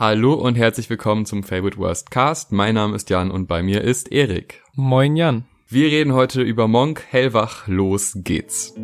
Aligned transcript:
Hallo 0.00 0.34
und 0.34 0.54
herzlich 0.54 0.88
willkommen 0.90 1.26
zum 1.26 1.42
Favorite 1.42 1.76
Worst 1.76 2.12
Cast. 2.12 2.52
Mein 2.52 2.76
Name 2.76 2.94
ist 2.94 3.10
Jan 3.10 3.32
und 3.32 3.48
bei 3.48 3.64
mir 3.64 3.82
ist 3.82 4.12
Erik. 4.12 4.62
Moin 4.76 5.16
Jan. 5.16 5.44
Wir 5.66 5.88
reden 5.88 6.12
heute 6.12 6.40
über 6.40 6.68
Monk 6.68 7.02
Hellwach. 7.10 7.66
Los 7.66 8.12
geht's. 8.14 8.76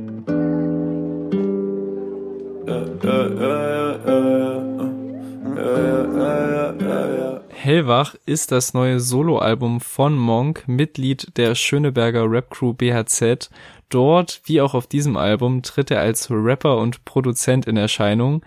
Hellwach 7.52 8.16
ist 8.26 8.50
das 8.50 8.74
neue 8.74 8.98
Soloalbum 8.98 9.80
von 9.80 10.18
Monk, 10.18 10.64
Mitglied 10.66 11.36
der 11.36 11.54
Schöneberger 11.54 12.28
Rap-Crew 12.28 12.72
BHZ. 12.72 13.50
Dort, 13.88 14.40
wie 14.46 14.60
auch 14.60 14.74
auf 14.74 14.88
diesem 14.88 15.16
Album, 15.16 15.62
tritt 15.62 15.92
er 15.92 16.00
als 16.00 16.28
Rapper 16.28 16.78
und 16.78 17.04
Produzent 17.04 17.66
in 17.66 17.76
Erscheinung. 17.76 18.42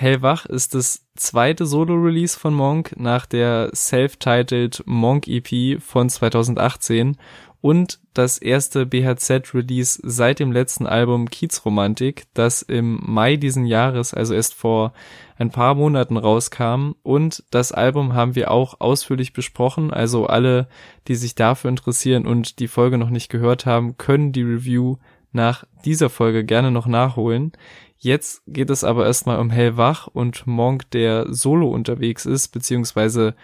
Hellwach 0.00 0.46
ist 0.46 0.76
das 0.76 1.08
zweite 1.16 1.66
Solo-Release 1.66 2.38
von 2.38 2.54
Monk 2.54 2.94
nach 2.96 3.26
der 3.26 3.70
self-titled 3.74 4.84
Monk 4.86 5.26
EP 5.26 5.82
von 5.82 6.08
2018 6.08 7.16
und 7.60 7.98
das 8.14 8.38
erste 8.38 8.86
BHZ-Release 8.86 9.98
seit 10.04 10.38
dem 10.38 10.52
letzten 10.52 10.86
Album 10.86 11.28
Kiezromantik, 11.28 12.26
das 12.32 12.62
im 12.62 13.00
Mai 13.02 13.34
diesen 13.34 13.66
Jahres, 13.66 14.14
also 14.14 14.34
erst 14.34 14.54
vor 14.54 14.92
ein 15.36 15.50
paar 15.50 15.74
Monaten 15.74 16.16
rauskam. 16.16 16.92
Und 17.02 17.42
das 17.50 17.72
Album 17.72 18.14
haben 18.14 18.36
wir 18.36 18.52
auch 18.52 18.80
ausführlich 18.80 19.32
besprochen. 19.32 19.92
Also 19.92 20.28
alle, 20.28 20.68
die 21.08 21.16
sich 21.16 21.34
dafür 21.34 21.70
interessieren 21.70 22.24
und 22.24 22.60
die 22.60 22.68
Folge 22.68 22.98
noch 22.98 23.10
nicht 23.10 23.30
gehört 23.30 23.66
haben, 23.66 23.98
können 23.98 24.30
die 24.30 24.42
Review 24.42 24.98
nach 25.32 25.64
dieser 25.84 26.10
Folge 26.10 26.44
gerne 26.44 26.70
noch 26.70 26.86
nachholen. 26.86 27.52
Jetzt 27.98 28.42
geht 28.46 28.70
es 28.70 28.84
aber 28.84 29.06
erstmal 29.06 29.40
um 29.40 29.50
Hellwach 29.50 30.06
und 30.06 30.46
Monk, 30.46 30.90
der 30.90 31.32
solo 31.32 31.68
unterwegs 31.68 32.26
ist, 32.26 32.48
beziehungsweise 32.48 33.34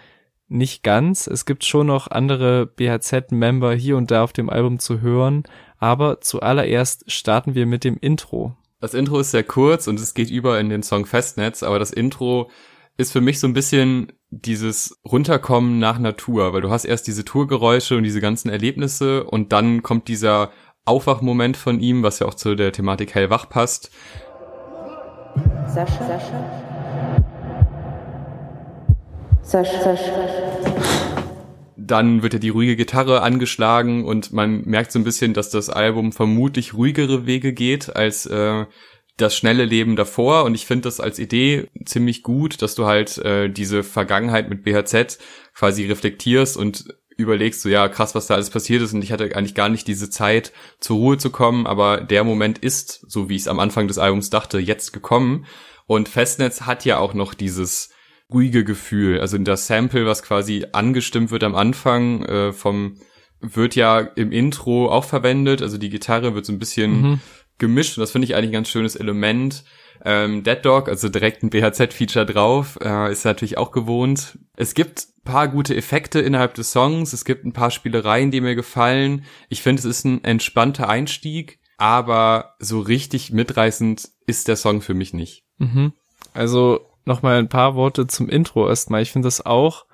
nicht 0.47 0.83
ganz. 0.83 1.27
Es 1.27 1.45
gibt 1.45 1.65
schon 1.65 1.87
noch 1.87 2.09
andere 2.09 2.65
BHZ-Member 2.65 3.73
hier 3.73 3.97
und 3.97 4.11
da 4.11 4.23
auf 4.23 4.33
dem 4.33 4.49
Album 4.49 4.79
zu 4.79 5.01
hören, 5.01 5.43
aber 5.77 6.21
zuallererst 6.21 7.11
starten 7.11 7.55
wir 7.55 7.65
mit 7.65 7.83
dem 7.83 7.97
Intro. 7.97 8.55
Das 8.79 8.93
Intro 8.93 9.19
ist 9.19 9.31
sehr 9.31 9.43
kurz 9.43 9.87
und 9.87 9.99
es 9.99 10.13
geht 10.13 10.29
über 10.29 10.59
in 10.59 10.69
den 10.69 10.83
Song 10.83 11.05
Festnetz, 11.05 11.63
aber 11.63 11.79
das 11.79 11.91
Intro 11.91 12.49
ist 12.97 13.11
für 13.11 13.21
mich 13.21 13.39
so 13.39 13.47
ein 13.47 13.53
bisschen 13.53 14.13
dieses 14.29 14.99
Runterkommen 15.05 15.79
nach 15.79 15.99
Natur, 15.99 16.53
weil 16.53 16.61
du 16.61 16.69
hast 16.69 16.85
erst 16.85 17.07
diese 17.07 17.25
Tourgeräusche 17.25 17.97
und 17.97 18.03
diese 18.03 18.21
ganzen 18.21 18.49
Erlebnisse 18.49 19.23
und 19.23 19.51
dann 19.51 19.83
kommt 19.83 20.07
dieser 20.07 20.51
Aufwachmoment 20.85 21.57
von 21.57 21.79
ihm, 21.79 22.03
was 22.03 22.19
ja 22.19 22.27
auch 22.27 22.35
zu 22.35 22.55
der 22.55 22.71
Thematik 22.71 23.15
hellwach 23.15 23.49
passt. 23.49 23.89
Sascha. 25.67 26.07
Sascha. 26.07 26.65
Sascha. 29.41 29.83
Sascha. 29.83 30.45
Dann 31.75 32.23
wird 32.23 32.33
ja 32.33 32.39
die 32.39 32.49
ruhige 32.49 32.75
Gitarre 32.75 33.21
angeschlagen 33.21 34.05
und 34.05 34.31
man 34.31 34.61
merkt 34.65 34.91
so 34.91 34.99
ein 34.99 35.03
bisschen, 35.03 35.33
dass 35.33 35.49
das 35.49 35.69
Album 35.69 36.11
vermutlich 36.11 36.73
ruhigere 36.73 37.25
Wege 37.25 37.53
geht 37.53 37.95
als 37.95 38.25
äh, 38.25 38.65
das 39.17 39.35
schnelle 39.35 39.65
Leben 39.65 39.95
davor. 39.95 40.45
Und 40.45 40.55
ich 40.55 40.65
finde 40.65 40.83
das 40.83 40.99
als 40.99 41.19
Idee 41.19 41.67
ziemlich 41.85 42.23
gut, 42.23 42.61
dass 42.61 42.75
du 42.75 42.85
halt 42.85 43.17
äh, 43.19 43.49
diese 43.49 43.83
Vergangenheit 43.83 44.49
mit 44.49 44.63
BHZ 44.63 45.19
quasi 45.53 45.85
reflektierst 45.85 46.57
und 46.57 46.85
überlegst 47.17 47.61
so, 47.61 47.69
ja, 47.69 47.87
krass, 47.87 48.15
was 48.15 48.27
da 48.27 48.35
alles 48.35 48.49
passiert 48.49 48.81
ist 48.81 48.93
und 48.93 49.03
ich 49.03 49.11
hatte 49.11 49.35
eigentlich 49.35 49.55
gar 49.55 49.69
nicht 49.69 49.87
diese 49.87 50.09
Zeit, 50.09 50.51
zur 50.79 50.97
Ruhe 50.97 51.17
zu 51.17 51.29
kommen, 51.29 51.67
aber 51.67 52.01
der 52.01 52.23
Moment 52.23 52.57
ist, 52.57 53.05
so 53.07 53.29
wie 53.29 53.35
ich 53.35 53.43
es 53.43 53.47
am 53.47 53.59
Anfang 53.59 53.87
des 53.87 53.97
Albums 53.97 54.29
dachte, 54.29 54.59
jetzt 54.59 54.91
gekommen. 54.91 55.45
Und 55.87 56.09
Festnetz 56.09 56.61
hat 56.61 56.83
ja 56.85 56.97
auch 56.97 57.13
noch 57.13 57.33
dieses 57.33 57.89
ruhige 58.31 58.63
Gefühl. 58.63 59.19
Also 59.19 59.37
das 59.37 59.67
Sample, 59.67 60.05
was 60.05 60.23
quasi 60.23 60.65
angestimmt 60.71 61.31
wird 61.31 61.43
am 61.43 61.55
Anfang 61.55 62.23
äh, 62.25 62.53
vom, 62.53 62.97
wird 63.39 63.75
ja 63.75 63.99
im 63.99 64.31
Intro 64.31 64.89
auch 64.89 65.05
verwendet. 65.05 65.61
Also 65.61 65.77
die 65.77 65.89
Gitarre 65.89 66.33
wird 66.33 66.45
so 66.45 66.53
ein 66.53 66.59
bisschen 66.59 67.01
mhm. 67.01 67.21
gemischt 67.59 67.97
und 67.97 68.01
das 68.01 68.11
finde 68.11 68.25
ich 68.25 68.35
eigentlich 68.35 68.49
ein 68.49 68.53
ganz 68.53 68.69
schönes 68.69 68.95
Element. 68.95 69.63
Ähm, 70.03 70.43
Dead 70.43 70.63
Dog, 70.63 70.89
also 70.89 71.09
direkt 71.09 71.43
ein 71.43 71.49
BHZ-Feature 71.49 72.25
drauf, 72.25 72.77
äh, 72.81 73.11
ist 73.11 73.25
natürlich 73.25 73.57
auch 73.57 73.71
gewohnt. 73.71 74.37
Es 74.55 74.73
gibt 74.73 75.07
paar 75.25 75.49
gute 75.49 75.75
Effekte 75.75 76.21
innerhalb 76.21 76.53
des 76.53 76.71
Songs, 76.71 77.11
es 77.11 77.25
gibt 77.25 77.43
ein 77.43 77.51
paar 77.51 77.71
Spielereien, 77.71 78.31
die 78.31 78.39
mir 78.39 78.55
gefallen. 78.55 79.25
Ich 79.49 79.61
finde, 79.61 79.79
es 79.79 79.85
ist 79.85 80.05
ein 80.05 80.23
entspannter 80.23 80.87
Einstieg, 80.87 81.59
aber 81.77 82.55
so 82.59 82.79
richtig 82.79 83.31
mitreißend 83.31 84.07
ist 84.27 84.47
der 84.47 84.55
Song 84.55 84.81
für 84.81 84.93
mich 84.93 85.13
nicht. 85.13 85.43
Mhm. 85.57 85.91
Also 86.33 86.79
nochmal 87.03 87.39
ein 87.39 87.49
paar 87.49 87.75
Worte 87.75 88.07
zum 88.07 88.29
Intro 88.29 88.69
erstmal. 88.69 89.01
Ich 89.01 89.11
finde 89.11 89.27
das 89.27 89.45
auch, 89.45 89.85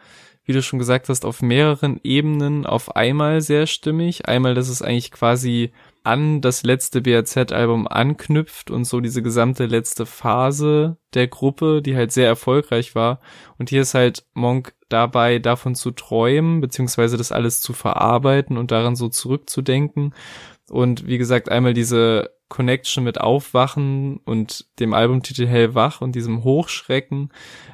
wie 0.44 0.54
du 0.54 0.62
schon 0.62 0.80
gesagt 0.80 1.10
hast, 1.10 1.26
auf 1.26 1.42
mehreren 1.42 2.00
Ebenen 2.04 2.66
auf 2.66 2.96
einmal 2.96 3.42
sehr 3.42 3.68
stimmig. 3.68 4.28
Einmal, 4.28 4.54
dass 4.54 4.70
es 4.70 4.82
eigentlich 4.82 5.12
quasi 5.12 5.72
an 6.04 6.42
das 6.42 6.64
letzte 6.64 7.02
BRZ-Album 7.02 7.88
anknüpft 7.88 8.72
und 8.72 8.86
so 8.86 9.02
diese 9.02 9.22
gesamte 9.22 9.66
letzte 9.66 10.06
Phase 10.06 10.98
der 11.14 11.28
Gruppe, 11.28 11.82
die 11.82 11.96
halt 11.96 12.12
sehr 12.12 12.28
erfolgreich 12.28 12.96
war. 12.96 13.20
Und 13.58 13.70
hier 13.70 13.82
ist 13.82 13.94
halt 13.94 14.26
Monk 14.34 14.74
dabei, 14.90 15.40
davon 15.40 15.76
zu 15.76 15.92
träumen, 15.92 16.60
beziehungsweise 16.62 17.18
das 17.18 17.32
alles 17.32 17.62
zu 17.62 17.74
verarbeiten 17.74 18.58
und 18.58 18.72
daran 18.72 18.96
so 18.96 19.10
zurückzudenken. 19.10 20.14
Und 20.70 21.06
wie 21.06 21.18
gesagt, 21.18 21.50
einmal 21.50 21.74
diese 21.74 22.32
Connection 22.52 23.06
mit 23.06 23.20
Aufwachen 23.20 24.18
und 24.26 24.66
dem 24.80 24.94
Albumtitel 24.94 25.48
Hellwach 25.48 26.02
und 26.02 26.14
diesem 26.14 26.44
Hochschrecken. 26.44 27.30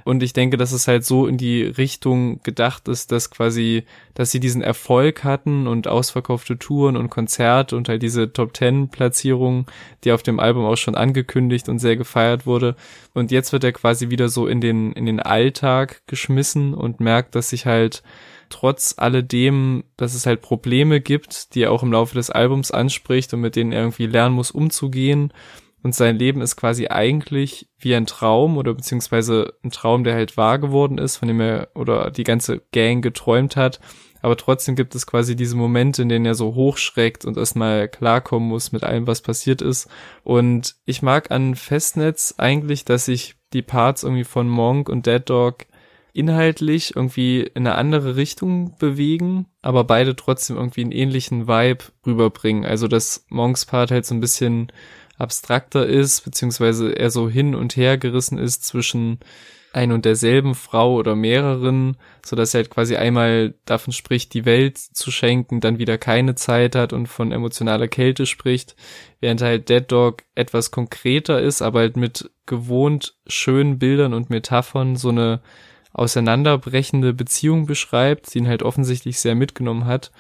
Und 0.06 0.22
ich 0.22 0.34
denke, 0.34 0.56
dass 0.56 0.72
es 0.72 0.88
halt 0.88 1.04
so 1.04 1.26
in 1.26 1.38
die 1.38 1.64
Richtung 1.64 2.42
gedacht 2.44 2.88
ist, 2.88 3.12
dass 3.12 3.32
quasi, 3.32 3.86
dass 4.14 4.32
sie 4.32 4.40
diesen 4.40 4.62
Erfolg 4.62 5.24
hatten 5.24 5.68
und 5.68 5.88
ausverkaufte 5.88 6.60
Touren 6.60 6.96
und 6.96 7.10
Konzerte 7.10 7.76
und 7.76 7.90
halt 7.90 8.04
diese 8.04 8.32
Top 8.32 8.54
Ten 8.54 8.90
Platzierung, 8.90 9.66
die 10.04 10.12
auf 10.12 10.22
dem 10.22 10.40
Album 10.40 10.66
auch 10.66 10.78
schon 10.78 10.96
angekündigt 10.96 11.68
und 11.70 11.80
sehr 11.80 11.98
gefeiert 11.98 12.46
wurde. 12.46 12.76
Und 13.16 13.32
jetzt 13.32 13.52
wird 13.52 13.64
er 13.64 13.74
quasi 13.74 14.12
wieder 14.12 14.30
so 14.30 14.46
in 14.46 14.62
den, 14.62 14.94
in 14.94 15.08
den 15.08 15.20
Alltag 15.20 16.04
geschmissen 16.06 16.76
und 16.76 17.00
merkt, 17.00 17.34
dass 17.34 17.50
sich 17.50 17.66
halt 17.66 18.04
trotz 18.50 18.96
alledem, 18.98 19.84
dass 19.98 20.14
es 20.14 20.26
halt 20.26 20.42
Probleme 20.42 21.02
gibt, 21.02 21.54
die 21.56 21.64
er 21.64 21.72
auch 21.72 21.84
im 21.84 21.92
Laufe 21.92 22.16
des 22.16 22.30
Albums 22.30 22.72
anspricht 22.72 23.34
und 23.34 23.42
mit 23.42 23.56
denen 23.56 23.72
er 23.72 23.82
irgendwie 23.82 24.08
lernen 24.08 24.36
muss, 24.36 24.52
umzugehen. 24.67 25.33
Und 25.83 25.95
sein 25.95 26.17
Leben 26.17 26.41
ist 26.41 26.55
quasi 26.55 26.88
eigentlich 26.88 27.69
wie 27.79 27.95
ein 27.95 28.07
Traum 28.07 28.57
oder 28.57 28.73
beziehungsweise 28.73 29.53
ein 29.63 29.72
Traum, 29.72 30.03
der 30.03 30.16
halt 30.16 30.35
wahr 30.35 30.59
geworden 30.59 30.97
ist, 30.97 31.17
von 31.17 31.28
dem 31.28 31.39
er 31.39 31.69
oder 31.75 32.11
die 32.11 32.23
ganze 32.23 32.61
Gang 32.72 33.01
geträumt 33.01 33.55
hat. 33.55 33.79
Aber 34.22 34.35
trotzdem 34.35 34.75
gibt 34.75 34.95
es 34.95 35.05
quasi 35.05 35.35
diese 35.35 35.55
Momente, 35.55 36.01
in 36.01 36.09
denen 36.09 36.25
er 36.25 36.35
so 36.35 36.55
hochschreckt 36.55 37.23
und 37.23 37.38
erstmal 37.38 37.88
klarkommen 37.88 38.50
muss 38.50 38.72
mit 38.72 38.83
allem, 38.83 39.07
was 39.07 39.22
passiert 39.22 39.61
ist. 39.61 39.88
Und 40.23 40.75
ich 40.85 41.01
mag 41.01 41.31
an 41.31 41.55
Festnetz 41.55 42.34
eigentlich, 42.38 42.84
dass 42.84 43.05
sich 43.05 43.35
die 43.53 43.61
Parts 43.61 44.03
irgendwie 44.03 44.25
von 44.25 44.49
Monk 44.49 44.89
und 44.89 45.05
Dead 45.05 45.22
Dog 45.23 45.67
inhaltlich 46.17 46.95
irgendwie 46.95 47.41
in 47.41 47.67
eine 47.67 47.75
andere 47.75 48.16
Richtung 48.16 48.75
bewegen, 48.79 49.45
aber 49.61 49.83
beide 49.83 50.16
trotzdem 50.16 50.57
irgendwie 50.57 50.81
einen 50.81 50.91
ähnlichen 50.91 51.47
Vibe 51.47 51.85
rüberbringen. 52.05 52.66
Also 52.66 52.88
dass 52.88 53.25
Monks 53.29 53.66
Part 53.66 53.91
halt 53.91 54.05
so 54.05 54.16
ein 54.16 54.22
bisschen 54.22 54.72
abstrakter 55.17 55.85
ist, 55.85 56.22
beziehungsweise 56.25 56.91
er 56.97 57.09
so 57.11 57.29
hin 57.29 57.55
und 57.55 57.75
her 57.75 57.97
gerissen 57.97 58.38
ist 58.38 58.66
zwischen 58.66 59.19
ein 59.73 59.91
und 59.91 60.05
derselben 60.05 60.55
Frau 60.55 60.95
oder 60.95 61.16
mehreren, 61.16 61.97
so 62.25 62.35
dass 62.35 62.53
er 62.53 62.59
halt 62.59 62.72
quasi 62.72 62.95
einmal 62.95 63.53
davon 63.66 63.94
spricht, 63.94 64.34
die 64.34 64.45
Welt 64.45 64.78
zu 64.78 65.11
schenken, 65.11 65.59
dann 65.59 65.78
wieder 65.78 65.99
keine 65.99 66.34
Zeit 66.34 66.75
hat 66.75 66.94
und 66.94 67.07
von 67.07 67.31
emotionaler 67.31 67.88
Kälte 67.88 68.25
spricht, 68.25 68.75
während 69.19 69.41
halt 69.41 69.69
Dead 69.69 69.84
Dog 69.88 70.23
etwas 70.34 70.72
konkreter 70.72 71.41
ist, 71.41 71.61
aber 71.61 71.79
halt 71.79 71.95
mit 71.95 72.31
gewohnt 72.47 73.17
schönen 73.28 73.78
Bildern 73.78 74.16
und 74.16 74.31
Metaphern 74.31 74.95
so 74.95 75.09
eine 75.09 75.41
auseinanderbrechende 75.94 77.14
Beziehung 77.14 77.66
beschreibt, 77.66 78.34
die 78.34 78.40
ihn 78.40 78.47
halt 78.47 78.64
offensichtlich 78.64 79.20
sehr 79.20 79.35
mitgenommen 79.35 79.85
hat. 79.85 80.11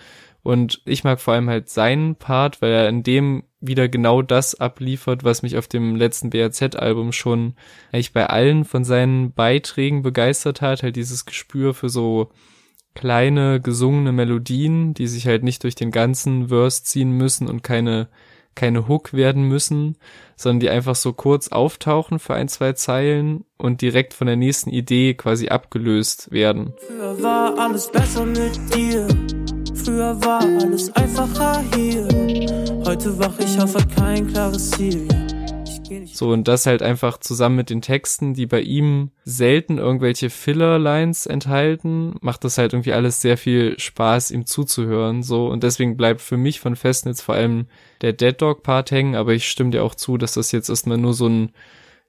Und 0.43 0.81
ich 0.85 1.03
mag 1.03 1.19
vor 1.19 1.33
allem 1.33 1.49
halt 1.49 1.69
seinen 1.69 2.15
Part, 2.15 2.61
weil 2.61 2.71
er 2.71 2.87
in 2.87 3.03
dem 3.03 3.43
wieder 3.59 3.89
genau 3.89 4.21
das 4.21 4.55
abliefert, 4.55 5.23
was 5.23 5.41
mich 5.41 5.57
auf 5.57 5.67
dem 5.67 5.95
letzten 5.95 6.29
BRZ-Album 6.29 7.11
schon 7.11 7.55
eigentlich 7.91 8.13
bei 8.13 8.27
allen 8.27 8.63
von 8.63 8.83
seinen 8.83 9.33
Beiträgen 9.33 10.03
begeistert 10.03 10.61
hat. 10.61 10.83
Halt 10.83 10.95
dieses 10.95 11.25
Gespür 11.25 11.73
für 11.73 11.89
so 11.89 12.31
kleine 12.95 13.61
gesungene 13.61 14.11
Melodien, 14.11 14.93
die 14.93 15.07
sich 15.07 15.27
halt 15.27 15.43
nicht 15.43 15.63
durch 15.63 15.75
den 15.75 15.91
ganzen 15.91 16.47
Verse 16.47 16.83
ziehen 16.83 17.11
müssen 17.11 17.47
und 17.47 17.61
keine 17.61 18.07
keine 18.57 18.89
Hook 18.89 19.13
werden 19.13 19.43
müssen, 19.43 19.95
sondern 20.35 20.59
die 20.59 20.69
einfach 20.69 20.95
so 20.95 21.13
kurz 21.13 21.47
auftauchen 21.47 22.19
für 22.19 22.33
ein, 22.33 22.49
zwei 22.49 22.73
Zeilen 22.73 23.45
und 23.57 23.81
direkt 23.81 24.13
von 24.13 24.27
der 24.27 24.35
nächsten 24.35 24.71
Idee 24.71 25.13
quasi 25.13 25.47
abgelöst 25.47 26.31
werden. 26.31 26.73
Früher 26.85 27.23
war 27.23 27.57
alles 27.57 27.89
besser 27.89 28.25
mit 28.25 28.59
dir. 28.75 29.07
Früher 29.73 30.21
war 30.21 30.41
alles 30.41 30.93
einfacher 30.95 31.63
hier. 31.75 32.07
Heute 32.85 33.17
wach 33.19 33.39
ich 33.39 33.59
auf 33.61 33.75
kein 33.95 34.27
klares 34.27 34.71
Ziel. 34.71 35.07
So, 36.05 36.29
und 36.29 36.47
das 36.47 36.65
halt 36.65 36.81
einfach 36.81 37.17
zusammen 37.17 37.55
mit 37.55 37.69
den 37.69 37.81
Texten, 37.81 38.33
die 38.33 38.45
bei 38.45 38.61
ihm 38.61 39.11
selten 39.23 39.77
irgendwelche 39.77 40.29
Filler-Lines 40.29 41.25
enthalten, 41.25 42.15
macht 42.21 42.43
das 42.43 42.57
halt 42.57 42.73
irgendwie 42.73 42.93
alles 42.93 43.21
sehr 43.21 43.37
viel 43.37 43.79
Spaß, 43.79 44.31
ihm 44.31 44.45
zuzuhören, 44.45 45.23
so. 45.23 45.47
Und 45.47 45.63
deswegen 45.63 45.97
bleibt 45.97 46.21
für 46.21 46.37
mich 46.37 46.59
von 46.59 46.75
Festnetz 46.75 47.21
vor 47.21 47.35
allem 47.35 47.67
der 48.01 48.13
Dead 48.13 48.39
Dog-Part 48.39 48.91
hängen, 48.91 49.15
aber 49.15 49.33
ich 49.33 49.49
stimme 49.49 49.71
dir 49.71 49.83
auch 49.83 49.95
zu, 49.95 50.17
dass 50.17 50.33
das 50.33 50.51
jetzt 50.51 50.69
erstmal 50.69 50.97
nur 50.97 51.13
so 51.13 51.27
ein, 51.27 51.51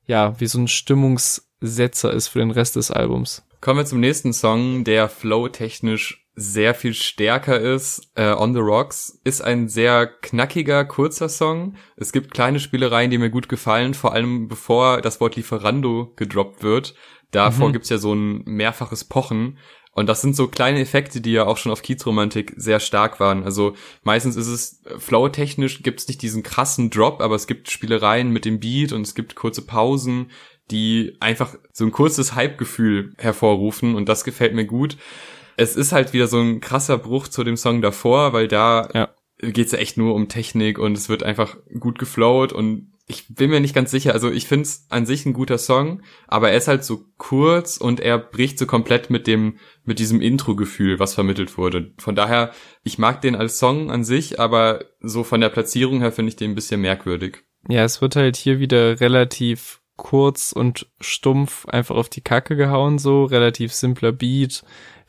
ja, 0.06 0.38
wie 0.40 0.46
so 0.46 0.58
ein 0.58 0.68
Stimmungssetzer 0.68 2.12
ist 2.12 2.28
für 2.28 2.40
den 2.40 2.50
Rest 2.50 2.76
des 2.76 2.90
Albums. 2.90 3.44
Kommen 3.60 3.80
wir 3.80 3.86
zum 3.86 4.00
nächsten 4.00 4.32
Song, 4.32 4.84
der 4.84 5.08
flow-technisch 5.08 6.27
sehr 6.38 6.74
viel 6.74 6.94
stärker 6.94 7.58
ist. 7.58 8.12
Äh, 8.14 8.32
On 8.32 8.54
the 8.54 8.60
Rocks 8.60 9.20
ist 9.24 9.40
ein 9.40 9.68
sehr 9.68 10.06
knackiger, 10.06 10.84
kurzer 10.84 11.28
Song. 11.28 11.74
Es 11.96 12.12
gibt 12.12 12.32
kleine 12.32 12.60
Spielereien, 12.60 13.10
die 13.10 13.18
mir 13.18 13.30
gut 13.30 13.48
gefallen, 13.48 13.92
vor 13.92 14.12
allem 14.12 14.46
bevor 14.46 15.00
das 15.00 15.20
Wort 15.20 15.34
Lieferando 15.34 16.12
gedroppt 16.14 16.62
wird. 16.62 16.94
Davor 17.32 17.68
mhm. 17.68 17.72
gibt's 17.72 17.88
ja 17.88 17.98
so 17.98 18.14
ein 18.14 18.44
mehrfaches 18.44 19.04
Pochen. 19.04 19.58
Und 19.92 20.08
das 20.08 20.20
sind 20.20 20.36
so 20.36 20.46
kleine 20.46 20.78
Effekte, 20.78 21.20
die 21.20 21.32
ja 21.32 21.44
auch 21.44 21.56
schon 21.56 21.72
auf 21.72 21.82
Kiezromantik 21.82 22.54
sehr 22.56 22.78
stark 22.78 23.18
waren. 23.18 23.42
Also 23.42 23.74
meistens 24.04 24.36
ist 24.36 24.46
es 24.46 24.84
äh, 24.84 24.96
flow-technisch 24.98 25.82
gibt's 25.82 26.06
nicht 26.06 26.22
diesen 26.22 26.44
krassen 26.44 26.90
Drop, 26.90 27.20
aber 27.20 27.34
es 27.34 27.48
gibt 27.48 27.68
Spielereien 27.68 28.30
mit 28.30 28.44
dem 28.44 28.60
Beat 28.60 28.92
und 28.92 29.02
es 29.02 29.16
gibt 29.16 29.34
kurze 29.34 29.62
Pausen, 29.62 30.30
die 30.70 31.16
einfach 31.18 31.56
so 31.72 31.84
ein 31.84 31.90
kurzes 31.90 32.36
Hype-Gefühl 32.36 33.12
hervorrufen 33.18 33.96
und 33.96 34.08
das 34.08 34.22
gefällt 34.22 34.54
mir 34.54 34.66
gut 34.66 34.96
es 35.58 35.74
ist 35.74 35.92
halt 35.92 36.12
wieder 36.12 36.28
so 36.28 36.40
ein 36.40 36.60
krasser 36.60 36.96
Bruch 36.98 37.28
zu 37.28 37.42
dem 37.42 37.56
Song 37.56 37.82
davor, 37.82 38.32
weil 38.32 38.46
da 38.46 38.88
ja. 38.94 39.08
geht's 39.40 39.72
ja 39.72 39.78
echt 39.78 39.96
nur 39.96 40.14
um 40.14 40.28
Technik 40.28 40.78
und 40.78 40.96
es 40.96 41.08
wird 41.08 41.24
einfach 41.24 41.56
gut 41.80 41.98
geflowt 41.98 42.52
und 42.52 42.92
ich 43.08 43.34
bin 43.34 43.50
mir 43.50 43.58
nicht 43.58 43.74
ganz 43.74 43.90
sicher. 43.90 44.12
Also 44.12 44.30
ich 44.30 44.46
finde 44.46 44.64
es 44.64 44.86
an 44.90 45.04
sich 45.04 45.26
ein 45.26 45.32
guter 45.32 45.58
Song, 45.58 46.02
aber 46.28 46.50
er 46.50 46.58
ist 46.58 46.68
halt 46.68 46.84
so 46.84 47.06
kurz 47.16 47.78
und 47.78 48.00
er 48.00 48.18
bricht 48.18 48.58
so 48.58 48.66
komplett 48.66 49.10
mit 49.10 49.26
dem, 49.26 49.58
mit 49.84 49.98
diesem 49.98 50.20
Intro-Gefühl, 50.20 51.00
was 51.00 51.14
vermittelt 51.14 51.58
wurde. 51.58 51.92
Von 51.98 52.14
daher, 52.14 52.52
ich 52.84 52.98
mag 52.98 53.20
den 53.22 53.34
als 53.34 53.58
Song 53.58 53.90
an 53.90 54.04
sich, 54.04 54.38
aber 54.38 54.84
so 55.00 55.24
von 55.24 55.40
der 55.40 55.48
Platzierung 55.48 56.00
her 56.00 56.12
finde 56.12 56.28
ich 56.28 56.36
den 56.36 56.52
ein 56.52 56.54
bisschen 56.54 56.82
merkwürdig. 56.82 57.44
Ja, 57.68 57.82
es 57.82 58.00
wird 58.00 58.14
halt 58.14 58.36
hier 58.36 58.60
wieder 58.60 59.00
relativ 59.00 59.77
kurz 59.98 60.52
und 60.52 60.86
stumpf 61.00 61.66
einfach 61.66 61.96
auf 61.96 62.08
die 62.08 62.22
Kacke 62.22 62.56
gehauen, 62.56 62.98
so 62.98 63.24
relativ 63.24 63.74
simpler 63.74 64.12
Beat, 64.12 64.64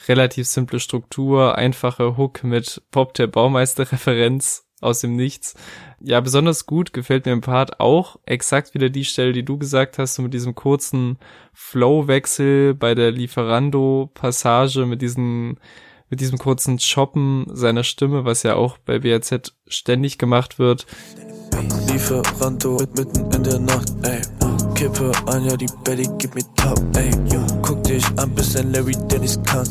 relativ 0.10 0.48
simple 0.48 0.82
Struktur, 0.82 1.58
einfache 1.58 2.18
Hook 2.18 2.44
mit 2.44 2.82
Pop 2.92 3.14
der 3.14 3.28
Baumeister-Referenz 3.28 4.66
aus 4.82 5.00
dem 5.00 5.16
Nichts. 5.16 5.56
Ja, 6.02 6.20
besonders 6.22 6.66
gut 6.66 6.94
gefällt 6.94 7.26
mir 7.26 7.34
im 7.34 7.42
Part 7.42 7.80
auch 7.80 8.18
exakt 8.26 8.74
wieder 8.74 8.90
die 8.90 9.06
Stelle, 9.06 9.34
die 9.34 9.44
du 9.44 9.58
gesagt 9.58 9.98
hast, 9.98 10.16
so 10.16 10.22
mit 10.22 10.34
diesem 10.34 10.56
kurzen 10.56 11.18
Flow-Wechsel 11.54 12.74
bei 12.74 12.96
der 12.96 13.12
Lieferando-Passage, 13.12 14.86
mit 14.86 15.02
diesem, 15.02 15.58
mit 16.10 16.22
diesem 16.22 16.38
kurzen 16.38 16.78
Choppen 16.78 17.46
seiner 17.52 17.84
Stimme, 17.84 18.26
was 18.26 18.44
ja 18.44 18.56
auch 18.56 18.78
bei 18.78 19.00
BRZ 19.00 19.54
ständig 19.68 20.18
gemacht 20.18 20.60
wird. 20.60 20.88
Lieferando 21.88 22.78
mitten 22.96 23.32
in 23.32 23.44
der 23.44 23.60
Nacht, 23.60 23.90
ey. 24.04 24.22
Kippe 24.80 25.12
an, 25.26 25.44
ja, 25.44 25.58
die 25.58 25.68
Belly 25.84 26.08
gibt 26.20 26.36
mir 26.36 26.56
top, 26.56 26.80
ey. 26.96 27.12
Guck 27.62 27.84
dich 27.84 28.06
an, 28.16 28.34
bisschen 28.34 28.72
Larry 28.72 28.94
Dennis 29.12 29.38
kann. 29.44 29.68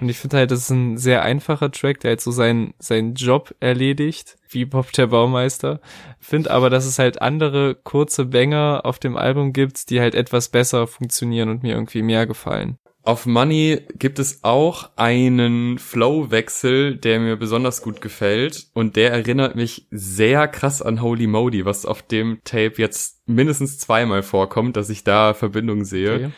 Und 0.00 0.08
ich 0.08 0.16
finde 0.16 0.38
halt, 0.38 0.50
das 0.50 0.60
ist 0.60 0.70
ein 0.70 0.96
sehr 0.96 1.20
einfacher 1.20 1.70
Track, 1.70 2.00
der 2.00 2.12
halt 2.12 2.22
so 2.22 2.30
seinen, 2.30 2.72
seinen 2.78 3.12
Job 3.12 3.54
erledigt, 3.60 4.38
wie 4.48 4.64
Bob 4.64 4.90
der 4.92 5.08
Baumeister. 5.08 5.82
Finde 6.18 6.50
aber, 6.50 6.70
dass 6.70 6.86
es 6.86 6.98
halt 6.98 7.20
andere 7.20 7.74
kurze 7.74 8.24
Banger 8.24 8.80
auf 8.84 8.98
dem 8.98 9.18
Album 9.18 9.52
gibt, 9.52 9.90
die 9.90 10.00
halt 10.00 10.14
etwas 10.14 10.48
besser 10.48 10.86
funktionieren 10.86 11.50
und 11.50 11.62
mir 11.62 11.74
irgendwie 11.74 12.00
mehr 12.00 12.26
gefallen. 12.26 12.78
Auf 13.02 13.24
Money 13.24 13.86
gibt 13.94 14.18
es 14.18 14.44
auch 14.44 14.90
einen 14.96 15.78
Flow-Wechsel, 15.78 16.96
der 16.96 17.20
mir 17.20 17.36
besonders 17.36 17.80
gut 17.80 18.00
gefällt 18.00 18.66
und 18.74 18.96
der 18.96 19.12
erinnert 19.12 19.54
mich 19.54 19.86
sehr 19.90 20.46
krass 20.48 20.82
an 20.82 21.00
Holy 21.00 21.26
Modi, 21.26 21.64
was 21.64 21.86
auf 21.86 22.02
dem 22.02 22.40
Tape 22.44 22.74
jetzt 22.76 23.26
mindestens 23.26 23.78
zweimal 23.78 24.22
vorkommt, 24.22 24.76
dass 24.76 24.90
ich 24.90 25.04
da 25.04 25.32
Verbindungen 25.32 25.84
sehe. 25.84 26.14
Okay. 26.14 26.30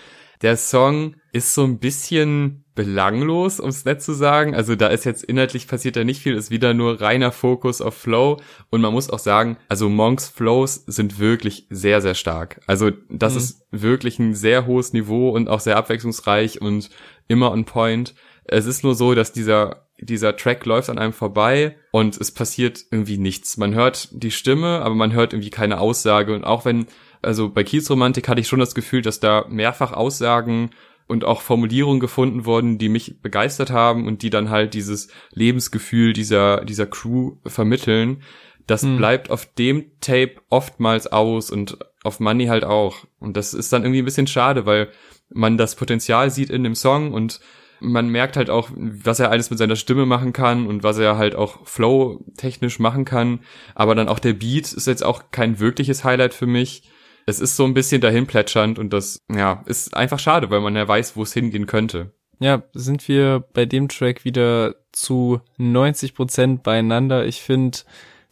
Der 0.43 0.57
Song 0.57 1.17
ist 1.33 1.55
so 1.55 1.65
ein 1.65 1.79
bisschen 1.79 2.65
belanglos, 2.75 3.61
um 3.61 3.69
es 3.69 3.85
nett 3.85 4.01
zu 4.01 4.15
sagen. 4.15 4.55
Also 4.55 4.75
da 4.75 4.89
ist 4.89 5.05
jetzt 5.05 5.23
inhaltlich 5.23 5.69
passiert 5.69 5.97
da 5.97 6.05
nicht 6.05 6.23
viel, 6.23 6.35
ist 6.35 6.51
wieder 6.51 6.73
nur 6.73 7.01
reiner 7.01 7.31
Fokus 7.31 7.83
auf 7.83 7.95
Flow. 7.95 8.39
Und 8.71 8.81
man 8.81 8.93
muss 8.93 9.11
auch 9.11 9.19
sagen, 9.19 9.59
also 9.69 9.91
Monks 9.91 10.29
Flows 10.29 10.85
sind 10.87 11.19
wirklich 11.19 11.67
sehr, 11.69 12.01
sehr 12.01 12.15
stark. 12.15 12.61
Also 12.67 12.91
das 13.11 13.35
mhm. 13.35 13.39
ist 13.39 13.67
wirklich 13.71 14.19
ein 14.19 14.35
sehr 14.35 14.67
hohes 14.67 14.95
Niveau 14.95 15.29
und 15.31 15.49
auch 15.49 15.61
sehr 15.61 15.77
abwechslungsreich 15.77 16.63
und 16.63 16.89
immer 17.29 17.51
on 17.51 17.67
point. 17.67 18.15
Es 18.45 18.65
ist 18.65 18.83
nur 18.83 18.95
so, 18.95 19.15
dass 19.15 19.33
dieser 19.33 19.87
dieser 20.03 20.37
Track 20.37 20.65
läuft 20.65 20.89
an 20.89 20.99
einem 20.99 21.13
vorbei 21.13 21.77
und 21.91 22.19
es 22.19 22.33
passiert 22.33 22.85
irgendwie 22.91 23.19
nichts. 23.19 23.57
Man 23.57 23.75
hört 23.75 24.09
die 24.13 24.31
Stimme, 24.31 24.81
aber 24.81 24.95
man 24.95 25.13
hört 25.13 25.33
irgendwie 25.33 25.51
keine 25.51 25.79
Aussage. 25.79 26.35
Und 26.35 26.45
auch 26.45 26.65
wenn 26.65 26.87
also 27.23 27.51
bei 27.51 27.65
Kiezromantik 27.65 28.29
hatte 28.29 28.41
ich 28.41 28.49
schon 28.49 28.61
das 28.61 28.75
Gefühl, 28.75 29.03
dass 29.03 29.21
da 29.21 29.45
mehrfach 29.49 29.93
Aussagen 29.93 30.71
und 31.07 31.25
auch 31.25 31.41
Formulierungen 31.43 32.01
gefunden 32.01 32.45
wurden, 32.45 32.79
die 32.79 32.89
mich 32.89 33.21
begeistert 33.21 33.71
haben 33.71 34.07
und 34.07 34.23
die 34.23 34.31
dann 34.31 34.49
halt 34.49 34.75
dieses 34.75 35.09
Lebensgefühl 35.33 36.13
dieser, 36.13 36.65
dieser 36.65 36.87
Crew 36.87 37.37
vermitteln. 37.45 38.23
Das 38.67 38.83
hm. 38.83 38.97
bleibt 38.97 39.31
auf 39.31 39.47
dem 39.55 39.91
Tape 40.01 40.35
oftmals 40.51 41.09
aus 41.09 41.51
und 41.51 41.79
auf 42.05 42.21
Money 42.21 42.47
halt 42.47 42.65
auch. 42.65 43.07
Und 43.19 43.37
das 43.37 43.55
ist 43.55 43.73
dann 43.73 43.83
irgendwie 43.83 44.03
ein 44.03 44.05
bisschen 44.05 44.29
schade, 44.29 44.67
weil 44.67 44.89
man 45.29 45.59
das 45.59 45.75
Potenzial 45.75 46.31
sieht 46.31 46.51
in 46.51 46.63
dem 46.63 46.75
Song 46.75 47.13
und 47.13 47.41
man 47.81 48.09
merkt 48.09 48.37
halt 48.37 48.51
auch, 48.51 48.71
was 48.77 49.21
er 49.21 49.31
alles 49.31 49.51
mit 49.51 49.59
seiner 49.59 49.77
Stimme 49.77 50.07
machen 50.07 50.33
kann 50.33 50.67
und 50.67 50.83
was 50.83 50.99
er 50.99 51.17
halt 51.17 51.35
auch 51.35 51.67
flow-technisch 51.67 52.79
machen 52.79 53.05
kann. 53.05 53.41
Aber 53.75 53.95
dann 53.95 54.09
auch 54.09 54.19
der 54.19 54.35
Beat 54.35 54.73
ist 54.73 54.87
jetzt 54.87 55.03
auch 55.03 55.31
kein 55.31 55.59
wirkliches 55.59 56.05
Highlight 56.05 56.35
für 56.35 56.47
mich 56.47 56.83
es 57.27 57.41
ist 57.41 57.57
so 57.57 57.65
ein 57.65 57.75
bisschen 57.75 58.01
dahin 58.01 58.27
plätschernd 58.27 58.79
und 58.79 58.93
das, 58.93 59.21
ja, 59.33 59.63
ist 59.67 59.97
einfach 59.97 60.19
schade, 60.19 60.51
weil 60.51 60.61
man 60.61 60.77
ja 60.77 60.87
weiß, 60.87 61.17
wo 61.17 61.23
es 61.23 61.33
hingehen 61.33 61.67
könnte. 61.67 62.13
Ja, 62.41 62.63
sind 62.73 63.07
wir 63.07 63.45
bei 63.53 63.67
dem 63.67 63.89
Track 63.89 64.25
wieder 64.25 64.77
zu 64.93 65.41
90 65.59 66.15
Prozent 66.15 66.63
beieinander. 66.63 67.27
Ich 67.27 67.43
finde 67.43 67.79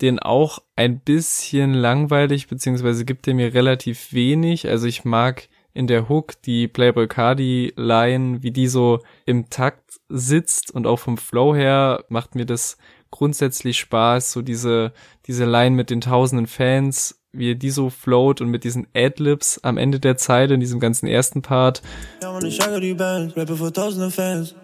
den 0.00 0.18
auch 0.18 0.60
ein 0.76 1.00
bisschen 1.00 1.74
langweilig, 1.74 2.48
beziehungsweise 2.48 3.04
gibt 3.04 3.28
er 3.28 3.34
mir 3.34 3.52
relativ 3.52 4.12
wenig. 4.12 4.68
Also 4.68 4.86
ich 4.86 5.04
mag 5.04 5.48
in 5.74 5.86
der 5.86 6.08
Hook 6.08 6.40
die 6.42 6.68
Playboy 6.68 7.06
Cardi 7.06 7.72
Line, 7.76 8.42
wie 8.42 8.50
die 8.50 8.66
so 8.66 9.00
im 9.26 9.50
Takt 9.50 10.00
sitzt 10.08 10.70
und 10.74 10.86
auch 10.86 10.98
vom 10.98 11.18
Flow 11.18 11.54
her 11.54 12.04
macht 12.08 12.34
mir 12.34 12.46
das 12.46 12.78
grundsätzlich 13.10 13.78
Spaß, 13.78 14.32
so 14.32 14.42
diese, 14.42 14.92
diese 15.26 15.44
Line 15.44 15.76
mit 15.76 15.90
den 15.90 16.00
tausenden 16.00 16.46
Fans 16.46 17.20
wie 17.38 17.54
die 17.54 17.70
so 17.70 17.90
float 17.90 18.40
und 18.40 18.48
mit 18.48 18.64
diesen 18.64 18.86
Adlibs 18.94 19.58
am 19.62 19.78
Ende 19.78 20.00
der 20.00 20.16
Zeit 20.16 20.50
in 20.50 20.60
diesem 20.60 20.80
ganzen 20.80 21.06
ersten 21.06 21.42
Part. 21.42 21.82
Ja, 22.22 22.32
man, 22.32 22.44
ich 22.44 22.58
die 22.58 22.94
Band, 22.94 23.36
rappe 23.36 23.56
vor 23.56 23.72
tausende 23.72 24.10
Fans. 24.10 24.54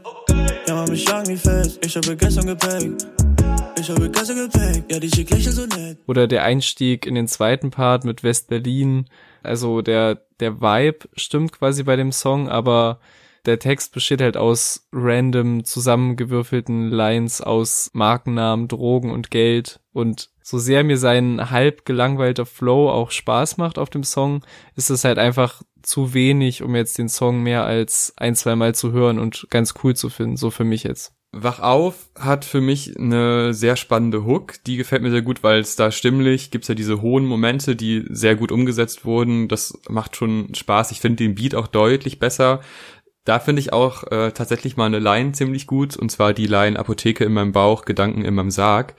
Ja, 0.66 0.74
man, 0.74 0.90
mich 0.90 1.08
jagen 1.08 1.28
die 1.28 1.36
Fans, 1.36 1.78
ich 1.84 1.96
habe 1.96 2.16
gestern 2.16 2.46
gepackt. 2.46 3.06
Ich 3.78 3.90
habe 3.90 4.10
gestern 4.10 4.36
gepackt, 4.36 4.92
ja, 4.92 4.98
die 4.98 5.08
so 5.08 5.66
nett. 5.66 5.98
Oder 6.06 6.26
der 6.26 6.44
Einstieg 6.44 7.06
in 7.06 7.14
den 7.14 7.28
zweiten 7.28 7.70
Part 7.70 8.04
mit 8.04 8.22
West-Berlin. 8.22 9.06
Also 9.42 9.82
der, 9.82 10.22
der 10.40 10.60
Vibe 10.60 11.08
stimmt 11.16 11.52
quasi 11.52 11.82
bei 11.82 11.96
dem 11.96 12.12
Song, 12.12 12.48
aber 12.48 12.98
der 13.46 13.58
Text 13.58 13.92
besteht 13.92 14.20
halt 14.20 14.36
aus 14.36 14.88
random 14.92 15.64
zusammengewürfelten 15.64 16.88
Lines 16.88 17.40
aus 17.40 17.90
Markennamen, 17.92 18.68
Drogen 18.68 19.10
und 19.10 19.30
Geld 19.30 19.80
und 19.92 20.30
so 20.42 20.58
sehr 20.58 20.84
mir 20.84 20.98
sein 20.98 21.50
halb 21.50 21.84
gelangweilter 21.84 22.46
Flow 22.46 22.90
auch 22.90 23.10
Spaß 23.10 23.56
macht 23.56 23.78
auf 23.78 23.90
dem 23.90 24.04
Song, 24.04 24.44
ist 24.76 24.90
es 24.90 25.04
halt 25.04 25.18
einfach 25.18 25.62
zu 25.82 26.14
wenig, 26.14 26.62
um 26.62 26.74
jetzt 26.74 26.98
den 26.98 27.08
Song 27.08 27.42
mehr 27.42 27.64
als 27.64 28.14
ein, 28.16 28.34
zwei 28.34 28.56
Mal 28.56 28.74
zu 28.74 28.92
hören 28.92 29.18
und 29.18 29.46
ganz 29.50 29.74
cool 29.82 29.94
zu 29.94 30.08
finden, 30.08 30.36
so 30.36 30.50
für 30.50 30.64
mich 30.64 30.84
jetzt. 30.84 31.14
Wach 31.36 31.58
auf 31.58 32.10
hat 32.16 32.44
für 32.44 32.60
mich 32.60 32.96
eine 32.96 33.54
sehr 33.54 33.74
spannende 33.74 34.24
Hook. 34.24 34.62
Die 34.66 34.76
gefällt 34.76 35.02
mir 35.02 35.10
sehr 35.10 35.22
gut, 35.22 35.42
weil 35.42 35.60
es 35.60 35.74
da 35.74 35.90
stimmlich 35.90 36.52
gibt's 36.52 36.68
ja 36.68 36.76
diese 36.76 37.02
hohen 37.02 37.26
Momente, 37.26 37.74
die 37.74 38.04
sehr 38.08 38.36
gut 38.36 38.52
umgesetzt 38.52 39.04
wurden. 39.04 39.48
Das 39.48 39.76
macht 39.88 40.14
schon 40.14 40.54
Spaß. 40.54 40.92
Ich 40.92 41.00
finde 41.00 41.24
den 41.24 41.34
Beat 41.34 41.56
auch 41.56 41.66
deutlich 41.66 42.20
besser. 42.20 42.60
Da 43.24 43.38
finde 43.38 43.60
ich 43.60 43.72
auch 43.72 44.04
äh, 44.10 44.32
tatsächlich 44.32 44.76
mal 44.76 44.86
eine 44.86 44.98
Line 44.98 45.32
ziemlich 45.32 45.66
gut, 45.66 45.96
und 45.96 46.10
zwar 46.10 46.34
die 46.34 46.46
Line 46.46 46.78
Apotheke 46.78 47.24
in 47.24 47.32
meinem 47.32 47.52
Bauch, 47.52 47.84
Gedanken 47.84 48.24
in 48.24 48.34
meinem 48.34 48.50
Sarg 48.50 48.94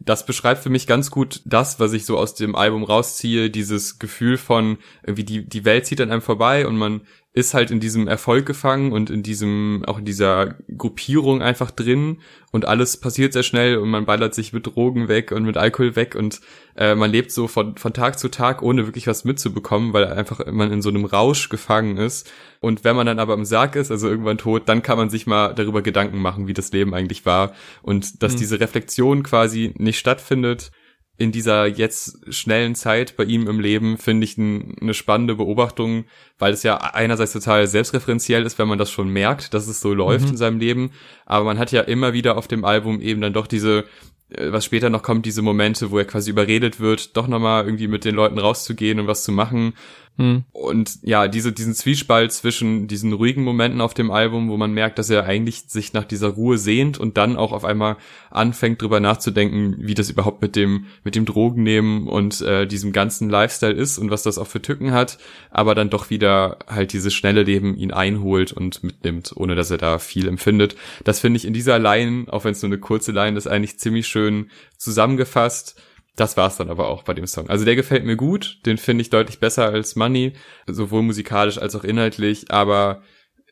das 0.00 0.24
beschreibt 0.24 0.62
für 0.62 0.70
mich 0.70 0.86
ganz 0.86 1.10
gut 1.10 1.42
das, 1.44 1.80
was 1.80 1.92
ich 1.92 2.06
so 2.06 2.18
aus 2.18 2.34
dem 2.34 2.54
Album 2.54 2.84
rausziehe, 2.84 3.50
dieses 3.50 3.98
Gefühl 3.98 4.36
von 4.36 4.78
irgendwie 5.02 5.24
die, 5.24 5.48
die 5.48 5.64
Welt 5.64 5.86
zieht 5.86 6.00
an 6.00 6.10
einem 6.10 6.22
vorbei 6.22 6.66
und 6.66 6.76
man 6.76 7.02
ist 7.34 7.54
halt 7.54 7.70
in 7.70 7.78
diesem 7.78 8.08
Erfolg 8.08 8.46
gefangen 8.46 8.90
und 8.90 9.10
in 9.10 9.22
diesem, 9.22 9.84
auch 9.86 9.98
in 9.98 10.04
dieser 10.04 10.56
Gruppierung 10.76 11.42
einfach 11.42 11.70
drin 11.70 12.18
und 12.52 12.64
alles 12.64 12.96
passiert 12.96 13.34
sehr 13.34 13.42
schnell 13.42 13.76
und 13.76 13.90
man 13.90 14.06
ballert 14.06 14.34
sich 14.34 14.52
mit 14.52 14.66
Drogen 14.66 15.08
weg 15.08 15.30
und 15.30 15.44
mit 15.44 15.56
Alkohol 15.56 15.94
weg 15.94 16.14
und 16.14 16.40
äh, 16.74 16.94
man 16.94 17.10
lebt 17.10 17.30
so 17.30 17.46
von, 17.46 17.76
von 17.76 17.92
Tag 17.92 18.18
zu 18.18 18.28
Tag, 18.30 18.62
ohne 18.62 18.86
wirklich 18.86 19.06
was 19.06 19.24
mitzubekommen, 19.24 19.92
weil 19.92 20.06
einfach 20.06 20.40
man 20.50 20.72
in 20.72 20.80
so 20.80 20.88
einem 20.88 21.04
Rausch 21.04 21.50
gefangen 21.50 21.98
ist. 21.98 22.30
Und 22.60 22.82
wenn 22.82 22.96
man 22.96 23.06
dann 23.06 23.18
aber 23.18 23.34
im 23.34 23.44
Sarg 23.44 23.76
ist, 23.76 23.90
also 23.90 24.08
irgendwann 24.08 24.38
tot, 24.38 24.62
dann 24.66 24.82
kann 24.82 24.98
man 24.98 25.10
sich 25.10 25.26
mal 25.26 25.54
darüber 25.54 25.82
Gedanken 25.82 26.18
machen, 26.18 26.48
wie 26.48 26.54
das 26.54 26.72
Leben 26.72 26.94
eigentlich 26.94 27.26
war 27.26 27.52
und 27.82 28.22
dass 28.22 28.34
mhm. 28.34 28.38
diese 28.38 28.58
Reflexion 28.58 29.22
quasi 29.22 29.74
nicht 29.76 29.98
stattfindet 29.98 30.72
in 31.18 31.32
dieser 31.32 31.66
jetzt 31.66 32.32
schnellen 32.32 32.76
Zeit 32.76 33.16
bei 33.16 33.24
ihm 33.24 33.48
im 33.48 33.58
Leben 33.58 33.98
finde 33.98 34.24
ich 34.24 34.38
eine 34.38 34.94
spannende 34.94 35.34
Beobachtung, 35.34 36.04
weil 36.38 36.52
es 36.52 36.62
ja 36.62 36.76
einerseits 36.76 37.32
total 37.32 37.66
selbstreferenziell 37.66 38.46
ist, 38.46 38.58
wenn 38.58 38.68
man 38.68 38.78
das 38.78 38.90
schon 38.90 39.08
merkt, 39.08 39.52
dass 39.52 39.66
es 39.66 39.80
so 39.80 39.92
läuft 39.92 40.26
mhm. 40.26 40.30
in 40.30 40.36
seinem 40.36 40.60
Leben, 40.60 40.92
aber 41.26 41.44
man 41.44 41.58
hat 41.58 41.72
ja 41.72 41.82
immer 41.82 42.12
wieder 42.12 42.38
auf 42.38 42.46
dem 42.46 42.64
Album 42.64 43.00
eben 43.00 43.20
dann 43.20 43.32
doch 43.32 43.48
diese 43.48 43.84
äh, 44.30 44.52
was 44.52 44.64
später 44.64 44.90
noch 44.90 45.02
kommt, 45.02 45.26
diese 45.26 45.42
Momente, 45.42 45.90
wo 45.90 45.98
er 45.98 46.04
quasi 46.04 46.30
überredet 46.30 46.78
wird, 46.78 47.16
doch 47.16 47.26
nochmal 47.26 47.64
irgendwie 47.64 47.88
mit 47.88 48.04
den 48.04 48.14
Leuten 48.14 48.38
rauszugehen 48.38 49.00
und 49.00 49.08
was 49.08 49.24
zu 49.24 49.32
machen 49.32 49.74
hm. 50.18 50.42
Und 50.50 50.98
ja, 51.02 51.28
diese, 51.28 51.52
diesen 51.52 51.74
Zwiespalt 51.74 52.32
zwischen 52.32 52.88
diesen 52.88 53.12
ruhigen 53.12 53.44
Momenten 53.44 53.80
auf 53.80 53.94
dem 53.94 54.10
Album, 54.10 54.48
wo 54.50 54.56
man 54.56 54.72
merkt, 54.72 54.98
dass 54.98 55.10
er 55.10 55.24
eigentlich 55.24 55.66
sich 55.68 55.92
nach 55.92 56.02
dieser 56.02 56.30
Ruhe 56.30 56.58
sehnt 56.58 56.98
und 56.98 57.16
dann 57.16 57.36
auch 57.36 57.52
auf 57.52 57.64
einmal 57.64 57.96
anfängt 58.28 58.82
drüber 58.82 58.98
nachzudenken, 58.98 59.76
wie 59.78 59.94
das 59.94 60.10
überhaupt 60.10 60.42
mit 60.42 60.56
dem, 60.56 60.86
mit 61.04 61.14
dem 61.14 61.24
Drogennehmen 61.24 62.08
und 62.08 62.40
äh, 62.40 62.66
diesem 62.66 62.92
ganzen 62.92 63.30
Lifestyle 63.30 63.72
ist 63.72 63.96
und 63.96 64.10
was 64.10 64.24
das 64.24 64.38
auch 64.38 64.48
für 64.48 64.60
Tücken 64.60 64.90
hat, 64.90 65.18
aber 65.52 65.76
dann 65.76 65.88
doch 65.88 66.10
wieder 66.10 66.58
halt 66.66 66.92
dieses 66.92 67.14
schnelle 67.14 67.44
Leben 67.44 67.76
ihn 67.76 67.92
einholt 67.92 68.50
und 68.50 68.82
mitnimmt, 68.82 69.32
ohne 69.36 69.54
dass 69.54 69.70
er 69.70 69.78
da 69.78 70.00
viel 70.00 70.26
empfindet. 70.26 70.74
Das 71.04 71.20
finde 71.20 71.36
ich 71.36 71.44
in 71.44 71.52
dieser 71.52 71.78
Line, 71.78 72.24
auch 72.28 72.42
wenn 72.42 72.52
es 72.52 72.62
nur 72.62 72.70
eine 72.70 72.80
kurze 72.80 73.12
Line 73.12 73.38
ist, 73.38 73.46
eigentlich 73.46 73.78
ziemlich 73.78 74.08
schön 74.08 74.50
zusammengefasst 74.78 75.80
das 76.18 76.36
war's 76.36 76.56
dann 76.56 76.70
aber 76.70 76.88
auch 76.88 77.02
bei 77.04 77.14
dem 77.14 77.26
Song. 77.26 77.48
Also 77.48 77.64
der 77.64 77.76
gefällt 77.76 78.04
mir 78.04 78.16
gut, 78.16 78.58
den 78.66 78.78
finde 78.78 79.02
ich 79.02 79.10
deutlich 79.10 79.40
besser 79.40 79.66
als 79.66 79.96
Money, 79.96 80.32
sowohl 80.66 81.02
musikalisch 81.02 81.58
als 81.58 81.74
auch 81.76 81.84
inhaltlich, 81.84 82.50
aber 82.50 83.02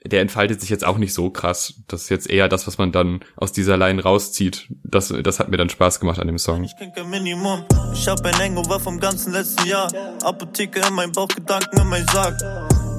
der 0.05 0.21
entfaltet 0.21 0.61
sich 0.61 0.71
jetzt 0.71 0.85
auch 0.85 0.99
nicht 0.99 1.15
so 1.15 1.31
krass. 1.31 1.83
Das 1.89 2.03
ist 2.03 2.09
jetzt 2.11 2.31
eher 2.31 2.49
das, 2.49 2.67
was 2.67 2.79
man 2.79 2.93
dann 2.93 3.21
aus 3.37 3.53
dieser 3.53 3.77
Line 3.77 4.03
rauszieht. 4.03 4.69
Das, 4.85 5.13
das 5.23 5.41
hat 5.41 5.49
mir 5.49 5.57
dann 5.57 5.69
Spaß 5.69 6.01
gemacht 6.01 6.19
an 6.21 6.27
dem 6.27 6.39
Song. 6.39 6.65
Ich 6.65 6.75
ein 6.79 7.11
Minimum. 7.11 7.65
Ich 7.93 8.07
hab 8.07 8.25
ein 8.25 8.39
Hangover 8.39 8.79
vom 8.79 9.01
ganzen 9.01 9.33
letzten 9.33 9.67
Jahr. 9.67 9.91
Apotheke 10.23 10.81
in 10.87 10.95
meinem 10.95 11.13
Bauch, 11.13 11.29
Gedanken 11.29 11.81
in 11.81 11.89
meinem 11.89 12.07
Sarg. 12.09 12.41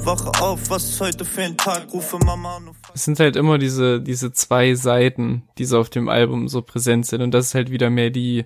Wache 0.06 0.32
auf, 0.42 0.70
was 0.70 0.86
ist 0.86 1.02
heute 1.02 1.26
für 1.26 1.42
ein 1.42 1.58
Tag? 1.58 1.94
Rufe 1.94 2.18
Mama 2.20 2.58
an. 2.58 2.70
Es 2.94 3.04
sind 3.04 3.20
halt 3.20 3.36
immer 3.36 3.58
diese, 3.58 4.02
diese 4.02 4.32
zwei 4.32 4.74
Seiten, 4.74 5.44
die 5.58 5.66
so 5.66 5.80
auf 5.80 5.90
dem 5.90 6.08
Album 6.08 6.48
so 6.48 6.62
präsent 6.62 7.06
sind. 7.06 7.22
Und 7.22 7.32
das 7.32 7.48
ist 7.48 7.56
halt 7.56 7.72
wieder 7.72 7.90
mehr 7.90 8.10
die, 8.10 8.46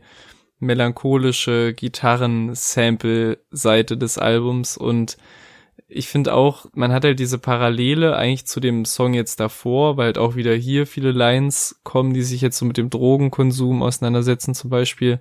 melancholische 0.61 1.73
Gitarren-Sample-Seite 1.73 3.97
des 3.97 4.17
Albums 4.17 4.77
und 4.77 5.17
ich 5.93 6.07
finde 6.07 6.33
auch, 6.33 6.67
man 6.73 6.93
hat 6.93 7.03
halt 7.03 7.19
diese 7.19 7.37
Parallele 7.37 8.15
eigentlich 8.15 8.45
zu 8.45 8.61
dem 8.61 8.85
Song 8.85 9.13
jetzt 9.13 9.41
davor, 9.41 9.97
weil 9.97 10.05
halt 10.05 10.17
auch 10.17 10.35
wieder 10.35 10.55
hier 10.55 10.87
viele 10.87 11.11
Lines 11.11 11.81
kommen, 11.83 12.13
die 12.13 12.21
sich 12.21 12.39
jetzt 12.39 12.57
so 12.57 12.65
mit 12.65 12.77
dem 12.77 12.89
Drogenkonsum 12.89 13.83
auseinandersetzen 13.83 14.55
zum 14.55 14.69
Beispiel. 14.69 15.19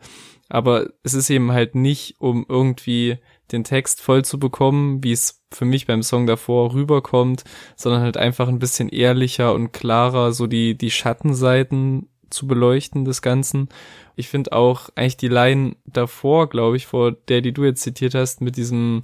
Aber 0.49 0.89
es 1.03 1.15
ist 1.15 1.29
eben 1.29 1.51
halt 1.51 1.75
nicht, 1.75 2.17
um 2.21 2.47
irgendwie 2.49 3.19
den 3.51 3.65
Text 3.65 4.01
voll 4.01 4.25
zu 4.25 4.39
bekommen, 4.39 5.03
wie 5.03 5.13
es 5.13 5.43
für 5.53 5.65
mich 5.65 5.87
beim 5.87 6.05
Song 6.05 6.27
davor 6.27 6.73
rüberkommt, 6.73 7.43
sondern 7.75 8.03
halt 8.03 8.17
einfach 8.17 8.49
ein 8.49 8.61
bisschen 8.61 8.89
ehrlicher 8.89 9.53
und 9.55 9.73
klarer 9.73 10.33
so 10.33 10.47
die, 10.47 10.79
die 10.79 10.93
Schattenseiten 10.93 12.10
zu 12.31 12.47
beleuchten 12.47 13.05
des 13.05 13.23
Ganzen. 13.23 13.69
Ich 14.17 14.29
finde 14.29 14.53
auch 14.53 14.91
eigentlich 14.95 15.17
die 15.17 15.29
Line 15.29 15.77
davor, 15.87 16.49
glaube 16.49 16.77
ich, 16.77 16.87
vor 16.87 17.13
der, 17.13 17.41
die 17.41 17.53
du 17.53 17.65
jetzt 17.65 17.83
zitiert 17.83 18.15
hast, 18.15 18.41
mit 18.41 18.57
diesem, 18.57 19.03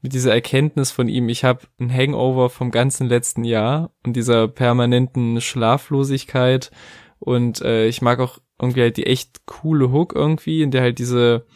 mit 0.00 0.12
dieser 0.12 0.32
Erkenntnis 0.32 0.90
von 0.90 1.08
ihm, 1.08 1.28
ich 1.28 1.44
habe 1.44 1.62
ein 1.78 1.92
Hangover 1.92 2.50
vom 2.50 2.70
ganzen 2.70 3.08
letzten 3.08 3.44
Jahr 3.44 3.90
und 4.04 4.14
dieser 4.14 4.48
permanenten 4.48 5.40
Schlaflosigkeit 5.40 6.70
und 7.18 7.60
äh, 7.62 7.86
ich 7.86 8.00
mag 8.00 8.20
auch 8.20 8.38
irgendwie 8.60 8.82
halt 8.82 8.96
die 8.96 9.06
echt 9.06 9.46
coole 9.46 9.90
Hook 9.92 10.14
irgendwie, 10.14 10.62
in 10.62 10.70
der 10.70 10.82
halt 10.82 10.98
diese 10.98 11.46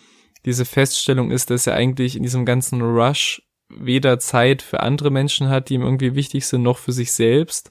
diese 0.45 0.65
Feststellung 0.65 1.31
ist, 1.31 1.51
dass 1.51 1.67
er 1.67 1.75
eigentlich 1.75 2.17
in 2.17 2.23
diesem 2.23 2.45
ganzen 2.45 2.83
Rush 2.83 3.43
weder 3.69 4.19
Zeit 4.19 4.61
für 4.61 4.81
andere 4.81 5.11
Menschen 5.11 5.49
hat, 5.49 5.69
die 5.69 5.75
ihm 5.75 5.83
irgendwie 5.83 6.15
wichtig 6.15 6.47
sind, 6.47 6.63
noch 6.63 6.79
für 6.79 6.93
sich 6.93 7.13
selbst. 7.13 7.71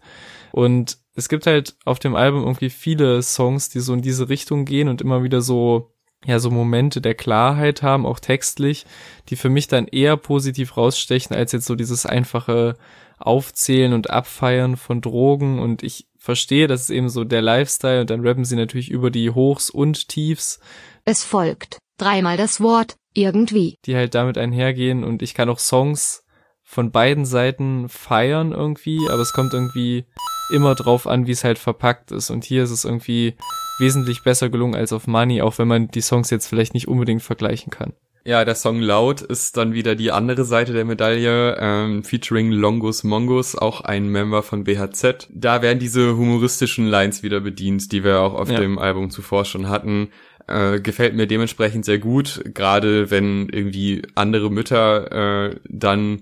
Und 0.52 0.98
es 1.22 1.30
gibt 1.30 1.46
halt 1.46 1.76
auf 1.86 2.00
dem 2.00 2.16
Album 2.16 2.42
irgendwie 2.42 2.72
viele 2.72 3.22
Songs, 3.22 3.70
die 3.70 3.80
so 3.80 3.94
in 3.94 4.02
diese 4.02 4.28
Richtung 4.28 4.66
gehen 4.66 4.90
und 4.90 5.02
immer 5.02 5.22
wieder 5.22 5.44
so, 5.44 5.94
ja, 6.26 6.40
so 6.40 6.50
Momente 6.50 7.00
der 7.00 7.14
Klarheit 7.14 7.84
haben, 7.84 8.08
auch 8.08 8.20
textlich, 8.20 8.88
die 9.30 9.36
für 9.36 9.50
mich 9.50 9.68
dann 9.68 9.86
eher 9.86 10.18
positiv 10.18 10.78
rausstechen, 10.78 11.36
als 11.36 11.52
jetzt 11.52 11.68
so 11.68 11.76
dieses 11.76 12.08
einfache 12.08 12.76
Aufzählen 13.20 13.94
und 13.94 14.10
Abfeiern 14.10 14.78
von 14.78 15.00
Drogen 15.00 15.60
und 15.60 15.84
ich 15.84 16.08
verstehe, 16.18 16.66
das 16.66 16.82
ist 16.82 16.90
eben 16.90 17.10
so 17.10 17.24
der 17.24 17.44
Lifestyle 17.44 18.02
und 18.02 18.10
dann 18.10 18.26
rappen 18.26 18.44
sie 18.44 18.56
natürlich 18.56 18.90
über 18.90 19.12
die 19.12 19.30
Hochs 19.30 19.70
und 19.70 20.08
Tiefs. 20.08 20.60
Es 21.06 21.24
folgt 21.24 21.78
dreimal 22.00 22.36
das 22.36 22.62
Wort 22.62 22.96
irgendwie. 23.14 23.76
Die 23.86 23.96
halt 23.96 24.16
damit 24.16 24.40
einhergehen 24.40 25.04
und 25.04 25.22
ich 25.22 25.36
kann 25.36 25.50
auch 25.50 25.60
Songs 25.60 26.24
von 26.64 26.92
beiden 26.92 27.26
Seiten 27.26 27.90
feiern 27.90 28.54
irgendwie, 28.54 29.08
aber 29.08 29.22
es 29.22 29.34
kommt 29.34 29.54
irgendwie 29.54 30.06
immer 30.52 30.76
drauf 30.76 31.08
an, 31.08 31.28
wie 31.28 31.32
es 31.32 31.44
halt 31.44 31.60
verpackt 31.60 32.12
ist. 32.12 32.30
Und 32.30 32.44
hier 32.44 32.64
ist 32.64 32.72
es 32.72 32.86
irgendwie 32.86 33.36
wesentlich 33.80 34.24
besser 34.24 34.50
gelungen 34.50 34.76
als 34.76 34.94
auf 34.94 35.08
Money, 35.08 35.42
auch 35.42 35.58
wenn 35.58 35.68
man 35.68 35.88
die 35.88 36.02
Songs 36.02 36.30
jetzt 36.30 36.48
vielleicht 36.48 36.74
nicht 36.74 36.88
unbedingt 36.88 37.24
vergleichen 37.24 37.72
kann. 37.72 37.94
Ja, 38.24 38.46
der 38.46 38.54
Song 38.54 38.80
Loud 38.80 39.22
ist 39.22 39.58
dann 39.58 39.74
wieder 39.74 39.96
die 39.96 40.12
andere 40.12 40.46
Seite 40.46 40.74
der 40.74 40.86
Medaille, 40.86 41.58
ähm, 41.60 42.04
featuring 42.04 42.52
Longus 42.52 43.04
Mongus, 43.04 43.56
auch 43.56 43.82
ein 43.82 44.10
Member 44.10 44.44
von 44.44 44.64
BHZ. 44.64 45.30
Da 45.34 45.64
werden 45.64 45.80
diese 45.80 46.16
humoristischen 46.16 46.86
Lines 46.86 47.24
wieder 47.24 47.40
bedient, 47.40 47.92
die 47.92 48.04
wir 48.04 48.20
auch 48.20 48.36
auf 48.36 48.52
ja. 48.52 48.60
dem 48.60 48.78
Album 48.78 49.10
zuvor 49.10 49.46
schon 49.46 49.70
hatten. 49.70 50.10
Äh, 50.48 50.82
gefällt 50.82 51.16
mir 51.16 51.26
dementsprechend 51.26 51.84
sehr 51.86 51.98
gut, 51.98 52.44
gerade 52.54 53.10
wenn 53.10 53.50
irgendwie 53.50 54.04
andere 54.14 54.52
Mütter 54.52 55.50
äh, 55.50 55.56
dann 55.68 56.22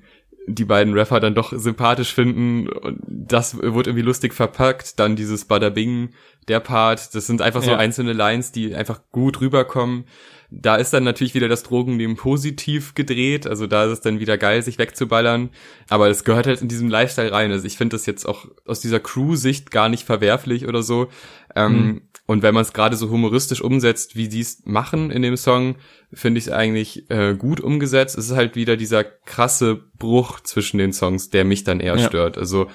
die 0.53 0.65
beiden 0.65 0.93
Rapper 0.93 1.19
dann 1.19 1.35
doch 1.35 1.53
sympathisch 1.55 2.13
finden. 2.13 2.67
Und 2.67 3.01
das 3.07 3.57
wurde 3.57 3.89
irgendwie 3.89 4.05
lustig 4.05 4.33
verpackt. 4.33 4.99
Dann 4.99 5.15
dieses 5.15 5.45
Bada 5.45 5.69
Bing, 5.69 6.09
der 6.47 6.59
Part. 6.59 7.15
Das 7.15 7.27
sind 7.27 7.41
einfach 7.41 7.61
so 7.61 7.71
ja. 7.71 7.77
einzelne 7.77 8.13
Lines, 8.13 8.51
die 8.51 8.75
einfach 8.75 9.01
gut 9.11 9.41
rüberkommen. 9.41 10.05
Da 10.51 10.77
ist 10.77 10.91
dann 10.93 11.03
natürlich 11.03 11.35
wieder 11.35 11.47
das 11.47 11.63
Drogennehmen 11.63 12.15
positiv 12.15 12.95
gedreht. 12.95 13.45
Also 13.45 13.67
da 13.67 13.85
ist 13.85 13.91
es 13.91 14.01
dann 14.01 14.19
wieder 14.19 14.37
geil, 14.37 14.63
sich 14.63 14.79
wegzuballern. 14.79 15.49
Aber 15.89 16.09
es 16.09 16.23
gehört 16.23 16.47
halt 16.47 16.61
in 16.61 16.67
diesem 16.67 16.89
Lifestyle 16.89 17.31
rein. 17.31 17.51
Also 17.51 17.67
ich 17.67 17.77
finde 17.77 17.95
das 17.95 18.07
jetzt 18.07 18.25
auch 18.25 18.47
aus 18.65 18.79
dieser 18.79 18.99
Crew-Sicht 18.99 19.69
gar 19.69 19.89
nicht 19.89 20.05
verwerflich 20.05 20.67
oder 20.67 20.81
so. 20.81 21.09
Ähm, 21.55 21.73
mhm. 21.73 22.01
Und 22.25 22.43
wenn 22.43 22.53
man 22.53 22.63
es 22.63 22.73
gerade 22.73 22.95
so 22.95 23.09
humoristisch 23.09 23.61
umsetzt, 23.61 24.15
wie 24.15 24.29
sie 24.29 24.41
es 24.41 24.63
machen 24.65 25.11
in 25.11 25.21
dem 25.21 25.37
Song, 25.37 25.75
finde 26.13 26.39
ich 26.39 26.47
es 26.47 26.51
eigentlich 26.51 27.09
äh, 27.09 27.35
gut 27.35 27.59
umgesetzt. 27.59 28.17
Es 28.17 28.29
ist 28.29 28.35
halt 28.35 28.55
wieder 28.55 28.77
dieser 28.77 29.03
krasse 29.03 29.75
Bruch 29.97 30.39
zwischen 30.39 30.77
den 30.77 30.93
Songs, 30.93 31.29
der 31.29 31.45
mich 31.45 31.63
dann 31.63 31.79
eher 31.79 31.97
ja. 31.97 32.07
stört. 32.07 32.37
Also 32.37 32.67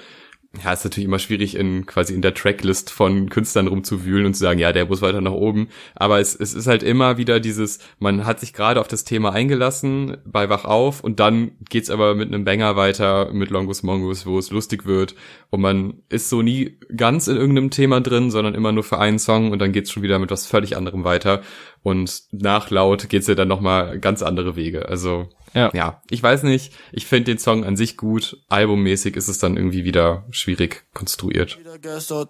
ja, 0.63 0.73
ist 0.73 0.83
natürlich 0.83 1.07
immer 1.07 1.19
schwierig, 1.19 1.55
in 1.55 1.85
quasi 1.85 2.13
in 2.13 2.21
der 2.21 2.33
Tracklist 2.33 2.89
von 2.89 3.29
Künstlern 3.29 3.67
rumzuwühlen 3.67 4.25
und 4.25 4.33
zu 4.33 4.39
sagen, 4.39 4.59
ja, 4.59 4.71
der 4.71 4.85
muss 4.85 5.01
weiter 5.01 5.21
nach 5.21 5.31
oben. 5.31 5.69
Aber 5.95 6.19
es, 6.19 6.35
es 6.35 6.53
ist 6.53 6.67
halt 6.67 6.83
immer 6.83 7.17
wieder 7.17 7.39
dieses, 7.39 7.79
man 7.99 8.25
hat 8.25 8.39
sich 8.39 8.53
gerade 8.53 8.79
auf 8.79 8.87
das 8.87 9.03
Thema 9.03 9.31
eingelassen 9.33 10.17
bei 10.25 10.49
Wach 10.49 10.65
auf 10.65 11.03
und 11.03 11.19
dann 11.19 11.51
geht's 11.69 11.89
aber 11.89 12.15
mit 12.15 12.27
einem 12.27 12.45
Banger 12.45 12.75
weiter 12.75 13.31
mit 13.33 13.49
Longus 13.49 13.83
Mongus, 13.83 14.25
wo 14.25 14.37
es 14.37 14.51
lustig 14.51 14.85
wird. 14.85 15.15
Und 15.49 15.61
man 15.61 16.01
ist 16.09 16.29
so 16.29 16.41
nie 16.41 16.77
ganz 16.95 17.27
in 17.27 17.37
irgendeinem 17.37 17.69
Thema 17.69 18.01
drin, 18.01 18.31
sondern 18.31 18.55
immer 18.55 18.71
nur 18.71 18.83
für 18.83 18.99
einen 18.99 19.19
Song 19.19 19.51
und 19.51 19.59
dann 19.59 19.71
geht's 19.71 19.91
schon 19.91 20.03
wieder 20.03 20.19
mit 20.19 20.31
was 20.31 20.47
völlig 20.47 20.77
anderem 20.77 21.03
weiter. 21.03 21.41
Und 21.85 22.23
nach 22.31 22.71
laut 22.71 23.09
geht's 23.09 23.27
ja 23.27 23.35
dann 23.35 23.47
nochmal 23.47 23.99
ganz 23.99 24.23
andere 24.23 24.55
Wege. 24.55 24.89
Also 24.89 25.29
ja. 25.53 25.69
ja, 25.75 26.01
ich 26.09 26.23
weiß 26.23 26.41
nicht. 26.41 26.73
Ich 26.91 27.05
finde 27.05 27.25
den 27.25 27.37
Song 27.37 27.63
an 27.63 27.77
sich 27.77 27.95
gut. 27.95 28.37
Albummäßig 28.49 29.15
ist 29.15 29.27
es 29.27 29.37
dann 29.37 29.55
irgendwie 29.55 29.83
wieder 29.83 30.25
schwierig 30.31 30.87
konstruiert. 30.95 31.59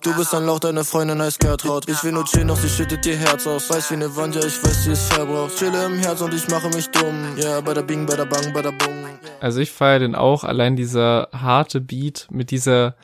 Du 0.01 0.15
bist 0.17 0.35
ein 0.35 0.45
Lauch, 0.45 0.59
deine 0.59 0.83
Freundin 0.83 1.21
heißt 1.21 1.39
Gertraud. 1.39 1.87
Ich 1.87 2.03
will 2.03 2.11
nur 2.11 2.25
chillen, 2.25 2.49
doch 2.49 2.57
sie 2.57 2.67
schüttet 2.67 3.05
dir 3.05 3.15
Herz 3.15 3.47
aus. 3.47 3.69
Weiß 3.69 3.91
wie 3.91 3.95
eine 3.95 4.13
Wand, 4.17 4.35
ja, 4.35 4.41
ich 4.45 4.61
weiß, 4.61 4.83
sie 4.83 4.91
ist 4.91 5.13
verbraucht. 5.13 5.55
Chille 5.55 5.85
im 5.85 5.99
Herz 5.99 6.19
und 6.19 6.33
ich 6.33 6.49
mache 6.49 6.67
mich 6.67 6.89
dumm. 6.89 7.37
Ja, 7.37 7.45
yeah, 7.45 7.61
bada 7.61 7.81
bing, 7.81 8.05
bada 8.05 8.25
bang, 8.25 8.51
bada 8.51 8.71
bung. 8.71 9.05
Also 9.39 9.61
ich 9.61 9.71
feiere 9.71 9.99
den 9.99 10.15
auch. 10.15 10.43
Allein 10.43 10.75
dieser 10.75 11.29
harte 11.31 11.79
Beat 11.79 12.27
mit 12.29 12.51
dieser 12.51 12.97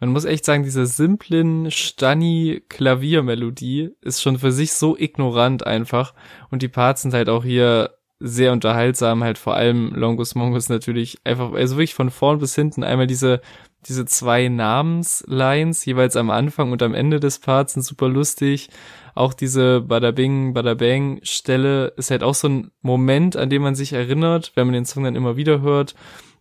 man 0.00 0.10
muss 0.10 0.24
echt 0.24 0.44
sagen, 0.44 0.62
diese 0.62 0.86
simplen 0.86 1.70
Stani-Klaviermelodie 1.70 3.90
ist 4.00 4.22
schon 4.22 4.38
für 4.38 4.52
sich 4.52 4.72
so 4.72 4.96
ignorant 4.96 5.66
einfach. 5.66 6.14
Und 6.50 6.62
die 6.62 6.68
Parts 6.68 7.02
sind 7.02 7.14
halt 7.14 7.28
auch 7.28 7.44
hier 7.44 7.98
sehr 8.20 8.52
unterhaltsam, 8.52 9.22
halt 9.22 9.38
vor 9.38 9.54
allem 9.54 9.92
Longus 9.94 10.34
Mongus 10.34 10.68
natürlich 10.68 11.18
einfach, 11.24 11.52
also 11.52 11.76
wirklich 11.76 11.94
von 11.94 12.10
vorn 12.10 12.40
bis 12.40 12.54
hinten 12.54 12.82
einmal 12.82 13.06
diese, 13.06 13.40
diese 13.86 14.06
zwei 14.06 14.48
Namenslines, 14.48 15.84
jeweils 15.84 16.16
am 16.16 16.30
Anfang 16.30 16.72
und 16.72 16.82
am 16.82 16.94
Ende 16.94 17.20
des 17.20 17.38
Parts 17.38 17.74
sind 17.74 17.82
super 17.82 18.08
lustig. 18.08 18.70
Auch 19.14 19.34
diese 19.34 19.82
Badabing, 19.82 20.52
Badabang 20.52 21.20
Stelle 21.22 21.92
ist 21.96 22.10
halt 22.10 22.22
auch 22.22 22.34
so 22.34 22.48
ein 22.48 22.70
Moment, 22.82 23.36
an 23.36 23.50
dem 23.50 23.62
man 23.62 23.74
sich 23.74 23.92
erinnert, 23.92 24.52
wenn 24.54 24.66
man 24.66 24.74
den 24.74 24.84
Song 24.84 25.04
dann 25.04 25.16
immer 25.16 25.36
wieder 25.36 25.60
hört. 25.60 25.94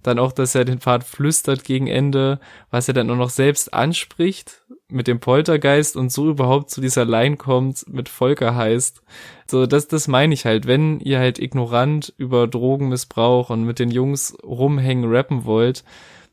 Dann 0.08 0.20
auch, 0.20 0.32
dass 0.32 0.56
er 0.56 0.64
den 0.64 0.80
Pfad 0.80 1.04
flüstert 1.04 1.66
gegen 1.66 1.88
Ende, 1.88 2.40
was 2.72 2.88
er 2.88 2.94
dann 2.94 3.10
auch 3.10 3.18
noch 3.18 3.30
selbst 3.30 3.74
anspricht 3.74 4.64
mit 4.88 5.06
dem 5.06 5.20
Poltergeist 5.20 5.98
und 5.98 6.14
so 6.14 6.30
überhaupt 6.30 6.70
zu 6.70 6.80
dieser 6.80 7.04
Line 7.04 7.36
kommt 7.36 7.84
mit 7.90 8.08
Volker 8.08 8.56
heißt. 8.56 9.02
So, 9.48 9.66
das, 9.66 9.90
das 9.90 10.08
meine 10.08 10.34
ich 10.34 10.46
halt. 10.46 10.66
Wenn 10.66 11.02
ihr 11.02 11.20
halt 11.20 11.40
ignorant 11.40 12.14
über 12.16 12.48
Drogenmissbrauch 12.48 13.50
und 13.50 13.66
mit 13.66 13.80
den 13.80 13.92
Jungs 13.92 14.38
rumhängen 14.42 15.14
rappen 15.14 15.44
wollt, 15.44 15.84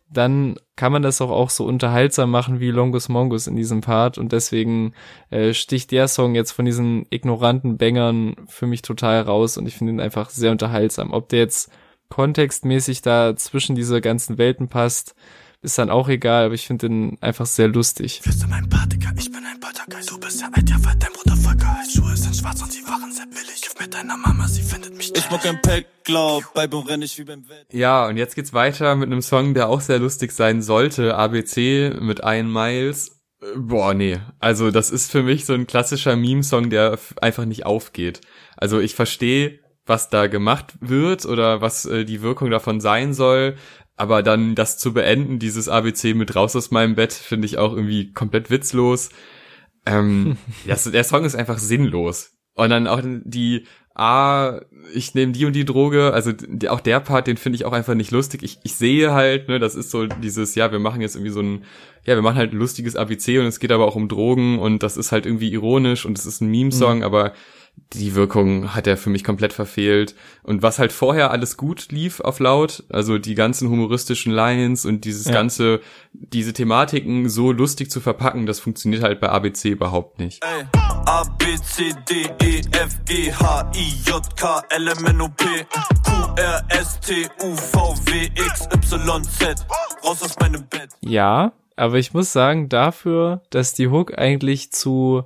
dann 0.08 0.54
kann 0.76 0.92
man 0.92 1.02
das 1.02 1.20
auch, 1.20 1.30
auch 1.30 1.50
so 1.50 1.64
unterhaltsam 1.64 2.30
machen 2.30 2.60
wie 2.60 2.70
Longus 2.70 3.08
Mongus 3.08 3.48
in 3.48 3.56
diesem 3.56 3.80
Part 3.80 4.18
und 4.18 4.30
deswegen 4.30 4.94
äh, 5.30 5.52
sticht 5.52 5.90
der 5.90 6.06
Song 6.06 6.36
jetzt 6.36 6.52
von 6.52 6.64
diesen 6.64 7.06
ignoranten 7.10 7.76
Bängern 7.76 8.36
für 8.46 8.68
mich 8.68 8.82
total 8.82 9.22
raus 9.22 9.56
und 9.56 9.66
ich 9.66 9.74
finde 9.74 9.94
ihn 9.94 10.00
einfach 10.00 10.30
sehr 10.30 10.52
unterhaltsam. 10.52 11.12
Ob 11.12 11.28
der 11.28 11.40
jetzt 11.40 11.72
kontextmäßig 12.14 13.02
da 13.02 13.34
zwischen 13.34 13.74
diese 13.74 14.00
ganzen 14.00 14.38
Welten 14.38 14.68
passt, 14.68 15.16
ist 15.62 15.78
dann 15.78 15.90
auch 15.90 16.08
egal, 16.08 16.44
aber 16.44 16.54
ich 16.54 16.64
finde 16.64 16.88
den 16.88 17.18
einfach 17.20 17.46
sehr 17.46 17.66
lustig. 17.66 18.20
Wirst 18.22 18.40
du 18.40 18.46
mein 18.46 18.68
Partiker, 18.68 19.10
ich 19.18 19.32
bin 19.32 19.42
ein 19.44 19.58
Poltergeist. 19.58 20.12
Du 20.12 20.20
bist 20.20 20.40
ja 20.40 20.48
alt, 20.52 20.70
ja, 20.70 20.76
dein 20.78 21.12
Bruder 21.12 21.34
heißt. 21.34 21.96
Schuhe 21.96 22.16
sind 22.16 22.36
schwarz 22.36 22.62
und 22.62 22.72
sie 22.72 22.84
waren 22.84 23.10
sehr 23.10 23.26
billig. 23.26 23.62
Gib 23.62 23.80
mit 23.80 23.94
deiner 23.94 24.16
Mama, 24.16 24.46
sie 24.46 24.62
findet 24.62 24.96
mich 24.96 25.12
Ich 25.16 25.28
mag 25.28 25.44
ein 25.44 25.60
Pack, 25.60 25.86
glaub, 26.04 26.44
bei 26.54 26.66
renn 26.66 27.02
ich 27.02 27.18
wie 27.18 27.24
beim 27.24 27.48
Welt. 27.48 27.66
Ja, 27.72 28.06
und 28.06 28.16
jetzt 28.16 28.36
geht's 28.36 28.52
weiter 28.52 28.94
mit 28.94 29.08
einem 29.08 29.22
Song, 29.22 29.54
der 29.54 29.68
auch 29.68 29.80
sehr 29.80 29.98
lustig 29.98 30.30
sein 30.30 30.62
sollte. 30.62 31.16
ABC 31.16 31.94
mit 32.00 32.20
Ian 32.20 32.52
Miles. 32.52 33.10
Boah, 33.56 33.92
nee. 33.92 34.20
Also, 34.38 34.70
das 34.70 34.90
ist 34.90 35.10
für 35.10 35.24
mich 35.24 35.46
so 35.46 35.52
ein 35.52 35.66
klassischer 35.66 36.14
Meme-Song, 36.14 36.70
der 36.70 36.96
einfach 37.20 37.44
nicht 37.44 37.66
aufgeht. 37.66 38.20
Also, 38.56 38.78
ich 38.78 38.94
verstehe, 38.94 39.63
was 39.86 40.08
da 40.08 40.26
gemacht 40.26 40.74
wird 40.80 41.26
oder 41.26 41.60
was 41.60 41.84
äh, 41.84 42.04
die 42.04 42.22
Wirkung 42.22 42.50
davon 42.50 42.80
sein 42.80 43.14
soll. 43.14 43.56
Aber 43.96 44.22
dann 44.22 44.54
das 44.54 44.78
zu 44.78 44.92
beenden, 44.92 45.38
dieses 45.38 45.68
ABC 45.68 46.14
mit 46.14 46.34
raus 46.34 46.56
aus 46.56 46.70
meinem 46.70 46.94
Bett, 46.94 47.12
finde 47.12 47.46
ich 47.46 47.58
auch 47.58 47.72
irgendwie 47.72 48.12
komplett 48.12 48.50
witzlos. 48.50 49.10
Ähm, 49.86 50.36
das, 50.66 50.84
der 50.84 51.04
Song 51.04 51.24
ist 51.24 51.36
einfach 51.36 51.58
sinnlos. 51.58 52.32
Und 52.54 52.70
dann 52.70 52.86
auch 52.86 53.00
die, 53.04 53.66
ah, 53.94 54.60
ich 54.92 55.14
nehme 55.14 55.32
die 55.32 55.44
und 55.44 55.54
die 55.54 55.64
Droge, 55.64 56.12
also 56.12 56.32
die, 56.32 56.68
auch 56.68 56.80
der 56.80 57.00
Part, 57.00 57.26
den 57.26 57.36
finde 57.36 57.56
ich 57.56 57.64
auch 57.64 57.72
einfach 57.72 57.94
nicht 57.94 58.10
lustig. 58.10 58.42
Ich, 58.42 58.58
ich 58.62 58.74
sehe 58.74 59.12
halt, 59.12 59.48
ne, 59.48 59.58
das 59.58 59.74
ist 59.74 59.90
so 59.90 60.06
dieses, 60.06 60.54
ja, 60.54 60.70
wir 60.72 60.78
machen 60.78 61.00
jetzt 61.00 61.16
irgendwie 61.16 61.32
so 61.32 61.40
ein, 61.40 61.64
ja, 62.04 62.14
wir 62.14 62.22
machen 62.22 62.36
halt 62.36 62.52
ein 62.52 62.58
lustiges 62.58 62.96
ABC 62.96 63.38
und 63.38 63.46
es 63.46 63.60
geht 63.60 63.72
aber 63.72 63.86
auch 63.86 63.96
um 63.96 64.08
Drogen 64.08 64.58
und 64.58 64.82
das 64.82 64.96
ist 64.96 65.12
halt 65.12 65.26
irgendwie 65.26 65.52
ironisch 65.52 66.04
und 66.04 66.18
es 66.18 66.26
ist 66.26 66.40
ein 66.40 66.50
Meme-Song, 66.50 66.98
mhm. 66.98 67.04
aber 67.04 67.32
die 67.94 68.14
Wirkung 68.14 68.74
hat 68.74 68.86
er 68.86 68.96
für 68.96 69.10
mich 69.10 69.24
komplett 69.24 69.52
verfehlt. 69.52 70.14
Und 70.42 70.62
was 70.62 70.78
halt 70.78 70.92
vorher 70.92 71.30
alles 71.30 71.56
gut 71.56 71.90
lief 71.90 72.20
auf 72.20 72.40
laut, 72.40 72.84
also 72.90 73.18
die 73.18 73.34
ganzen 73.34 73.68
humoristischen 73.68 74.32
Lines 74.32 74.84
und 74.84 75.04
dieses 75.04 75.26
ja. 75.26 75.32
ganze, 75.32 75.80
diese 76.12 76.52
Thematiken 76.52 77.28
so 77.28 77.52
lustig 77.52 77.90
zu 77.90 78.00
verpacken, 78.00 78.46
das 78.46 78.60
funktioniert 78.60 79.02
halt 79.02 79.20
bei 79.20 79.28
ABC 79.28 79.70
überhaupt 79.70 80.18
nicht. 80.18 80.44
Ey. 80.44 80.64
A, 81.06 81.22
B, 81.38 81.44
C, 81.56 81.94
D, 82.08 82.28
E, 82.42 82.60
F, 82.72 83.04
G, 83.04 83.32
H, 83.32 83.72
I, 83.76 84.10
J, 84.10 84.36
K, 84.36 84.62
L, 84.70 84.88
M, 84.88 85.06
N, 85.06 85.20
O, 85.20 85.28
P, 85.28 85.44
Q, 86.04 86.34
R, 86.36 86.64
S, 86.68 86.98
T, 87.00 87.26
U, 87.42 87.54
V, 87.54 87.94
W, 88.06 88.26
X, 88.34 88.68
Y, 88.72 89.24
Z. 89.24 89.66
Raus 90.04 90.22
aus 90.22 90.38
meinem 90.40 90.66
Bett. 90.66 90.90
Ja, 91.00 91.52
aber 91.76 91.98
ich 91.98 92.14
muss 92.14 92.32
sagen, 92.32 92.68
dafür, 92.68 93.42
dass 93.50 93.74
die 93.74 93.88
Hook 93.88 94.16
eigentlich 94.18 94.72
zu 94.72 95.24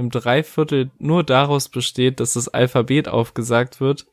einem 0.00 0.10
Dreiviertel 0.10 0.90
nur 0.98 1.22
daraus 1.22 1.68
besteht, 1.68 2.20
dass 2.20 2.32
das 2.32 2.48
Alphabet 2.48 3.08
aufgesagt 3.08 3.80
wird, 3.80 4.06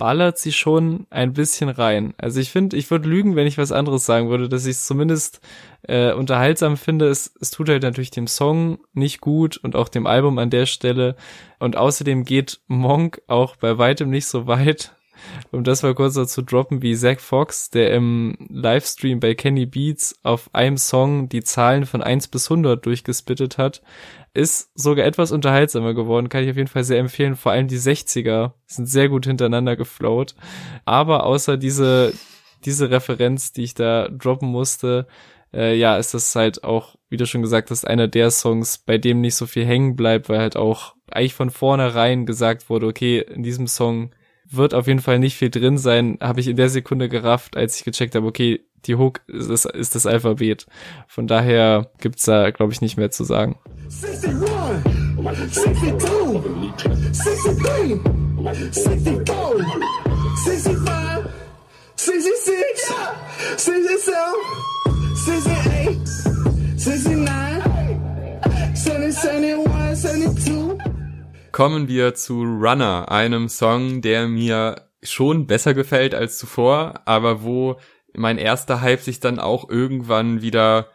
ballert 0.00 0.38
sie 0.38 0.52
schon 0.52 1.06
ein 1.10 1.34
bisschen 1.34 1.68
rein. 1.68 2.14
Also 2.16 2.40
ich 2.40 2.50
finde, 2.50 2.74
ich 2.78 2.90
würde 2.90 3.06
lügen, 3.06 3.36
wenn 3.36 3.46
ich 3.46 3.58
was 3.58 3.70
anderes 3.70 4.06
sagen 4.06 4.30
würde, 4.30 4.48
dass 4.48 4.64
ich 4.64 4.76
es 4.76 4.86
zumindest 4.86 5.42
äh, 5.82 6.14
unterhaltsam 6.14 6.78
finde. 6.78 7.08
Es, 7.08 7.34
es 7.38 7.50
tut 7.50 7.68
halt 7.68 7.82
natürlich 7.82 8.10
dem 8.10 8.26
Song 8.26 8.78
nicht 8.94 9.20
gut 9.20 9.58
und 9.58 9.76
auch 9.76 9.90
dem 9.90 10.06
Album 10.06 10.38
an 10.38 10.48
der 10.48 10.64
Stelle. 10.64 11.16
Und 11.58 11.76
außerdem 11.76 12.24
geht 12.24 12.60
Monk 12.66 13.20
auch 13.26 13.56
bei 13.56 13.76
weitem 13.76 14.08
nicht 14.08 14.26
so 14.26 14.46
weit, 14.46 14.96
um 15.50 15.64
das 15.64 15.82
mal 15.82 15.94
kurz 15.94 16.14
dazu 16.14 16.40
droppen, 16.40 16.80
wie 16.80 16.96
Zach 16.96 17.20
Fox, 17.20 17.68
der 17.68 17.92
im 17.92 18.38
Livestream 18.48 19.20
bei 19.20 19.34
Kenny 19.34 19.66
Beats 19.66 20.18
auf 20.22 20.48
einem 20.54 20.78
Song 20.78 21.28
die 21.28 21.42
Zahlen 21.42 21.84
von 21.84 22.02
1 22.02 22.28
bis 22.28 22.50
100 22.50 22.86
durchgespittet 22.86 23.58
hat, 23.58 23.82
ist 24.32 24.70
sogar 24.74 25.06
etwas 25.06 25.32
unterhaltsamer 25.32 25.94
geworden, 25.94 26.28
kann 26.28 26.44
ich 26.44 26.50
auf 26.50 26.56
jeden 26.56 26.68
Fall 26.68 26.84
sehr 26.84 26.98
empfehlen. 26.98 27.36
Vor 27.36 27.52
allem 27.52 27.68
die 27.68 27.78
60er 27.78 28.52
sind 28.66 28.86
sehr 28.86 29.08
gut 29.08 29.26
hintereinander 29.26 29.76
geflowt. 29.76 30.34
Aber 30.84 31.24
außer 31.24 31.56
diese, 31.56 32.12
diese 32.64 32.90
Referenz, 32.90 33.52
die 33.52 33.64
ich 33.64 33.74
da 33.74 34.08
droppen 34.08 34.48
musste, 34.48 35.06
äh, 35.52 35.76
ja, 35.76 35.96
ist 35.96 36.14
das 36.14 36.34
halt 36.36 36.62
auch, 36.62 36.96
wie 37.08 37.16
du 37.16 37.26
schon 37.26 37.42
gesagt 37.42 37.70
hast, 37.70 37.86
einer 37.86 38.06
der 38.06 38.30
Songs, 38.30 38.78
bei 38.78 38.98
dem 38.98 39.20
nicht 39.20 39.34
so 39.34 39.46
viel 39.46 39.66
hängen 39.66 39.96
bleibt, 39.96 40.28
weil 40.28 40.38
halt 40.38 40.56
auch 40.56 40.94
eigentlich 41.10 41.34
von 41.34 41.50
vornherein 41.50 42.24
gesagt 42.26 42.70
wurde, 42.70 42.86
okay, 42.86 43.18
in 43.18 43.42
diesem 43.42 43.66
Song 43.66 44.12
wird 44.48 44.74
auf 44.74 44.86
jeden 44.86 45.00
Fall 45.00 45.18
nicht 45.18 45.36
viel 45.36 45.50
drin 45.50 45.78
sein, 45.78 46.18
habe 46.20 46.40
ich 46.40 46.48
in 46.48 46.56
der 46.56 46.68
Sekunde 46.68 47.08
gerafft, 47.08 47.56
als 47.56 47.78
ich 47.78 47.84
gecheckt 47.84 48.14
habe, 48.14 48.26
okay, 48.26 48.64
die 48.86 48.96
Hook 48.96 49.20
ist, 49.26 49.66
ist, 49.66 49.94
das 49.94 50.06
Alphabet. 50.06 50.66
Von 51.06 51.26
daher 51.26 51.90
gibt's 51.98 52.24
da, 52.24 52.50
glaube 52.50 52.72
ich, 52.72 52.80
nicht 52.80 52.96
mehr 52.96 53.10
zu 53.10 53.24
sagen. 53.24 53.58
61, 53.90 54.84
62, 55.16 55.74
63, 55.74 57.24
64, 57.24 58.00
65, 58.72 59.66
66, 60.36 60.86
67, 61.96 62.94
68, 63.56 64.14
69, 65.26 65.56
70, 66.76 67.28
71, 69.28 69.96
72. 69.96 70.54
Kommen 71.50 71.88
wir 71.88 72.14
zu 72.14 72.42
Runner, 72.42 73.10
einem 73.10 73.48
Song, 73.48 74.02
der 74.02 74.28
mir 74.28 74.86
schon 75.02 75.48
besser 75.48 75.74
gefällt 75.74 76.14
als 76.14 76.38
zuvor, 76.38 77.00
aber 77.06 77.42
wo 77.42 77.80
mein 78.14 78.38
erster 78.38 78.80
Hype 78.82 79.00
sich 79.00 79.18
dann 79.18 79.40
auch 79.40 79.68
irgendwann 79.68 80.42
wieder 80.42 80.86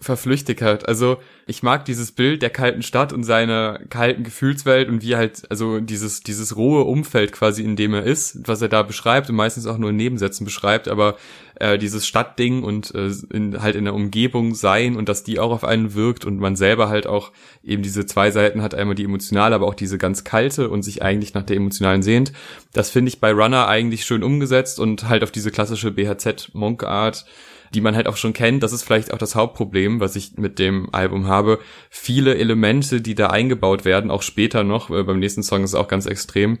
verflüchtigt 0.00 0.62
hat. 0.62 0.88
Also 0.88 1.18
ich 1.46 1.64
mag 1.64 1.84
dieses 1.84 2.12
Bild 2.12 2.40
der 2.42 2.50
kalten 2.50 2.82
Stadt 2.82 3.12
und 3.12 3.24
seiner 3.24 3.80
kalten 3.90 4.22
Gefühlswelt 4.22 4.88
und 4.88 5.02
wie 5.02 5.16
halt, 5.16 5.42
also 5.50 5.80
dieses, 5.80 6.20
dieses 6.20 6.56
rohe 6.56 6.84
Umfeld 6.84 7.32
quasi, 7.32 7.64
in 7.64 7.74
dem 7.74 7.94
er 7.94 8.04
ist, 8.04 8.46
was 8.46 8.62
er 8.62 8.68
da 8.68 8.84
beschreibt 8.84 9.28
und 9.28 9.34
meistens 9.34 9.66
auch 9.66 9.76
nur 9.76 9.90
in 9.90 9.96
Nebensätzen 9.96 10.44
beschreibt, 10.44 10.86
aber 10.86 11.16
äh, 11.56 11.78
dieses 11.78 12.06
Stadtding 12.06 12.62
und 12.62 12.94
äh, 12.94 13.10
in, 13.32 13.60
halt 13.60 13.74
in 13.74 13.86
der 13.86 13.94
Umgebung 13.94 14.54
sein 14.54 14.94
und 14.94 15.08
dass 15.08 15.24
die 15.24 15.40
auch 15.40 15.50
auf 15.50 15.64
einen 15.64 15.94
wirkt 15.94 16.24
und 16.24 16.38
man 16.38 16.54
selber 16.54 16.88
halt 16.88 17.08
auch 17.08 17.32
eben 17.64 17.82
diese 17.82 18.06
zwei 18.06 18.30
Seiten 18.30 18.62
hat, 18.62 18.76
einmal 18.76 18.94
die 18.94 19.04
emotionale, 19.04 19.56
aber 19.56 19.66
auch 19.66 19.74
diese 19.74 19.98
ganz 19.98 20.22
kalte 20.22 20.68
und 20.68 20.82
sich 20.82 21.02
eigentlich 21.02 21.34
nach 21.34 21.42
der 21.42 21.56
emotionalen 21.56 22.02
sehnt. 22.02 22.32
Das 22.72 22.90
finde 22.90 23.08
ich 23.08 23.18
bei 23.18 23.32
Runner 23.32 23.66
eigentlich 23.66 24.04
schön 24.04 24.22
umgesetzt 24.22 24.78
und 24.78 25.08
halt 25.08 25.24
auf 25.24 25.32
diese 25.32 25.50
klassische 25.50 25.90
BHZ-Monk-Art 25.90 27.26
die 27.74 27.80
man 27.80 27.96
halt 27.96 28.06
auch 28.06 28.16
schon 28.16 28.32
kennt. 28.32 28.62
Das 28.62 28.72
ist 28.72 28.82
vielleicht 28.82 29.12
auch 29.12 29.18
das 29.18 29.34
Hauptproblem, 29.34 30.00
was 30.00 30.16
ich 30.16 30.36
mit 30.36 30.58
dem 30.58 30.92
Album 30.92 31.26
habe. 31.26 31.58
Viele 31.90 32.36
Elemente, 32.36 33.00
die 33.00 33.14
da 33.14 33.28
eingebaut 33.28 33.84
werden, 33.84 34.10
auch 34.10 34.22
später 34.22 34.64
noch, 34.64 34.90
äh, 34.90 35.02
beim 35.02 35.18
nächsten 35.18 35.42
Song 35.42 35.64
ist 35.64 35.70
es 35.70 35.74
auch 35.74 35.88
ganz 35.88 36.06
extrem, 36.06 36.58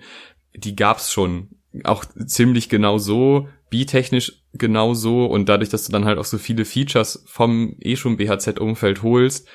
die 0.54 0.76
gab's 0.76 1.12
schon. 1.12 1.50
Auch 1.84 2.04
ziemlich 2.26 2.68
genau 2.68 2.98
so, 2.98 3.48
beat-technisch 3.70 4.42
genau 4.54 4.94
so 4.94 5.26
und 5.26 5.48
dadurch, 5.48 5.68
dass 5.68 5.84
du 5.84 5.92
dann 5.92 6.04
halt 6.04 6.18
auch 6.18 6.24
so 6.24 6.38
viele 6.38 6.64
Features 6.64 7.24
vom 7.26 7.76
eh 7.80 7.96
schon 7.96 8.16
BHZ-Umfeld 8.16 9.02
holst, 9.02 9.46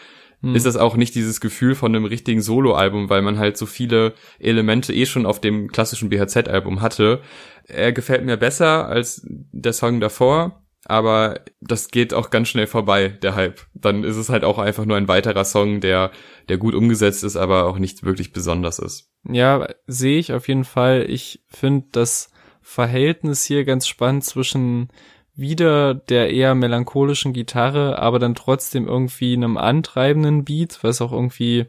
hm. 0.41 0.55
ist 0.55 0.65
das 0.65 0.75
auch 0.75 0.95
nicht 0.95 1.15
dieses 1.15 1.41
Gefühl 1.41 1.73
von 1.73 1.95
einem 1.95 2.05
richtigen 2.05 2.41
Solo-Album, 2.41 3.09
weil 3.09 3.21
man 3.21 3.39
halt 3.39 3.57
so 3.57 3.65
viele 3.65 4.13
Elemente 4.39 4.93
eh 4.93 5.05
schon 5.05 5.25
auf 5.25 5.41
dem 5.41 5.69
klassischen 5.69 6.09
BHZ-Album 6.09 6.81
hatte. 6.81 7.21
Er 7.65 7.93
gefällt 7.93 8.25
mir 8.25 8.37
besser 8.37 8.87
als 8.87 9.25
der 9.25 9.73
Song 9.73 9.99
davor, 9.99 10.62
aber 10.85 11.41
das 11.61 11.89
geht 11.89 12.13
auch 12.13 12.29
ganz 12.29 12.49
schnell 12.49 12.67
vorbei, 12.67 13.09
der 13.09 13.35
Hype. 13.35 13.61
Dann 13.73 14.03
ist 14.03 14.17
es 14.17 14.29
halt 14.29 14.43
auch 14.43 14.59
einfach 14.59 14.85
nur 14.85 14.97
ein 14.97 15.07
weiterer 15.07 15.45
Song, 15.45 15.79
der, 15.79 16.11
der 16.49 16.57
gut 16.57 16.75
umgesetzt 16.75 17.23
ist, 17.23 17.37
aber 17.37 17.65
auch 17.65 17.79
nicht 17.79 18.03
wirklich 18.03 18.33
besonders 18.33 18.79
ist. 18.79 19.09
Ja, 19.29 19.67
sehe 19.87 20.19
ich 20.19 20.33
auf 20.33 20.47
jeden 20.47 20.65
Fall. 20.65 21.05
Ich 21.09 21.43
finde 21.47 21.87
das 21.91 22.31
Verhältnis 22.61 23.43
hier 23.43 23.65
ganz 23.65 23.87
spannend 23.87 24.25
zwischen 24.25 24.89
wieder 25.35 25.93
der 25.95 26.31
eher 26.31 26.53
melancholischen 26.53 27.33
Gitarre, 27.33 27.99
aber 27.99 28.19
dann 28.19 28.35
trotzdem 28.35 28.87
irgendwie 28.87 29.33
einem 29.33 29.57
antreibenden 29.57 30.43
Beat, 30.45 30.79
was 30.83 31.01
auch 31.01 31.11
irgendwie 31.11 31.65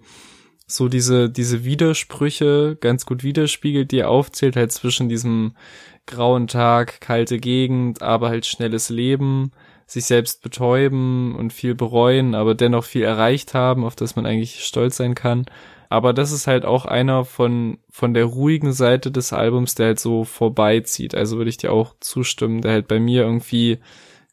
so 0.66 0.88
diese, 0.88 1.30
diese 1.30 1.64
Widersprüche 1.64 2.76
ganz 2.80 3.06
gut 3.06 3.22
widerspiegelt, 3.22 3.90
die 3.90 4.00
er 4.00 4.10
aufzählt, 4.10 4.56
halt 4.56 4.72
zwischen 4.72 5.08
diesem 5.08 5.54
grauen 6.06 6.46
Tag, 6.46 7.00
kalte 7.00 7.38
Gegend, 7.38 8.02
aber 8.02 8.28
halt 8.28 8.46
schnelles 8.46 8.88
Leben, 8.90 9.52
sich 9.86 10.06
selbst 10.06 10.42
betäuben 10.42 11.34
und 11.34 11.52
viel 11.52 11.74
bereuen, 11.74 12.34
aber 12.34 12.54
dennoch 12.54 12.84
viel 12.84 13.02
erreicht 13.02 13.54
haben, 13.54 13.84
auf 13.84 13.96
das 13.96 14.16
man 14.16 14.26
eigentlich 14.26 14.64
stolz 14.64 14.96
sein 14.96 15.14
kann. 15.14 15.46
Aber 15.88 16.12
das 16.12 16.32
ist 16.32 16.46
halt 16.46 16.64
auch 16.64 16.86
einer 16.86 17.24
von, 17.24 17.78
von 17.90 18.14
der 18.14 18.24
ruhigen 18.24 18.72
Seite 18.72 19.10
des 19.10 19.32
Albums, 19.32 19.74
der 19.74 19.86
halt 19.86 20.00
so 20.00 20.24
vorbeizieht. 20.24 21.14
Also 21.14 21.36
würde 21.36 21.50
ich 21.50 21.58
dir 21.58 21.72
auch 21.72 21.94
zustimmen, 22.00 22.62
der 22.62 22.72
halt 22.72 22.88
bei 22.88 22.98
mir 22.98 23.22
irgendwie 23.22 23.78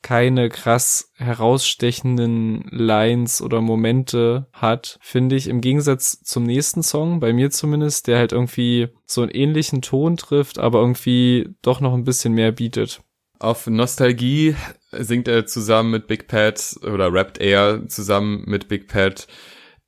keine 0.01 0.49
krass 0.49 1.11
herausstechenden 1.15 2.65
Lines 2.71 3.41
oder 3.41 3.61
Momente 3.61 4.47
hat, 4.51 4.97
finde 5.01 5.35
ich, 5.35 5.47
im 5.47 5.61
Gegensatz 5.61 6.21
zum 6.23 6.43
nächsten 6.43 6.83
Song, 6.83 7.19
bei 7.19 7.33
mir 7.33 7.51
zumindest, 7.51 8.07
der 8.07 8.17
halt 8.17 8.31
irgendwie 8.31 8.89
so 9.05 9.21
einen 9.21 9.31
ähnlichen 9.31 9.81
Ton 9.81 10.17
trifft, 10.17 10.59
aber 10.59 10.79
irgendwie 10.79 11.49
doch 11.61 11.81
noch 11.81 11.93
ein 11.93 12.03
bisschen 12.03 12.33
mehr 12.33 12.51
bietet. 12.51 13.01
Auf 13.39 13.65
Nostalgie 13.67 14.55
singt 14.91 15.27
er 15.27 15.45
zusammen 15.45 15.91
mit 15.91 16.07
Big 16.07 16.27
Pat 16.27 16.75
oder 16.83 17.11
rappt 17.11 17.39
er 17.39 17.87
zusammen 17.87 18.43
mit 18.45 18.67
Big 18.67 18.87
Pat 18.87 19.27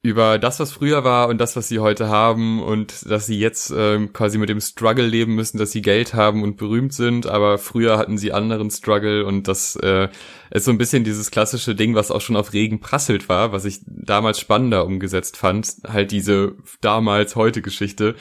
über 0.03 0.37
das, 0.37 0.59
was 0.59 0.73
früher 0.73 1.05
war 1.05 1.29
und 1.29 1.39
das, 1.39 1.55
was 1.55 1.69
sie 1.69 1.79
heute 1.79 2.09
haben 2.09 2.61
und 2.61 3.09
dass 3.09 3.25
sie 3.25 3.39
jetzt 3.39 3.73
ähm, 3.75 4.11
quasi 4.11 4.37
mit 4.37 4.49
dem 4.49 4.59
Struggle 4.59 5.07
leben 5.07 5.33
müssen, 5.33 5.57
dass 5.57 5.71
sie 5.71 5.81
Geld 5.81 6.13
haben 6.13 6.43
und 6.43 6.57
berühmt 6.57 6.93
sind, 6.93 7.25
aber 7.25 7.57
früher 7.57 7.97
hatten 7.97 8.17
sie 8.17 8.33
anderen 8.33 8.69
Struggle 8.69 9.25
und 9.25 9.47
das 9.47 9.77
äh, 9.77 10.09
ist 10.51 10.65
so 10.65 10.71
ein 10.71 10.77
bisschen 10.77 11.05
dieses 11.05 11.31
klassische 11.31 11.73
Ding, 11.73 11.95
was 11.95 12.11
auch 12.11 12.19
schon 12.19 12.35
auf 12.35 12.51
Regen 12.51 12.81
prasselt 12.81 13.29
war, 13.29 13.53
was 13.53 13.63
ich 13.63 13.79
damals 13.85 14.41
spannender 14.41 14.85
umgesetzt 14.85 15.37
fand, 15.37 15.77
halt 15.87 16.11
diese 16.11 16.55
damals 16.81 17.37
heute 17.37 17.61
Geschichte. 17.61 18.15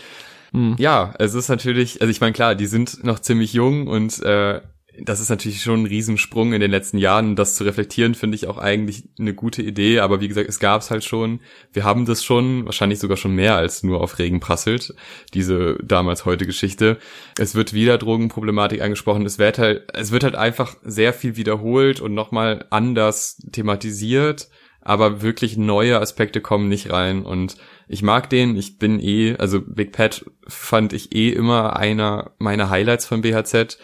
Hm. 0.53 0.77
Ja, 0.79 1.15
es 1.19 1.35
ist 1.35 1.49
natürlich, 1.49 2.01
also 2.01 2.13
ich 2.13 2.21
meine 2.21 2.33
klar, 2.33 2.55
die 2.55 2.67
sind 2.67 3.03
noch 3.03 3.19
ziemlich 3.19 3.55
jung 3.55 3.89
und 3.89 4.23
äh, 4.23 4.61
das 5.01 5.21
ist 5.21 5.31
natürlich 5.31 5.63
schon 5.63 5.83
ein 5.83 5.87
Riesensprung 5.87 6.53
in 6.53 6.61
den 6.61 6.71
letzten 6.71 6.99
Jahren. 6.99 7.35
Das 7.35 7.57
zu 7.57 7.65
reflektieren, 7.65 8.15
finde 8.15 8.35
ich 8.35 8.47
auch 8.47 8.59
eigentlich 8.59 9.05
eine 9.19 9.33
gute 9.33 9.63
Idee. 9.63 10.01
Aber 10.01 10.21
wie 10.21 10.29
gesagt, 10.29 10.49
es 10.49 10.59
gab 10.59 10.83
es 10.83 10.91
halt 10.91 11.03
schon. 11.03 11.41
Wir 11.73 11.85
haben 11.85 12.05
das 12.05 12.23
schon, 12.23 12.67
wahrscheinlich 12.67 12.99
sogar 12.99 13.17
schon 13.17 13.35
mehr 13.35 13.57
als 13.57 13.83
nur 13.83 14.03
auf 14.03 14.19
Regen 14.19 14.41
prasselt, 14.41 14.95
diese 15.33 15.79
damals 15.83 16.27
heute 16.27 16.45
Geschichte. 16.45 16.99
Es 17.39 17.55
wird 17.55 17.73
wieder 17.73 17.97
Drogenproblematik 17.97 18.83
angesprochen. 18.83 19.25
Es 19.25 19.39
wird 19.39 19.59
halt, 19.59 19.85
es 19.95 20.13
wird 20.13 20.25
halt 20.25 20.35
einfach 20.35 20.77
sehr 20.83 21.15
viel 21.15 21.37
wiederholt 21.37 22.01
und 22.01 22.13
nochmal 22.13 22.67
anders 22.69 23.39
thematisiert. 23.51 24.49
Aber 24.85 25.23
wirklich 25.23 25.57
neue 25.57 26.01
Aspekte 26.01 26.41
kommen 26.41 26.69
nicht 26.69 26.91
rein. 26.91 27.25
Und 27.25 27.57
ich 27.89 28.03
mag 28.03 28.29
den. 28.29 28.57
Ich 28.57 28.79
bin 28.79 29.01
eh, 29.01 29.37
also 29.39 29.61
Big 29.61 29.93
Pat 29.93 30.25
fand 30.47 30.93
ich 30.93 31.15
eh 31.15 31.31
immer 31.31 31.77
einer 31.77 32.33
meiner 32.39 32.69
Highlights 32.69 33.07
von 33.07 33.23
BHZ 33.23 33.79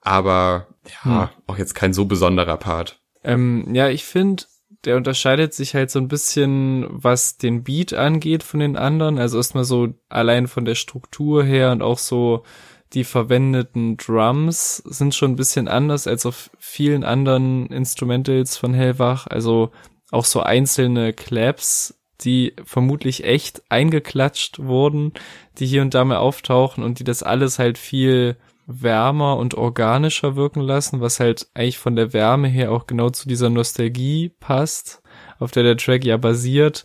aber 0.00 0.68
ja, 1.04 1.30
hm. 1.30 1.42
auch 1.46 1.58
jetzt 1.58 1.74
kein 1.74 1.92
so 1.92 2.04
besonderer 2.04 2.56
Part. 2.56 3.00
Ähm, 3.22 3.74
ja, 3.74 3.88
ich 3.88 4.04
finde, 4.04 4.44
der 4.84 4.96
unterscheidet 4.96 5.52
sich 5.52 5.74
halt 5.74 5.90
so 5.90 5.98
ein 5.98 6.08
bisschen, 6.08 6.86
was 6.88 7.36
den 7.36 7.64
Beat 7.64 7.92
angeht 7.92 8.42
von 8.42 8.60
den 8.60 8.76
anderen. 8.76 9.18
Also 9.18 9.36
erstmal 9.36 9.64
so 9.64 9.88
allein 10.08 10.48
von 10.48 10.64
der 10.64 10.74
Struktur 10.74 11.44
her 11.44 11.72
und 11.72 11.82
auch 11.82 11.98
so 11.98 12.44
die 12.92 13.04
verwendeten 13.04 13.96
Drums 13.96 14.78
sind 14.78 15.14
schon 15.14 15.32
ein 15.32 15.36
bisschen 15.36 15.68
anders 15.68 16.06
als 16.06 16.26
auf 16.26 16.50
vielen 16.58 17.04
anderen 17.04 17.66
Instrumentals 17.66 18.56
von 18.56 18.74
Hellwach. 18.74 19.26
Also 19.28 19.70
auch 20.10 20.24
so 20.24 20.40
einzelne 20.40 21.12
Claps, 21.12 22.00
die 22.22 22.54
vermutlich 22.64 23.24
echt 23.24 23.62
eingeklatscht 23.68 24.58
wurden, 24.58 25.12
die 25.58 25.66
hier 25.66 25.82
und 25.82 25.94
da 25.94 26.04
mal 26.04 26.16
auftauchen 26.16 26.82
und 26.82 26.98
die 26.98 27.04
das 27.04 27.22
alles 27.22 27.58
halt 27.58 27.78
viel 27.78 28.36
wärmer 28.66 29.36
und 29.36 29.54
organischer 29.54 30.36
wirken 30.36 30.60
lassen, 30.60 31.00
was 31.00 31.20
halt 31.20 31.48
eigentlich 31.54 31.78
von 31.78 31.96
der 31.96 32.12
Wärme 32.12 32.48
her 32.48 32.72
auch 32.72 32.86
genau 32.86 33.10
zu 33.10 33.28
dieser 33.28 33.50
Nostalgie 33.50 34.30
passt, 34.40 35.02
auf 35.38 35.50
der 35.50 35.62
der 35.62 35.76
Track 35.76 36.04
ja 36.04 36.16
basiert. 36.16 36.84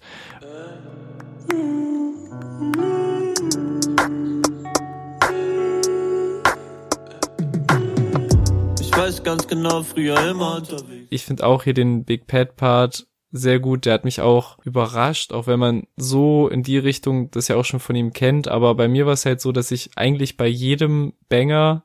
Ich 8.79 8.91
weiß 8.91 9.23
ganz 9.23 9.47
genau, 9.47 9.83
früher 9.83 10.17
immer 10.29 10.55
unterwegs. 10.55 11.07
Ich 11.09 11.25
finde 11.25 11.45
auch 11.45 11.63
hier 11.63 11.73
den 11.73 12.05
Big 12.05 12.27
Pad 12.27 12.55
Part 12.55 13.07
sehr 13.35 13.59
gut. 13.59 13.85
Der 13.85 13.93
hat 13.93 14.05
mich 14.05 14.21
auch 14.21 14.57
überrascht, 14.63 15.33
auch 15.33 15.47
wenn 15.47 15.59
man 15.59 15.87
so 15.97 16.47
in 16.47 16.63
die 16.63 16.77
Richtung 16.77 17.29
das 17.31 17.47
ja 17.47 17.55
auch 17.55 17.65
schon 17.65 17.79
von 17.79 17.95
ihm 17.95 18.13
kennt. 18.13 18.47
Aber 18.47 18.75
bei 18.75 18.87
mir 18.87 19.05
war 19.05 19.13
es 19.13 19.25
halt 19.25 19.41
so, 19.41 19.51
dass 19.51 19.71
ich 19.71 19.91
eigentlich 19.95 20.37
bei 20.37 20.47
jedem 20.47 21.13
Banger 21.29 21.83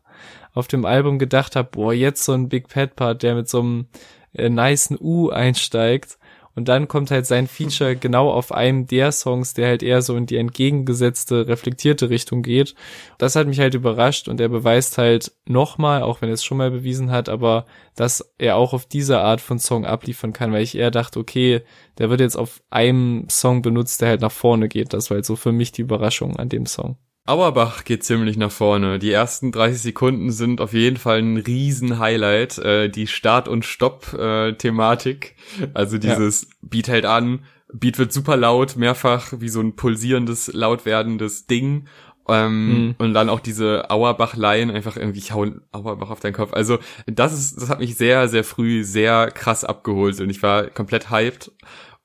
auf 0.54 0.68
dem 0.68 0.84
Album 0.84 1.18
gedacht 1.18 1.56
habe, 1.56 1.68
boah, 1.72 1.92
jetzt 1.92 2.24
so 2.24 2.32
ein 2.32 2.48
Big 2.48 2.68
Pet 2.68 2.96
Part, 2.96 3.22
der 3.22 3.34
mit 3.34 3.48
so 3.48 3.60
einem 3.60 3.86
äh, 4.32 4.48
niceen 4.48 4.98
U 5.00 5.30
einsteigt. 5.30 6.18
Und 6.60 6.68
dann 6.68 6.88
kommt 6.88 7.10
halt 7.10 7.24
sein 7.24 7.46
Feature 7.46 7.96
genau 7.96 8.30
auf 8.30 8.52
einem 8.52 8.86
der 8.86 9.12
Songs, 9.12 9.54
der 9.54 9.68
halt 9.68 9.82
eher 9.82 10.02
so 10.02 10.14
in 10.14 10.26
die 10.26 10.36
entgegengesetzte, 10.36 11.48
reflektierte 11.48 12.10
Richtung 12.10 12.42
geht. 12.42 12.74
Das 13.16 13.34
hat 13.34 13.46
mich 13.46 13.58
halt 13.60 13.72
überrascht 13.72 14.28
und 14.28 14.42
er 14.42 14.50
beweist 14.50 14.98
halt 14.98 15.32
nochmal, 15.46 16.02
auch 16.02 16.20
wenn 16.20 16.28
er 16.28 16.34
es 16.34 16.44
schon 16.44 16.58
mal 16.58 16.70
bewiesen 16.70 17.10
hat, 17.10 17.30
aber 17.30 17.64
dass 17.96 18.34
er 18.36 18.56
auch 18.56 18.74
auf 18.74 18.84
diese 18.84 19.20
Art 19.20 19.40
von 19.40 19.58
Song 19.58 19.86
abliefern 19.86 20.34
kann, 20.34 20.52
weil 20.52 20.62
ich 20.62 20.76
eher 20.76 20.90
dachte, 20.90 21.18
okay, 21.18 21.62
der 21.96 22.10
wird 22.10 22.20
jetzt 22.20 22.36
auf 22.36 22.60
einem 22.68 23.26
Song 23.30 23.62
benutzt, 23.62 24.02
der 24.02 24.10
halt 24.10 24.20
nach 24.20 24.30
vorne 24.30 24.68
geht. 24.68 24.92
Das 24.92 25.08
war 25.08 25.14
halt 25.14 25.24
so 25.24 25.36
für 25.36 25.52
mich 25.52 25.72
die 25.72 25.80
Überraschung 25.80 26.36
an 26.36 26.50
dem 26.50 26.66
Song. 26.66 26.98
Auerbach 27.30 27.84
geht 27.84 28.02
ziemlich 28.02 28.36
nach 28.36 28.50
vorne. 28.50 28.98
Die 28.98 29.12
ersten 29.12 29.52
30 29.52 29.80
Sekunden 29.80 30.32
sind 30.32 30.60
auf 30.60 30.72
jeden 30.72 30.96
Fall 30.96 31.18
ein 31.18 31.36
Riesen-Highlight. 31.36 32.58
Äh, 32.58 32.88
die 32.88 33.06
Start- 33.06 33.46
und 33.46 33.64
Stopp-Thematik. 33.64 35.36
also 35.72 35.96
dieses 35.96 36.42
ja. 36.42 36.48
Beat 36.62 36.88
hält 36.88 37.06
an, 37.06 37.44
Beat 37.72 37.98
wird 38.00 38.12
super 38.12 38.36
laut, 38.36 38.74
mehrfach 38.74 39.32
wie 39.38 39.48
so 39.48 39.60
ein 39.60 39.76
pulsierendes, 39.76 40.52
laut 40.52 40.84
werdendes 40.86 41.46
Ding. 41.46 41.86
Ähm, 42.26 42.68
mhm. 42.68 42.94
Und 42.98 43.14
dann 43.14 43.28
auch 43.28 43.38
diese 43.38 43.88
Auerbach-Laien, 43.90 44.72
einfach 44.72 44.96
irgendwie, 44.96 45.20
ich 45.20 45.32
hau 45.32 45.46
Auerbach 45.70 46.10
auf 46.10 46.18
deinen 46.18 46.32
Kopf. 46.32 46.52
Also 46.52 46.78
das 47.06 47.32
ist, 47.32 47.62
das 47.62 47.68
hat 47.68 47.78
mich 47.78 47.96
sehr, 47.96 48.28
sehr 48.28 48.42
früh 48.42 48.82
sehr 48.82 49.30
krass 49.30 49.62
abgeholt 49.64 50.20
und 50.20 50.30
ich 50.30 50.42
war 50.42 50.66
komplett 50.66 51.10
hyped. 51.10 51.52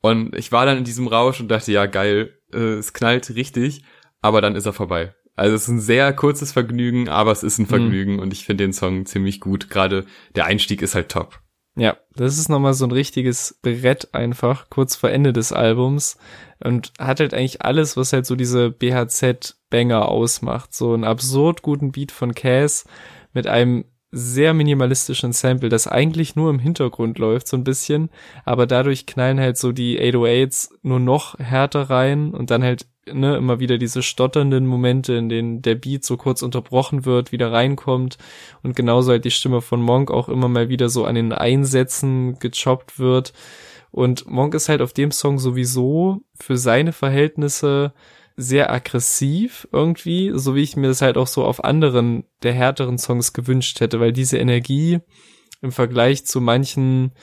Und 0.01 0.35
ich 0.35 0.51
war 0.51 0.67
dann 0.67 0.77
in 0.77 0.83
diesem 0.83 1.07
Rausch 1.07 1.39
und 1.39 1.47
dachte, 1.47 1.71
ja 1.71 1.87
geil, 1.87 2.37
äh, 2.53 2.75
es 2.75 2.93
knallt 2.93 3.33
richtig 3.33 3.83
aber 4.25 4.41
dann 4.41 4.55
ist 4.55 4.65
er 4.65 4.73
vorbei. 4.73 5.13
Also 5.35 5.55
es 5.55 5.63
ist 5.63 5.67
ein 5.67 5.79
sehr 5.79 6.11
kurzes 6.13 6.51
Vergnügen, 6.51 7.09
aber 7.09 7.31
es 7.31 7.43
ist 7.43 7.59
ein 7.59 7.63
mhm. 7.63 7.67
Vergnügen 7.67 8.13
mhm. 8.13 8.19
und 8.19 8.33
ich 8.33 8.43
finde 8.43 8.63
den 8.63 8.73
Song 8.73 9.05
ziemlich 9.05 9.39
gut. 9.39 9.69
Gerade 9.69 10.05
der 10.35 10.45
Einstieg 10.45 10.81
ist 10.81 10.95
halt 10.95 11.09
top. 11.09 11.41
Ja, 11.77 11.97
das 12.15 12.39
ist 12.39 12.49
nochmal 12.49 12.73
so 12.73 12.85
ein 12.85 12.91
richtiges 12.91 13.59
Brett 13.61 14.15
einfach, 14.15 14.69
kurz 14.71 14.95
vor 14.95 15.11
Ende 15.11 15.31
des 15.31 15.51
Albums 15.51 16.17
und 16.63 16.91
hat 16.97 17.19
halt 17.19 17.35
eigentlich 17.35 17.63
alles, 17.63 17.97
was 17.97 18.13
halt 18.13 18.25
so 18.25 18.35
diese 18.35 18.71
BHZ-Banger 18.71 20.07
ausmacht. 20.07 20.73
So 20.73 20.93
einen 20.93 21.03
absurd 21.03 21.61
guten 21.61 21.91
Beat 21.91 22.11
von 22.11 22.33
Cass 22.33 22.85
mit 23.33 23.45
einem 23.45 23.85
sehr 24.09 24.53
minimalistischen 24.53 25.33
Sample, 25.33 25.69
das 25.69 25.87
eigentlich 25.87 26.35
nur 26.35 26.49
im 26.49 26.59
Hintergrund 26.59 27.19
läuft, 27.19 27.47
so 27.47 27.57
ein 27.57 27.65
bisschen, 27.65 28.09
aber 28.45 28.65
dadurch 28.65 29.05
knallen 29.05 29.39
halt 29.39 29.57
so 29.57 29.73
die 29.73 29.99
808s 29.99 30.69
nur 30.81 31.01
noch 31.01 31.37
härter 31.37 31.89
rein 31.89 32.33
und 32.33 32.49
dann 32.49 32.63
halt 32.63 32.87
ne, 33.11 33.37
immer 33.37 33.59
wieder 33.59 33.77
diese 33.77 34.03
stotternden 34.03 34.65
Momente, 34.65 35.13
in 35.13 35.29
denen 35.29 35.61
der 35.61 35.75
Beat 35.75 36.03
so 36.03 36.17
kurz 36.17 36.41
unterbrochen 36.41 37.05
wird, 37.05 37.31
wieder 37.31 37.51
reinkommt 37.51 38.17
und 38.63 38.75
genauso 38.75 39.11
halt 39.11 39.25
die 39.25 39.31
Stimme 39.31 39.61
von 39.61 39.81
Monk 39.81 40.11
auch 40.11 40.29
immer 40.29 40.47
mal 40.47 40.69
wieder 40.69 40.89
so 40.89 41.05
an 41.05 41.15
den 41.15 41.33
Einsätzen 41.33 42.39
gechoppt 42.39 42.99
wird. 42.99 43.33
Und 43.91 44.29
Monk 44.29 44.53
ist 44.53 44.69
halt 44.69 44.81
auf 44.81 44.93
dem 44.93 45.11
Song 45.11 45.39
sowieso 45.39 46.21
für 46.39 46.57
seine 46.57 46.91
Verhältnisse 46.91 47.93
sehr 48.35 48.71
aggressiv 48.73 49.67
irgendwie, 49.71 50.31
so 50.33 50.55
wie 50.55 50.63
ich 50.63 50.75
mir 50.75 50.87
das 50.87 51.01
halt 51.01 51.17
auch 51.17 51.27
so 51.27 51.45
auf 51.45 51.63
anderen 51.63 52.25
der 52.43 52.51
härteren 52.51 52.97
Songs 52.97 53.31
gewünscht 53.31 53.79
hätte, 53.79 54.01
weil 54.01 54.11
diese 54.11 54.37
Energie 54.37 54.99
im 55.61 55.71
Vergleich 55.71 56.25
zu 56.25 56.41
manchen 56.41 57.13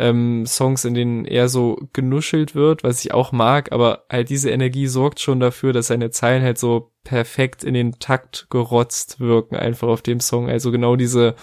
ähm, 0.00 0.46
Songs, 0.46 0.86
in 0.86 0.94
denen 0.94 1.24
eher 1.26 1.50
so 1.50 1.78
genuschelt 1.92 2.54
wird, 2.54 2.82
was 2.82 3.04
ich 3.04 3.12
auch 3.12 3.32
mag, 3.32 3.70
aber 3.70 4.04
halt 4.08 4.30
diese 4.30 4.50
Energie 4.50 4.86
sorgt 4.86 5.20
schon 5.20 5.40
dafür, 5.40 5.74
dass 5.74 5.88
seine 5.88 6.10
Zeilen 6.10 6.42
halt 6.42 6.56
so 6.58 6.90
perfekt 7.04 7.62
in 7.64 7.74
den 7.74 7.98
Takt 7.98 8.46
gerotzt 8.48 9.20
wirken, 9.20 9.56
einfach 9.56 9.88
auf 9.88 10.00
dem 10.00 10.20
Song. 10.20 10.48
Also 10.48 10.72
genau 10.72 10.96
diese, 10.96 11.34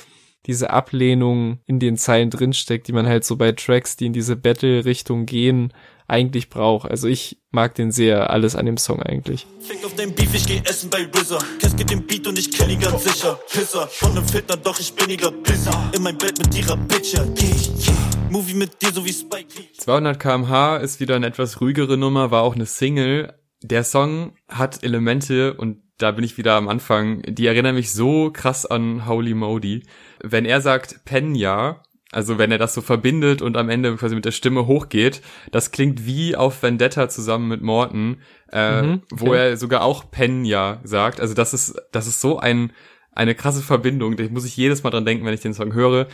diese 0.47 0.71
Ablehnung 0.71 1.59
in 1.67 1.79
den 1.79 1.97
Zeilen 1.97 2.31
drinsteckt, 2.31 2.87
die 2.87 2.93
man 2.93 3.05
halt 3.05 3.25
so 3.25 3.35
bei 3.35 3.51
Tracks, 3.51 3.95
die 3.95 4.07
in 4.07 4.13
diese 4.13 4.35
Battle-Richtung 4.35 5.27
gehen, 5.27 5.71
eigentlich 6.07 6.49
braucht. 6.49 6.89
Also 6.89 7.07
ich 7.07 7.41
mag 7.51 7.75
den 7.75 7.91
sehr, 7.91 8.29
alles 8.29 8.55
an 8.55 8.65
dem 8.65 8.77
Song 8.77 9.01
eigentlich. 9.01 9.45
Fick 9.59 9.83
auf 9.85 9.95
dein 9.95 10.13
Beef, 10.13 10.33
ich 10.33 10.45
geh 10.45 10.61
essen 10.63 10.89
bei 10.89 11.05
RZA. 11.05 11.39
Casket 11.59 11.89
den 11.89 12.05
Beat 12.05 12.27
und 12.27 12.39
ich 12.39 12.51
kill 12.51 12.69
ihn 12.69 12.79
ganz 12.79 13.03
sicher. 13.03 13.39
Pisser, 13.51 13.87
von 13.87 14.13
nem 14.13 14.25
Fitner, 14.25 14.57
doch 14.57 14.79
ich 14.79 14.93
bin 14.93 15.17
busy. 15.43 15.69
In 15.93 16.03
mein 16.03 16.17
Bett 16.17 16.39
mit 16.39 16.55
ihrer 16.57 16.77
Bitch, 16.77 17.13
yeah, 17.13 17.25
yeah. 17.25 18.07
Movie 18.29 18.55
mit 18.55 18.81
dir, 18.81 18.91
so 18.91 19.05
wie 19.05 19.13
Spike 19.13 19.57
Lee. 19.57 19.67
200 19.77 20.19
kmh 20.19 20.77
ist 20.77 20.99
wieder 20.99 21.15
eine 21.15 21.27
etwas 21.27 21.61
ruhigere 21.61 21.97
Nummer, 21.97 22.31
war 22.31 22.43
auch 22.43 22.55
eine 22.55 22.65
Single. 22.65 23.33
Der 23.61 23.83
Song 23.83 24.33
hat 24.47 24.83
Elemente 24.83 25.53
und 25.53 25.81
da 25.97 26.11
bin 26.11 26.23
ich 26.23 26.37
wieder 26.37 26.53
am 26.53 26.69
Anfang, 26.69 27.23
die 27.23 27.47
erinnern 27.47 27.73
mich 27.73 27.91
so 27.91 28.29
krass 28.31 28.65
an 28.65 29.07
Holy 29.07 29.33
Modi. 29.33 29.83
Wenn 30.21 30.45
er 30.45 30.61
sagt 30.61 31.05
Penya, 31.05 31.81
also 32.11 32.37
wenn 32.37 32.51
er 32.51 32.57
das 32.57 32.73
so 32.73 32.81
verbindet 32.81 33.41
und 33.41 33.57
am 33.57 33.69
Ende 33.69 33.95
quasi 33.95 34.15
mit 34.15 34.25
der 34.25 34.31
Stimme 34.31 34.65
hochgeht, 34.65 35.21
das 35.51 35.71
klingt 35.71 36.05
wie 36.05 36.35
auf 36.35 36.63
Vendetta 36.63 37.09
zusammen 37.09 37.49
mit 37.49 37.61
Morton, 37.61 38.21
äh, 38.51 38.81
mhm, 38.81 39.01
okay. 39.11 39.25
wo 39.25 39.33
er 39.33 39.57
sogar 39.57 39.81
auch 39.81 40.09
Penya 40.09 40.79
sagt. 40.83 41.19
Also 41.19 41.33
das 41.33 41.53
ist, 41.53 41.75
das 41.91 42.07
ist 42.07 42.21
so 42.21 42.39
ein, 42.39 42.71
eine 43.11 43.35
krasse 43.35 43.61
Verbindung. 43.61 44.15
Da 44.15 44.23
muss 44.29 44.45
ich 44.45 44.55
jedes 44.55 44.83
Mal 44.83 44.91
dran 44.91 45.05
denken, 45.05 45.25
wenn 45.25 45.33
ich 45.33 45.41
den 45.41 45.53
Song 45.53 45.73
höre. 45.73 46.07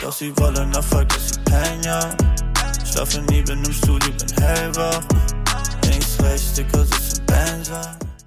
Doch 0.00 0.12
sie 0.12 0.36
wollen 0.38 0.74
Erfolg, 0.74 1.08
ist 1.16 1.34
sie 1.34 1.40
Penya. 1.42 2.16
Schlafe 2.84 3.22
nie, 3.30 3.42
bin 3.42 3.64
im 3.64 3.72
Studio, 3.72 4.10
bin 4.18 4.44
hellwach. 4.44 5.00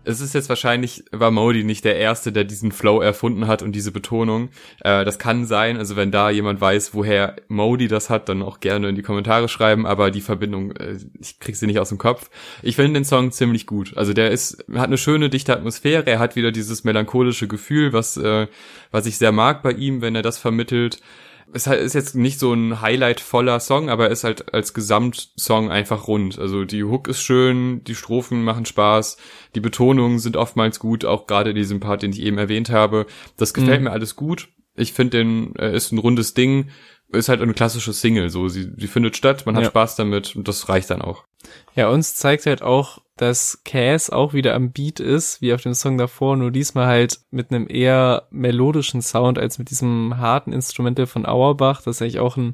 Es 0.05 0.19
ist 0.19 0.33
jetzt 0.33 0.49
wahrscheinlich, 0.49 1.05
war 1.12 1.31
Modi 1.31 1.63
nicht 1.63 1.86
der 1.86 1.95
Erste, 1.95 2.31
der 2.31 2.43
diesen 2.43 2.71
Flow 2.71 2.99
erfunden 3.01 3.47
hat 3.47 3.62
und 3.62 3.71
diese 3.71 3.91
Betonung. 3.91 4.49
Äh, 4.81 5.05
das 5.05 5.17
kann 5.17 5.45
sein, 5.45 5.77
also 5.77 5.95
wenn 5.95 6.12
da 6.12 6.29
jemand 6.29 6.59
weiß, 6.59 6.93
woher 6.93 7.38
Modi 7.47 7.88
das 7.88 8.09
hat, 8.09 8.27
dann 8.27 8.41
auch 8.41 8.59
gerne 8.59 8.89
in 8.89 8.95
die 8.95 9.01
Kommentare 9.01 9.47
schreiben, 9.47 9.86
aber 9.86 10.12
die 10.12 10.21
Verbindung, 10.21 10.75
äh, 10.75 10.97
ich 11.19 11.39
krieg 11.39 11.55
sie 11.55 11.67
nicht 11.67 11.79
aus 11.79 11.89
dem 11.89 11.97
Kopf. 11.97 12.29
Ich 12.62 12.75
finde 12.75 12.99
den 12.99 13.05
Song 13.05 13.31
ziemlich 13.31 13.65
gut. 13.65 13.95
Also 13.95 14.13
der 14.13 14.31
ist, 14.31 14.65
hat 14.73 14.88
eine 14.88 14.97
schöne, 14.97 15.29
dichte 15.29 15.55
Atmosphäre, 15.55 16.05
er 16.05 16.19
hat 16.19 16.36
wieder 16.36 16.51
dieses 16.51 16.83
melancholische 16.83 17.47
Gefühl, 17.47 17.93
was, 17.93 18.17
äh, 18.17 18.47
was 18.91 19.05
ich 19.05 19.17
sehr 19.17 19.31
mag 19.31 19.63
bei 19.63 19.71
ihm, 19.71 20.01
wenn 20.01 20.15
er 20.15 20.21
das 20.21 20.38
vermittelt 20.38 20.99
es 21.53 21.67
ist 21.67 21.93
jetzt 21.93 22.15
nicht 22.15 22.39
so 22.39 22.51
ein 22.53 22.81
highlightvoller 22.81 23.59
Song, 23.59 23.89
aber 23.89 24.05
er 24.05 24.11
ist 24.11 24.23
halt 24.23 24.53
als 24.53 24.73
Gesamtsong 24.73 25.69
einfach 25.69 26.07
rund. 26.07 26.39
Also 26.39 26.65
die 26.65 26.83
Hook 26.83 27.07
ist 27.07 27.21
schön, 27.21 27.83
die 27.83 27.95
Strophen 27.95 28.43
machen 28.43 28.65
Spaß, 28.65 29.17
die 29.53 29.59
Betonungen 29.59 30.19
sind 30.19 30.35
oftmals 30.35 30.79
gut, 30.79 31.05
auch 31.05 31.27
gerade 31.27 31.53
diesem 31.53 31.79
Part, 31.79 32.01
den 32.01 32.11
ich 32.11 32.21
eben 32.21 32.37
erwähnt 32.37 32.69
habe. 32.69 33.05
Das 33.37 33.53
gefällt 33.53 33.81
mhm. 33.81 33.85
mir 33.85 33.91
alles 33.91 34.15
gut. 34.15 34.49
Ich 34.75 34.93
finde, 34.93 35.17
den 35.17 35.55
äh, 35.55 35.75
ist 35.75 35.91
ein 35.91 35.99
rundes 35.99 36.33
Ding 36.33 36.69
ist 37.11 37.29
halt 37.29 37.41
eine 37.41 37.53
klassische 37.53 37.93
Single, 37.93 38.29
so 38.29 38.47
sie, 38.47 38.71
sie 38.75 38.87
findet 38.87 39.15
statt, 39.15 39.45
man 39.45 39.55
hat 39.55 39.63
ja. 39.63 39.69
Spaß 39.69 39.95
damit 39.95 40.35
und 40.35 40.47
das 40.47 40.67
reicht 40.67 40.89
dann 40.89 41.03
auch. 41.03 41.25
Ja, 41.75 41.89
uns 41.89 42.15
zeigt 42.15 42.47
halt 42.47 42.61
auch, 42.61 43.02
dass 43.15 43.62
Cass 43.63 44.10
auch 44.10 44.34
wieder 44.34 44.56
am 44.56 44.71
Beat 44.71 44.99
ist, 44.99 45.41
wie 45.41 45.54
auf 45.54 45.62
dem 45.62 45.73
Song 45.73 45.97
davor, 45.97 46.36
nur 46.36 46.52
diesmal 46.52 46.88
halt 46.88 47.19
mit 47.32 47.52
einem 47.52 47.67
eher 47.67 48.28
melodischen 48.32 49.02
Sound 49.02 49.38
als 49.38 49.60
mit 49.60 49.69
diesem 49.69 50.17
harten 50.17 50.52
Instrumental 50.52 51.06
von 51.06 51.26
Auerbach. 51.26 51.82
Das 51.82 51.97
ist 51.97 52.02
eigentlich 52.02 52.19
auch 52.19 52.38
ein 52.38 52.54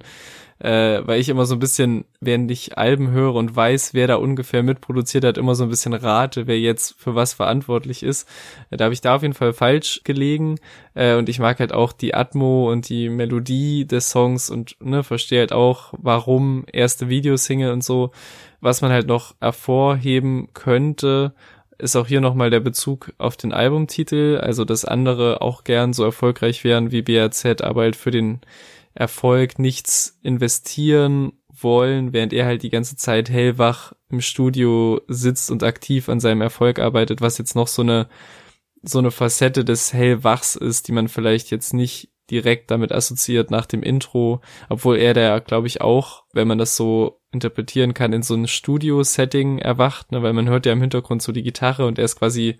äh, 0.59 1.07
weil 1.07 1.21
ich 1.21 1.29
immer 1.29 1.45
so 1.45 1.55
ein 1.55 1.59
bisschen, 1.59 2.05
während 2.19 2.51
ich 2.51 2.77
Alben 2.77 3.11
höre 3.11 3.35
und 3.35 3.55
weiß, 3.55 3.93
wer 3.93 4.07
da 4.07 4.15
ungefähr 4.15 4.61
mitproduziert 4.61 5.23
hat, 5.23 5.37
immer 5.37 5.55
so 5.55 5.63
ein 5.63 5.69
bisschen 5.69 5.93
rate, 5.93 6.47
wer 6.47 6.59
jetzt 6.59 6.99
für 6.99 7.15
was 7.15 7.33
verantwortlich 7.33 8.03
ist. 8.03 8.27
Äh, 8.69 8.77
da 8.77 8.85
habe 8.85 8.93
ich 8.93 9.01
da 9.01 9.15
auf 9.15 9.21
jeden 9.21 9.33
Fall 9.33 9.53
falsch 9.53 10.01
gelegen 10.03 10.59
äh, 10.95 11.15
und 11.15 11.29
ich 11.29 11.39
mag 11.39 11.59
halt 11.59 11.71
auch 11.71 11.93
die 11.93 12.13
Atmo 12.13 12.69
und 12.69 12.89
die 12.89 13.09
Melodie 13.09 13.87
des 13.87 14.09
Songs 14.11 14.49
und 14.49 14.75
ne, 14.81 15.03
verstehe 15.03 15.39
halt 15.39 15.53
auch, 15.53 15.93
warum 15.97 16.65
erste 16.71 17.07
Videosingle 17.07 17.71
und 17.71 17.83
so. 17.83 18.11
Was 18.61 18.81
man 18.81 18.91
halt 18.91 19.07
noch 19.07 19.35
hervorheben 19.39 20.49
könnte, 20.53 21.33
ist 21.77 21.95
auch 21.95 22.07
hier 22.07 22.21
nochmal 22.21 22.49
der 22.49 22.59
Bezug 22.59 23.13
auf 23.17 23.37
den 23.37 23.53
Albumtitel, 23.53 24.37
also 24.41 24.65
dass 24.65 24.85
andere 24.85 25.41
auch 25.41 25.63
gern 25.63 25.93
so 25.93 26.03
erfolgreich 26.03 26.63
wären 26.63 26.91
wie 26.91 27.01
BRZ, 27.01 27.61
aber 27.61 27.81
halt 27.81 27.95
für 27.95 28.11
den 28.11 28.41
Erfolg 28.93 29.59
nichts 29.59 30.19
investieren 30.21 31.33
wollen, 31.49 32.11
während 32.11 32.33
er 32.33 32.45
halt 32.45 32.63
die 32.63 32.69
ganze 32.69 32.97
Zeit 32.97 33.29
hellwach 33.29 33.93
im 34.09 34.21
Studio 34.21 35.01
sitzt 35.07 35.51
und 35.51 35.63
aktiv 35.63 36.09
an 36.09 36.19
seinem 36.19 36.41
Erfolg 36.41 36.79
arbeitet, 36.79 37.21
was 37.21 37.37
jetzt 37.37 37.55
noch 37.55 37.67
so 37.67 37.81
eine 37.81 38.07
so 38.81 38.99
eine 38.99 39.11
Facette 39.11 39.65
des 39.65 39.93
Hellwachs 39.93 40.55
ist, 40.55 40.87
die 40.87 40.93
man 40.93 41.09
vielleicht 41.09 41.51
jetzt 41.51 41.73
nicht 41.73 42.09
direkt 42.29 42.71
damit 42.71 42.91
assoziiert 42.91 43.51
nach 43.51 43.65
dem 43.65 43.83
Intro, 43.83 44.41
obwohl 44.69 44.97
er 44.97 45.13
da, 45.13 45.39
glaube 45.39 45.67
ich, 45.67 45.81
auch, 45.81 46.23
wenn 46.33 46.47
man 46.47 46.57
das 46.57 46.75
so 46.75 47.19
interpretieren 47.31 47.93
kann, 47.93 48.13
in 48.13 48.23
so 48.23 48.35
ein 48.35 48.47
Studio-Setting 48.47 49.59
erwacht, 49.59 50.11
ne, 50.11 50.23
weil 50.23 50.33
man 50.33 50.49
hört 50.49 50.65
ja 50.65 50.73
im 50.73 50.81
Hintergrund 50.81 51.21
so 51.21 51.31
die 51.31 51.43
Gitarre 51.43 51.85
und 51.85 51.97
er 51.97 52.05
ist 52.05 52.17
quasi 52.17 52.59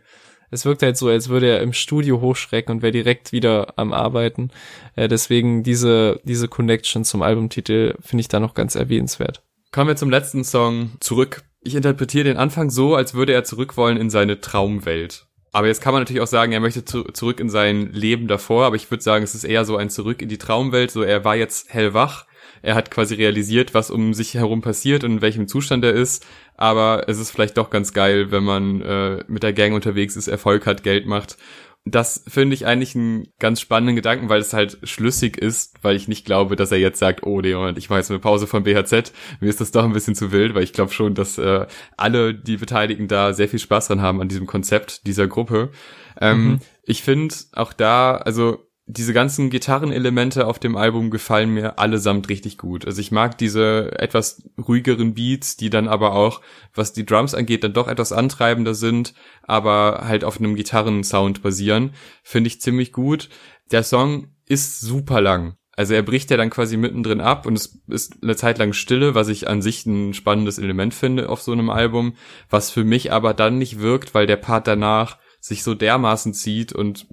es 0.52 0.66
wirkt 0.66 0.82
halt 0.82 0.98
so, 0.98 1.08
als 1.08 1.30
würde 1.30 1.48
er 1.48 1.62
im 1.62 1.74
Studio 1.74 2.22
hochschrecken 2.22 2.76
und 2.76 2.82
wäre 2.82 2.92
direkt 2.92 3.32
wieder 3.32 3.78
am 3.78 3.94
Arbeiten. 3.94 4.50
Äh, 4.96 5.08
deswegen 5.08 5.64
diese, 5.64 6.20
diese 6.24 6.48
Connection 6.48 7.04
zum 7.04 7.22
Albumtitel 7.22 7.96
finde 8.02 8.22
ich 8.22 8.28
da 8.28 8.40
noch 8.40 8.54
ganz 8.54 8.76
erwähnenswert. 8.76 9.44
Kommen 9.72 9.90
wir 9.90 9.96
zum 9.96 10.10
letzten 10.10 10.44
Song 10.44 10.92
zurück. 11.00 11.44
Ich 11.62 11.76
interpretiere 11.76 12.24
den 12.24 12.38
Anfang 12.38 12.70
so, 12.70 12.96
als 12.96 13.14
würde 13.14 13.34
er 13.34 13.44
zurück 13.44 13.78
wollen 13.78 13.98
in 13.98 14.10
seine 14.10 14.40
Traumwelt. 14.40 15.28
Aber 15.52 15.68
jetzt 15.68 15.82
kann 15.82 15.94
man 15.94 16.02
natürlich 16.02 16.22
auch 16.22 16.28
sagen, 16.28 16.52
er 16.52 16.60
möchte 16.60 16.86
zu, 16.86 17.04
zurück 17.06 17.40
in 17.40 17.50
sein 17.50 17.92
Leben 17.92 18.28
davor, 18.28 18.66
aber 18.66 18.76
ich 18.76 18.90
würde 18.92 19.04
sagen, 19.04 19.24
es 19.24 19.34
ist 19.34 19.44
eher 19.44 19.66
so 19.66 19.78
ein 19.78 19.90
Zurück 19.90 20.22
in 20.22 20.30
die 20.30 20.38
Traumwelt. 20.38 20.92
So, 20.92 21.02
er 21.02 21.26
war 21.26 21.36
jetzt 21.36 21.74
hellwach 21.74 22.26
er 22.62 22.76
hat 22.76 22.92
quasi 22.92 23.16
realisiert, 23.16 23.74
was 23.74 23.92
um 23.92 24.14
sich 24.14 24.34
herum 24.34 24.62
passiert 24.62 25.04
und 25.04 25.12
in 25.12 25.22
welchem 25.22 25.48
Zustand 25.48 25.84
er 25.84 25.94
ist. 25.94 26.26
Aber 26.58 27.08
es 27.08 27.20
ist 27.20 27.32
vielleicht 27.32 27.58
doch 27.58 27.70
ganz 27.70 27.94
geil, 27.94 28.32
wenn 28.32 28.44
man 28.44 28.82
äh, 28.82 29.24
mit 29.28 29.44
der 29.44 29.54
Gang 29.54 29.74
unterwegs 29.74 30.16
ist, 30.16 30.28
Erfolg 30.28 30.66
hat, 30.66 30.84
Geld 30.84 31.06
macht. 31.06 31.38
Das 31.86 32.24
finde 32.28 32.54
ich 32.54 32.66
eigentlich 32.66 32.96
einen 32.96 33.28
ganz 33.40 33.62
spannenden 33.62 33.96
Gedanken, 33.96 34.30
weil 34.30 34.42
es 34.42 34.54
halt 34.54 34.78
schlüssig 34.84 35.38
ist, 35.38 35.78
weil 35.82 35.96
ich 35.96 36.08
nicht 36.08 36.26
glaube, 36.26 36.56
dass 36.56 36.72
er 36.72 36.78
jetzt 36.78 37.00
sagt, 37.00 37.24
oh 37.24 37.42
nee, 37.42 37.54
Moment, 37.54 37.78
ich 37.78 37.90
mache 37.90 38.00
jetzt 38.00 38.12
eine 38.12 38.20
Pause 38.20 38.48
von 38.48 38.64
BHZ. 38.64 39.12
Mir 39.40 39.50
ist 39.50 39.62
das 39.62 39.72
doch 39.72 39.84
ein 39.84 39.94
bisschen 39.94 40.14
zu 40.14 40.32
wild, 40.32 40.54
weil 40.54 40.64
ich 40.64 40.74
glaube 40.74 40.92
schon, 40.92 41.16
dass 41.16 41.38
äh, 41.38 41.66
alle 41.98 42.36
die 42.36 42.58
Beteiligten 42.58 43.08
da 43.08 43.34
sehr 43.34 43.50
viel 43.50 43.60
Spaß 43.60 43.88
dran 43.88 44.02
haben 44.02 44.22
an 44.22 44.28
diesem 44.28 44.46
Konzept 44.46 45.08
dieser 45.08 45.28
Gruppe. 45.28 45.72
Ähm, 46.20 46.44
mhm. 46.44 46.60
Ich 46.84 47.02
finde 47.02 47.34
auch 47.54 47.74
da, 47.74 48.18
also 48.18 48.69
diese 48.92 49.14
ganzen 49.14 49.52
Gitarrenelemente 49.52 50.48
auf 50.48 50.58
dem 50.58 50.76
Album 50.76 51.12
gefallen 51.12 51.52
mir 51.52 51.78
allesamt 51.78 52.28
richtig 52.28 52.58
gut. 52.58 52.88
Also 52.88 53.00
ich 53.00 53.12
mag 53.12 53.38
diese 53.38 53.92
etwas 54.00 54.42
ruhigeren 54.58 55.14
Beats, 55.14 55.58
die 55.58 55.70
dann 55.70 55.88
aber 55.88 56.14
auch, 56.14 56.42
was 56.74 56.92
die 56.92 57.06
Drums 57.06 57.36
angeht, 57.36 57.64
dann 57.64 57.74
doch 57.74 57.88
etwas 57.88 58.12
antreibender 58.12 58.74
sind, 58.74 59.14
aber 59.44 60.06
halt 60.06 60.24
auf 60.24 60.40
einem 60.40 60.56
Gitarrensound 60.56 61.44
basieren. 61.44 61.92
Finde 62.24 62.48
ich 62.48 62.62
ziemlich 62.62 62.92
gut. 62.92 63.30
Der 63.72 63.84
Song 63.84 64.30
ist 64.48 64.82
super 64.82 65.22
lang. 65.22 65.54
Also 65.76 65.94
er 65.94 66.02
bricht 66.02 66.32
ja 66.32 66.38
dann 66.38 66.50
quasi 66.50 66.76
mittendrin 66.76 67.22
ab 67.22 67.46
und 67.46 67.54
es 67.54 67.84
ist 67.88 68.24
eine 68.24 68.36
Zeit 68.36 68.58
lang 68.58 68.74
Stille, 68.74 69.14
was 69.14 69.28
ich 69.28 69.48
an 69.48 69.62
sich 69.62 69.86
ein 69.86 70.16
spannendes 70.16 70.58
Element 70.58 70.96
finde 70.96 71.30
auf 71.30 71.44
so 71.44 71.52
einem 71.52 71.70
Album, 71.70 72.16
was 72.50 72.72
für 72.72 72.84
mich 72.84 73.12
aber 73.12 73.36
dann 73.36 73.60
nicht 73.60 73.80
wirkt, 73.80 74.16
weil 74.16 74.26
der 74.26 74.38
Part 74.38 74.66
danach 74.66 75.20
sich 75.40 75.62
so 75.62 75.76
dermaßen 75.76 76.34
zieht 76.34 76.74
und 76.74 77.08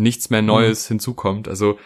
nichts 0.00 0.30
mehr 0.30 0.42
Neues 0.42 0.88
mhm. 0.88 0.94
hinzukommt. 0.94 1.48
Also 1.48 1.78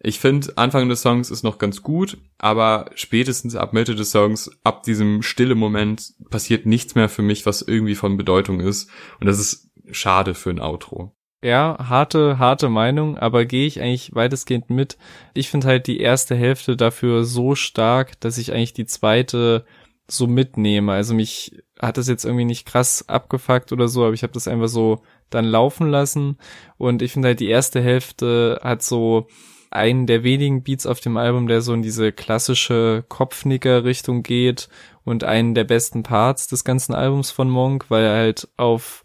ich 0.00 0.20
finde, 0.20 0.52
Anfang 0.56 0.88
des 0.88 1.00
Songs 1.00 1.30
ist 1.30 1.44
noch 1.44 1.56
ganz 1.56 1.82
gut, 1.82 2.18
aber 2.36 2.90
spätestens 2.94 3.56
ab 3.56 3.72
Mitte 3.72 3.94
des 3.94 4.10
Songs, 4.10 4.50
ab 4.62 4.82
diesem 4.82 5.22
stille 5.22 5.54
Moment, 5.54 6.12
passiert 6.28 6.66
nichts 6.66 6.94
mehr 6.94 7.08
für 7.08 7.22
mich, 7.22 7.46
was 7.46 7.62
irgendwie 7.62 7.94
von 7.94 8.18
Bedeutung 8.18 8.60
ist. 8.60 8.90
Und 9.18 9.26
das 9.26 9.38
ist 9.38 9.70
schade 9.90 10.34
für 10.34 10.50
ein 10.50 10.60
Outro. 10.60 11.16
Ja, 11.42 11.76
harte, 11.88 12.38
harte 12.38 12.68
Meinung, 12.68 13.18
aber 13.18 13.44
gehe 13.44 13.66
ich 13.66 13.80
eigentlich 13.80 14.14
weitestgehend 14.14 14.70
mit. 14.70 14.98
Ich 15.32 15.50
finde 15.50 15.66
halt 15.66 15.86
die 15.86 16.00
erste 16.00 16.34
Hälfte 16.34 16.76
dafür 16.76 17.24
so 17.24 17.54
stark, 17.54 18.18
dass 18.20 18.38
ich 18.38 18.52
eigentlich 18.52 18.72
die 18.74 18.86
zweite 18.86 19.64
so 20.06 20.26
mitnehme. 20.26 20.92
Also 20.92 21.14
mich 21.14 21.62
hat 21.80 21.96
das 21.96 22.08
jetzt 22.08 22.24
irgendwie 22.24 22.44
nicht 22.44 22.66
krass 22.66 23.08
abgefuckt 23.08 23.72
oder 23.72 23.88
so, 23.88 24.04
aber 24.04 24.14
ich 24.14 24.22
habe 24.22 24.32
das 24.32 24.48
einfach 24.48 24.68
so 24.68 25.02
dann 25.30 25.44
laufen 25.44 25.90
lassen. 25.90 26.38
Und 26.78 27.02
ich 27.02 27.12
finde 27.12 27.28
halt, 27.28 27.40
die 27.40 27.48
erste 27.48 27.80
Hälfte 27.80 28.60
hat 28.62 28.82
so 28.82 29.28
einen 29.70 30.06
der 30.06 30.22
wenigen 30.22 30.62
Beats 30.62 30.86
auf 30.86 31.00
dem 31.00 31.16
Album, 31.16 31.48
der 31.48 31.60
so 31.60 31.74
in 31.74 31.82
diese 31.82 32.12
klassische 32.12 33.04
Kopfnicker-Richtung 33.08 34.22
geht 34.22 34.68
und 35.04 35.24
einen 35.24 35.54
der 35.54 35.64
besten 35.64 36.04
Parts 36.04 36.46
des 36.46 36.64
ganzen 36.64 36.94
Albums 36.94 37.32
von 37.32 37.50
Monk, 37.50 37.86
weil 37.88 38.04
er 38.04 38.16
halt 38.16 38.48
auf 38.56 39.02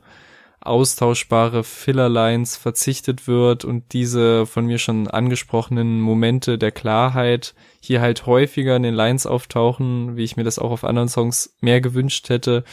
austauschbare 0.62 1.64
Fillerlines 1.64 2.58
verzichtet 2.58 3.28
wird 3.28 3.64
und 3.66 3.94
diese 3.94 4.46
von 4.46 4.66
mir 4.66 4.78
schon 4.78 5.08
angesprochenen 5.08 6.02
Momente 6.02 6.58
der 6.58 6.72
Klarheit 6.72 7.56
hier 7.82 8.02
halt 8.02 8.26
häufiger 8.26 8.76
in 8.76 8.84
den 8.84 8.94
Lines 8.94 9.26
auftauchen, 9.26 10.18
wie 10.18 10.24
ich 10.24 10.36
mir 10.38 10.44
das 10.44 10.60
auch 10.60 10.72
auf 10.72 10.84
anderen 10.84 11.08
Songs 11.08 11.56
mehr 11.62 11.82
gewünscht 11.82 12.30
hätte. 12.30 12.64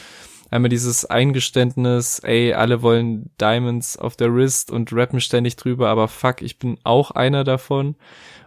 Einmal 0.49 0.69
dieses 0.69 1.03
Eingeständnis, 1.03 2.19
ey, 2.19 2.53
alle 2.53 2.81
wollen 2.81 3.29
Diamonds 3.39 3.97
auf 3.97 4.15
der 4.15 4.33
Wrist 4.33 4.71
und 4.71 4.93
rappen 4.93 5.19
ständig 5.19 5.57
drüber, 5.57 5.89
aber 5.89 6.07
fuck, 6.07 6.41
ich 6.41 6.57
bin 6.57 6.77
auch 6.83 7.11
einer 7.11 7.43
davon. 7.43 7.95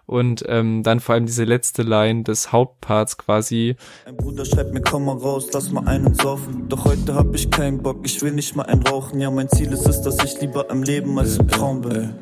Und 0.06 0.42
ähm, 0.48 0.82
dann 0.82 0.98
vor 0.98 1.14
allem 1.14 1.26
diese 1.26 1.44
letzte 1.44 1.82
Line 1.82 2.24
des 2.24 2.50
Hauptparts 2.50 3.16
quasi. 3.16 3.76
Ein 4.06 4.16
Bruder 4.16 4.44
schreibt 4.44 4.72
mir, 4.72 4.80
komm 4.80 5.04
mal 5.04 5.16
raus, 5.16 5.48
lass 5.52 5.70
mal 5.70 5.86
einen 5.86 6.14
saufen. 6.14 6.68
Doch 6.68 6.84
heute 6.84 7.14
hab 7.14 7.32
ich 7.32 7.48
keinen 7.48 7.80
Bock, 7.80 7.98
ich 8.02 8.20
will 8.20 8.32
nicht 8.32 8.56
mal 8.56 8.64
einen 8.64 8.82
rauchen. 8.82 9.20
Ja, 9.20 9.30
mein 9.30 9.48
Ziel 9.48 9.70
ist 9.70 9.86
es, 9.86 10.02
dass 10.02 10.24
ich 10.24 10.40
lieber 10.40 10.68
am 10.68 10.82
Leben 10.82 11.16
als 11.16 11.36
im 11.36 11.46
Traum 11.46 11.82
bin. 11.82 12.14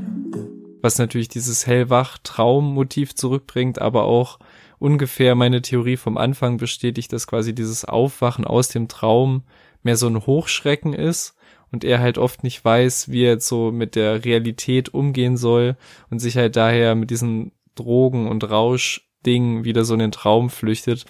Was 0.82 0.98
natürlich 0.98 1.28
dieses 1.28 1.66
hellwach-Traummotiv 1.66 3.14
zurückbringt, 3.14 3.80
aber 3.80 4.04
auch 4.04 4.38
ungefähr 4.78 5.34
meine 5.34 5.62
Theorie 5.62 5.96
vom 5.96 6.18
Anfang 6.18 6.58
bestätigt, 6.58 7.12
dass 7.12 7.26
quasi 7.26 7.54
dieses 7.54 7.84
Aufwachen 7.84 8.44
aus 8.44 8.68
dem 8.68 8.88
Traum 8.88 9.44
mehr 9.82 9.96
so 9.96 10.06
ein 10.06 10.26
Hochschrecken 10.26 10.92
ist 10.92 11.34
und 11.70 11.84
er 11.84 12.00
halt 12.00 12.18
oft 12.18 12.44
nicht 12.44 12.64
weiß, 12.64 13.10
wie 13.10 13.24
er 13.24 13.32
jetzt 13.32 13.48
so 13.48 13.70
mit 13.70 13.94
der 13.94 14.24
Realität 14.24 14.94
umgehen 14.94 15.36
soll 15.36 15.76
und 16.10 16.18
sich 16.18 16.36
halt 16.36 16.56
daher 16.56 16.94
mit 16.94 17.10
diesen 17.10 17.52
Drogen- 17.74 18.28
und 18.28 18.48
Rauschding 18.48 19.64
wieder 19.64 19.84
so 19.84 19.94
in 19.94 20.00
den 20.00 20.12
Traum 20.12 20.50
flüchtet. 20.50 21.04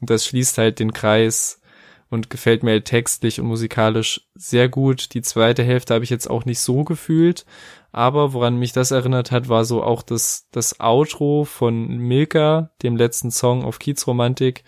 Und 0.00 0.10
das 0.10 0.26
schließt 0.26 0.58
halt 0.58 0.78
den 0.78 0.92
Kreis 0.92 1.60
und 2.10 2.30
gefällt 2.30 2.62
mir 2.62 2.72
halt 2.72 2.84
textlich 2.84 3.40
und 3.40 3.46
musikalisch 3.46 4.28
sehr 4.34 4.68
gut. 4.68 5.14
Die 5.14 5.22
zweite 5.22 5.62
Hälfte 5.62 5.94
habe 5.94 6.04
ich 6.04 6.10
jetzt 6.10 6.30
auch 6.30 6.44
nicht 6.44 6.60
so 6.60 6.84
gefühlt, 6.84 7.44
aber 7.92 8.32
woran 8.32 8.56
mich 8.56 8.72
das 8.72 8.90
erinnert 8.90 9.30
hat, 9.30 9.48
war 9.48 9.64
so 9.64 9.82
auch 9.82 10.02
das, 10.02 10.48
das 10.52 10.80
Outro 10.80 11.44
von 11.44 11.88
Milka, 11.88 12.70
dem 12.82 12.96
letzten 12.96 13.30
Song 13.30 13.64
auf 13.64 13.78
Kiezromantik, 13.78 14.64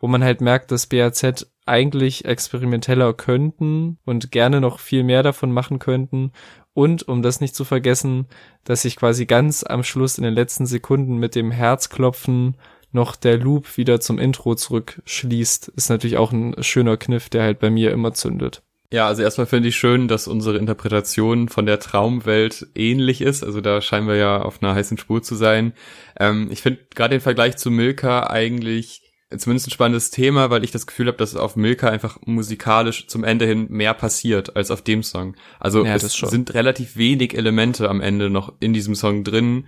wo 0.00 0.08
man 0.08 0.24
halt 0.24 0.40
merkt, 0.40 0.70
dass 0.72 0.86
BAZ 0.86 1.46
eigentlich 1.66 2.24
experimenteller 2.24 3.14
könnten 3.14 3.98
und 4.04 4.32
gerne 4.32 4.60
noch 4.60 4.80
viel 4.80 5.04
mehr 5.04 5.22
davon 5.22 5.52
machen 5.52 5.78
könnten 5.78 6.32
und 6.72 7.06
um 7.08 7.22
das 7.22 7.40
nicht 7.40 7.54
zu 7.54 7.64
vergessen, 7.64 8.26
dass 8.64 8.82
sich 8.82 8.96
quasi 8.96 9.26
ganz 9.26 9.64
am 9.64 9.84
Schluss 9.84 10.18
in 10.18 10.24
den 10.24 10.34
letzten 10.34 10.66
Sekunden 10.66 11.16
mit 11.16 11.34
dem 11.34 11.50
Herzklopfen 11.50 12.56
noch 12.92 13.16
der 13.16 13.38
Loop 13.38 13.76
wieder 13.76 14.00
zum 14.00 14.18
Intro 14.18 14.54
zurückschließt, 14.54 15.68
ist 15.68 15.90
natürlich 15.90 16.16
auch 16.16 16.32
ein 16.32 16.60
schöner 16.62 16.96
Kniff, 16.96 17.28
der 17.28 17.42
halt 17.42 17.60
bei 17.60 17.70
mir 17.70 17.92
immer 17.92 18.12
zündet. 18.14 18.62
Ja, 18.92 19.06
also 19.06 19.22
erstmal 19.22 19.46
finde 19.46 19.68
ich 19.68 19.76
schön, 19.76 20.08
dass 20.08 20.26
unsere 20.26 20.58
Interpretation 20.58 21.48
von 21.48 21.64
der 21.64 21.78
Traumwelt 21.78 22.66
ähnlich 22.74 23.20
ist. 23.20 23.44
Also 23.44 23.60
da 23.60 23.80
scheinen 23.80 24.08
wir 24.08 24.16
ja 24.16 24.42
auf 24.42 24.60
einer 24.60 24.74
heißen 24.74 24.98
Spur 24.98 25.22
zu 25.22 25.36
sein. 25.36 25.74
Ähm, 26.18 26.48
ich 26.50 26.60
finde 26.60 26.80
gerade 26.96 27.14
den 27.14 27.20
Vergleich 27.20 27.56
zu 27.56 27.70
Milka 27.70 28.26
eigentlich 28.26 29.09
zumindest 29.36 29.68
ein 29.68 29.72
spannendes 29.72 30.10
Thema, 30.10 30.50
weil 30.50 30.64
ich 30.64 30.72
das 30.72 30.86
Gefühl 30.86 31.06
habe, 31.06 31.18
dass 31.18 31.36
auf 31.36 31.56
Milka 31.56 31.88
einfach 31.88 32.18
musikalisch 32.24 33.06
zum 33.06 33.24
Ende 33.24 33.46
hin 33.46 33.66
mehr 33.70 33.94
passiert 33.94 34.56
als 34.56 34.70
auf 34.70 34.82
dem 34.82 35.02
Song. 35.02 35.36
Also 35.58 35.84
ja, 35.84 35.94
es 35.94 36.12
sind 36.12 36.54
relativ 36.54 36.96
wenig 36.96 37.36
Elemente 37.36 37.88
am 37.88 38.00
Ende 38.00 38.30
noch 38.30 38.54
in 38.60 38.72
diesem 38.72 38.94
Song 38.94 39.22
drin. 39.22 39.66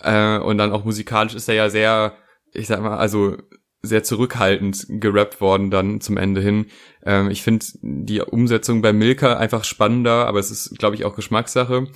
Äh, 0.00 0.38
und 0.38 0.58
dann 0.58 0.72
auch 0.72 0.84
musikalisch 0.84 1.34
ist 1.34 1.48
er 1.48 1.54
ja 1.54 1.70
sehr, 1.70 2.16
ich 2.52 2.66
sag 2.66 2.82
mal, 2.82 2.98
also 2.98 3.36
sehr 3.80 4.02
zurückhaltend 4.02 4.86
gerappt 4.88 5.40
worden 5.40 5.70
dann 5.70 6.00
zum 6.00 6.16
Ende 6.16 6.40
hin. 6.40 6.66
Ähm, 7.04 7.30
ich 7.30 7.42
finde 7.42 7.64
die 7.80 8.20
Umsetzung 8.20 8.82
bei 8.82 8.92
Milka 8.92 9.36
einfach 9.36 9.64
spannender, 9.64 10.26
aber 10.26 10.38
es 10.38 10.50
ist, 10.50 10.78
glaube 10.78 10.96
ich, 10.96 11.04
auch 11.04 11.14
Geschmackssache. 11.14 11.86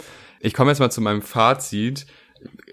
Ich 0.40 0.55
komme 0.55 0.70
jetzt 0.70 0.79
mal 0.79 0.90
zu 0.90 1.01
meinem 1.01 1.22
Fazit. 1.22 2.07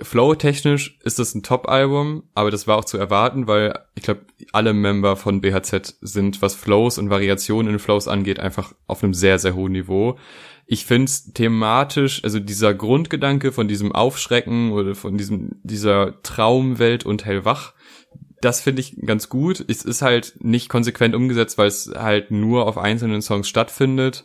Flow-technisch 0.02 0.98
ist 1.04 1.20
das 1.20 1.36
ein 1.36 1.44
Top-Album, 1.44 2.24
aber 2.34 2.52
das 2.52 2.68
war 2.68 2.78
auch 2.78 2.86
zu 2.86 2.98
erwarten, 2.98 3.48
weil 3.48 3.78
ich 3.96 4.04
glaube, 4.04 4.22
alle 4.52 4.74
Member 4.74 5.16
von 5.16 5.42
BHZ 5.42 5.98
sind, 6.02 6.42
was 6.42 6.56
Flows 6.56 6.98
und 6.98 7.10
Variationen 7.10 7.74
in 7.74 7.80
Flows 7.80 8.08
angeht, 8.08 8.40
einfach 8.40 8.74
auf 8.88 9.04
einem 9.04 9.14
sehr, 9.14 9.40
sehr 9.40 9.56
hohen 9.56 9.74
Niveau. 9.74 10.18
Ich 10.66 10.86
finde 10.86 11.12
thematisch, 11.34 12.24
also 12.24 12.40
dieser 12.40 12.74
Grundgedanke 12.74 13.52
von 13.52 13.68
diesem 13.68 13.92
Aufschrecken 13.92 14.72
oder 14.72 14.96
von 14.96 15.18
diesem, 15.18 15.60
dieser 15.64 16.22
Traumwelt 16.22 17.06
und 17.06 17.26
hellwach, 17.26 17.74
das 18.42 18.62
finde 18.62 18.82
ich 18.82 18.96
ganz 19.06 19.30
gut. 19.30 19.64
Es 19.68 19.84
ist 19.84 20.02
halt 20.02 20.36
nicht 20.40 20.70
konsequent 20.70 21.16
umgesetzt, 21.16 21.58
weil 21.58 21.68
es 21.68 21.92
halt 21.96 22.32
nur 22.32 22.68
auf 22.68 22.78
einzelnen 22.78 23.22
Songs 23.22 23.50
stattfindet. 23.50 24.24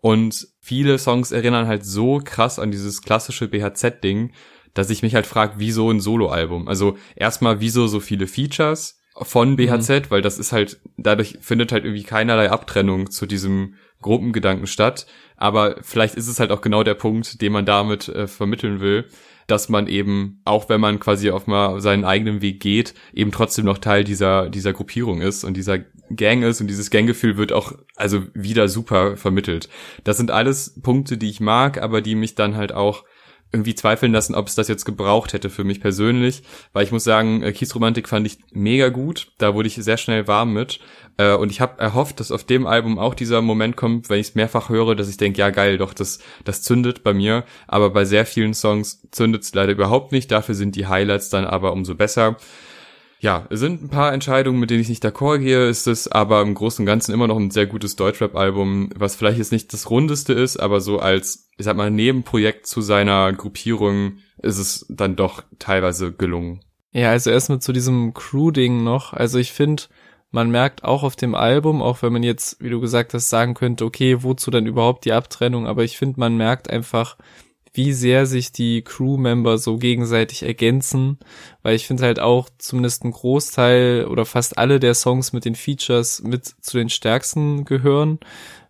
Und 0.00 0.48
viele 0.60 0.98
Songs 0.98 1.32
erinnern 1.32 1.66
halt 1.66 1.84
so 1.84 2.20
krass 2.22 2.58
an 2.58 2.70
dieses 2.70 3.02
klassische 3.02 3.48
BHZ-Ding, 3.48 4.32
dass 4.76 4.90
ich 4.90 5.02
mich 5.02 5.14
halt 5.14 5.26
frage, 5.26 5.54
wieso 5.56 5.90
ein 5.90 6.00
Soloalbum? 6.00 6.68
Also 6.68 6.98
erstmal, 7.16 7.60
wieso 7.60 7.86
so 7.86 7.98
viele 7.98 8.26
Features 8.26 9.00
von 9.22 9.56
BHZ, 9.56 9.88
mhm. 9.88 10.10
weil 10.10 10.22
das 10.22 10.38
ist 10.38 10.52
halt, 10.52 10.80
dadurch 10.98 11.38
findet 11.40 11.72
halt 11.72 11.84
irgendwie 11.84 12.04
keinerlei 12.04 12.50
Abtrennung 12.50 13.10
zu 13.10 13.24
diesem 13.24 13.74
Gruppengedanken 14.02 14.66
statt. 14.66 15.06
Aber 15.38 15.76
vielleicht 15.80 16.14
ist 16.14 16.28
es 16.28 16.38
halt 16.38 16.50
auch 16.50 16.60
genau 16.60 16.82
der 16.82 16.94
Punkt, 16.94 17.40
den 17.40 17.52
man 17.52 17.64
damit 17.64 18.08
äh, 18.08 18.26
vermitteln 18.26 18.80
will, 18.80 19.06
dass 19.46 19.70
man 19.70 19.86
eben, 19.86 20.42
auch 20.44 20.68
wenn 20.68 20.80
man 20.80 21.00
quasi 21.00 21.30
auf 21.30 21.46
mal 21.46 21.80
seinen 21.80 22.04
eigenen 22.04 22.42
Weg 22.42 22.60
geht, 22.60 22.92
eben 23.14 23.32
trotzdem 23.32 23.64
noch 23.64 23.78
Teil 23.78 24.04
dieser, 24.04 24.50
dieser 24.50 24.74
Gruppierung 24.74 25.22
ist 25.22 25.44
und 25.44 25.56
dieser 25.56 25.78
Gang 26.14 26.42
ist 26.42 26.60
und 26.60 26.66
dieses 26.66 26.90
Ganggefühl 26.90 27.38
wird 27.38 27.52
auch 27.52 27.72
also 27.94 28.24
wieder 28.34 28.68
super 28.68 29.16
vermittelt. 29.16 29.70
Das 30.04 30.18
sind 30.18 30.30
alles 30.30 30.78
Punkte, 30.82 31.16
die 31.16 31.30
ich 31.30 31.40
mag, 31.40 31.80
aber 31.80 32.02
die 32.02 32.14
mich 32.14 32.34
dann 32.34 32.56
halt 32.56 32.72
auch 32.72 33.04
irgendwie 33.52 33.74
zweifeln 33.74 34.12
lassen, 34.12 34.34
ob 34.34 34.48
es 34.48 34.54
das 34.54 34.68
jetzt 34.68 34.84
gebraucht 34.84 35.32
hätte 35.32 35.50
für 35.50 35.64
mich 35.64 35.80
persönlich, 35.80 36.42
weil 36.72 36.84
ich 36.84 36.92
muss 36.92 37.04
sagen, 37.04 37.42
äh, 37.42 37.52
Kiesromantik 37.52 38.08
fand 38.08 38.26
ich 38.26 38.38
mega 38.52 38.88
gut, 38.88 39.28
da 39.38 39.54
wurde 39.54 39.68
ich 39.68 39.76
sehr 39.76 39.96
schnell 39.96 40.26
warm 40.26 40.52
mit. 40.52 40.80
Äh, 41.16 41.34
und 41.34 41.50
ich 41.50 41.60
habe 41.60 41.80
erhofft, 41.80 42.20
dass 42.20 42.30
auf 42.30 42.44
dem 42.44 42.66
Album 42.66 42.98
auch 42.98 43.14
dieser 43.14 43.40
Moment 43.42 43.76
kommt, 43.76 44.10
wenn 44.10 44.20
ich 44.20 44.28
es 44.28 44.34
mehrfach 44.34 44.68
höre, 44.68 44.94
dass 44.94 45.08
ich 45.08 45.16
denke, 45.16 45.38
ja 45.38 45.50
geil, 45.50 45.78
doch, 45.78 45.94
das, 45.94 46.18
das 46.44 46.62
zündet 46.62 47.02
bei 47.02 47.14
mir, 47.14 47.44
aber 47.66 47.90
bei 47.90 48.04
sehr 48.04 48.26
vielen 48.26 48.52
Songs 48.52 49.06
zündet 49.10 49.42
es 49.42 49.54
leider 49.54 49.72
überhaupt 49.72 50.12
nicht, 50.12 50.30
dafür 50.30 50.54
sind 50.54 50.76
die 50.76 50.86
Highlights 50.86 51.30
dann 51.30 51.46
aber 51.46 51.72
umso 51.72 51.94
besser 51.94 52.36
ja, 53.18 53.46
es 53.50 53.60
sind 53.60 53.82
ein 53.82 53.88
paar 53.88 54.12
Entscheidungen, 54.12 54.60
mit 54.60 54.70
denen 54.70 54.82
ich 54.82 54.88
nicht 54.88 55.04
d'accord 55.04 55.38
gehe, 55.38 55.68
ist 55.68 55.86
es 55.86 56.06
aber 56.08 56.42
im 56.42 56.54
Großen 56.54 56.82
und 56.82 56.86
Ganzen 56.86 57.14
immer 57.14 57.26
noch 57.26 57.38
ein 57.38 57.50
sehr 57.50 57.66
gutes 57.66 57.96
Deutschrap-Album, 57.96 58.90
was 58.94 59.16
vielleicht 59.16 59.38
jetzt 59.38 59.52
nicht 59.52 59.72
das 59.72 59.90
rundeste 59.90 60.32
ist, 60.32 60.58
aber 60.58 60.80
so 60.80 60.98
als, 60.98 61.48
ich 61.56 61.64
sag 61.64 61.76
mal, 61.76 61.90
Nebenprojekt 61.90 62.66
zu 62.66 62.82
seiner 62.82 63.32
Gruppierung 63.32 64.18
ist 64.42 64.58
es 64.58 64.86
dann 64.88 65.16
doch 65.16 65.42
teilweise 65.58 66.12
gelungen. 66.12 66.60
Ja, 66.92 67.10
also 67.10 67.30
erstmal 67.30 67.60
zu 67.60 67.72
diesem 67.72 68.14
Crew-Ding 68.14 68.84
noch. 68.84 69.12
Also 69.12 69.38
ich 69.38 69.52
finde, 69.52 69.84
man 70.30 70.50
merkt 70.50 70.84
auch 70.84 71.02
auf 71.02 71.16
dem 71.16 71.34
Album, 71.34 71.82
auch 71.82 72.02
wenn 72.02 72.12
man 72.12 72.22
jetzt, 72.22 72.62
wie 72.62 72.70
du 72.70 72.80
gesagt 72.80 73.14
hast, 73.14 73.28
sagen 73.28 73.54
könnte, 73.54 73.84
okay, 73.84 74.22
wozu 74.22 74.50
dann 74.50 74.66
überhaupt 74.66 75.04
die 75.04 75.12
Abtrennung, 75.12 75.66
aber 75.66 75.84
ich 75.84 75.96
finde, 75.96 76.20
man 76.20 76.36
merkt 76.36 76.68
einfach, 76.70 77.16
wie 77.76 77.92
sehr 77.92 78.26
sich 78.26 78.52
die 78.52 78.82
Crewmember 78.82 79.58
so 79.58 79.76
gegenseitig 79.76 80.42
ergänzen, 80.42 81.18
weil 81.62 81.76
ich 81.76 81.86
finde 81.86 82.04
halt 82.04 82.20
auch 82.20 82.48
zumindest 82.58 83.04
ein 83.04 83.12
Großteil 83.12 84.06
oder 84.06 84.24
fast 84.24 84.58
alle 84.58 84.80
der 84.80 84.94
Songs 84.94 85.32
mit 85.32 85.44
den 85.44 85.54
Features 85.54 86.22
mit 86.22 86.46
zu 86.46 86.78
den 86.78 86.88
stärksten 86.88 87.64
gehören. 87.64 88.18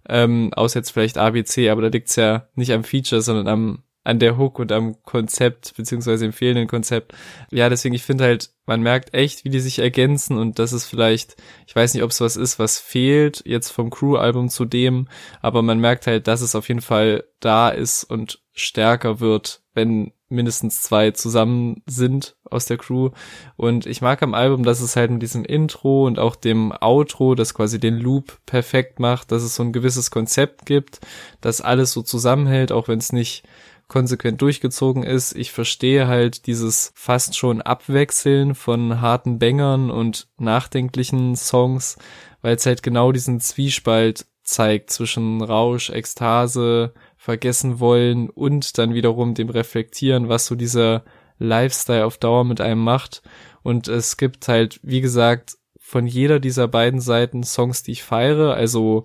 Ähm, 0.08 0.52
außer 0.54 0.80
jetzt 0.80 0.90
vielleicht 0.90 1.18
ABC, 1.18 1.70
aber 1.70 1.82
da 1.82 1.88
liegt's 1.88 2.16
ja 2.16 2.48
nicht 2.54 2.72
am 2.72 2.84
Feature, 2.84 3.22
sondern 3.22 3.48
am 3.48 3.82
an 4.06 4.20
der 4.20 4.38
Hook 4.38 4.60
und 4.60 4.70
am 4.70 5.02
Konzept, 5.02 5.74
beziehungsweise 5.76 6.24
dem 6.24 6.32
fehlenden 6.32 6.68
Konzept. 6.68 7.12
Ja, 7.50 7.68
deswegen, 7.68 7.94
ich 7.94 8.04
finde 8.04 8.22
halt, 8.22 8.50
man 8.64 8.80
merkt 8.80 9.14
echt, 9.14 9.44
wie 9.44 9.48
die 9.48 9.58
sich 9.58 9.80
ergänzen 9.80 10.38
und 10.38 10.60
das 10.60 10.72
ist 10.72 10.86
vielleicht, 10.86 11.36
ich 11.66 11.74
weiß 11.74 11.92
nicht, 11.92 12.04
ob 12.04 12.12
es 12.12 12.20
was 12.20 12.36
ist, 12.36 12.60
was 12.60 12.78
fehlt 12.78 13.42
jetzt 13.46 13.70
vom 13.70 13.90
Crew-Album 13.90 14.48
zu 14.48 14.64
dem, 14.64 15.08
aber 15.42 15.60
man 15.62 15.80
merkt 15.80 16.06
halt, 16.06 16.28
dass 16.28 16.40
es 16.40 16.54
auf 16.54 16.68
jeden 16.68 16.82
Fall 16.82 17.24
da 17.40 17.68
ist 17.68 18.04
und 18.04 18.40
stärker 18.56 19.20
wird, 19.20 19.62
wenn 19.74 20.12
mindestens 20.28 20.82
zwei 20.82 21.12
zusammen 21.12 21.82
sind 21.86 22.36
aus 22.50 22.66
der 22.66 22.78
Crew. 22.78 23.10
Und 23.56 23.86
ich 23.86 24.00
mag 24.00 24.22
am 24.22 24.34
Album, 24.34 24.64
dass 24.64 24.80
es 24.80 24.96
halt 24.96 25.10
mit 25.12 25.22
diesem 25.22 25.44
Intro 25.44 26.06
und 26.06 26.18
auch 26.18 26.34
dem 26.34 26.72
Outro, 26.80 27.36
das 27.36 27.54
quasi 27.54 27.78
den 27.78 27.98
Loop 27.98 28.38
perfekt 28.46 28.98
macht, 28.98 29.30
dass 29.30 29.42
es 29.42 29.54
so 29.54 29.62
ein 29.62 29.72
gewisses 29.72 30.10
Konzept 30.10 30.66
gibt, 30.66 31.00
das 31.40 31.60
alles 31.60 31.92
so 31.92 32.02
zusammenhält, 32.02 32.72
auch 32.72 32.88
wenn 32.88 32.98
es 32.98 33.12
nicht 33.12 33.44
konsequent 33.88 34.42
durchgezogen 34.42 35.04
ist. 35.04 35.36
Ich 35.36 35.52
verstehe 35.52 36.08
halt 36.08 36.46
dieses 36.48 36.90
fast 36.96 37.36
schon 37.36 37.62
Abwechseln 37.62 38.56
von 38.56 39.00
harten 39.00 39.38
Bängern 39.38 39.90
und 39.92 40.26
nachdenklichen 40.38 41.36
Songs, 41.36 41.96
weil 42.42 42.56
es 42.56 42.66
halt 42.66 42.82
genau 42.82 43.12
diesen 43.12 43.38
Zwiespalt 43.38 44.26
zeigt 44.42 44.90
zwischen 44.90 45.42
Rausch, 45.42 45.90
Ekstase, 45.90 46.94
vergessen 47.26 47.80
wollen 47.80 48.30
und 48.30 48.78
dann 48.78 48.94
wiederum 48.94 49.34
dem 49.34 49.48
reflektieren, 49.48 50.28
was 50.28 50.46
so 50.46 50.54
dieser 50.54 51.02
Lifestyle 51.40 52.06
auf 52.06 52.18
Dauer 52.18 52.44
mit 52.44 52.60
einem 52.60 52.84
macht. 52.84 53.20
Und 53.64 53.88
es 53.88 54.16
gibt 54.16 54.46
halt, 54.46 54.78
wie 54.84 55.00
gesagt, 55.00 55.56
von 55.76 56.06
jeder 56.06 56.38
dieser 56.38 56.68
beiden 56.68 57.00
Seiten 57.00 57.42
Songs, 57.42 57.82
die 57.82 57.90
ich 57.90 58.04
feiere. 58.04 58.54
Also 58.54 59.02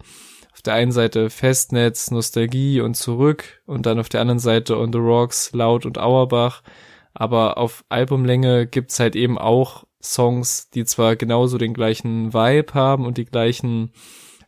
auf 0.53 0.61
der 0.61 0.75
einen 0.75 0.91
Seite 0.91 1.31
Festnetz, 1.31 2.11
Nostalgie 2.11 2.81
und 2.81 2.93
zurück 2.93 3.63
und 3.65 3.87
dann 3.87 3.99
auf 3.99 4.07
der 4.07 4.21
anderen 4.21 4.39
Seite 4.39 4.77
On 4.77 4.93
the 4.93 4.99
Rocks, 4.99 5.51
Laut 5.53 5.87
und 5.87 5.97
Auerbach. 5.97 6.61
Aber 7.15 7.57
auf 7.57 7.83
Albumlänge 7.89 8.67
gibt's 8.67 8.99
halt 8.99 9.15
eben 9.15 9.39
auch 9.39 9.85
Songs, 9.99 10.69
die 10.69 10.85
zwar 10.85 11.15
genauso 11.15 11.57
den 11.57 11.73
gleichen 11.73 12.35
Vibe 12.35 12.75
haben 12.75 13.03
und 13.03 13.17
die 13.17 13.25
gleichen 13.25 13.93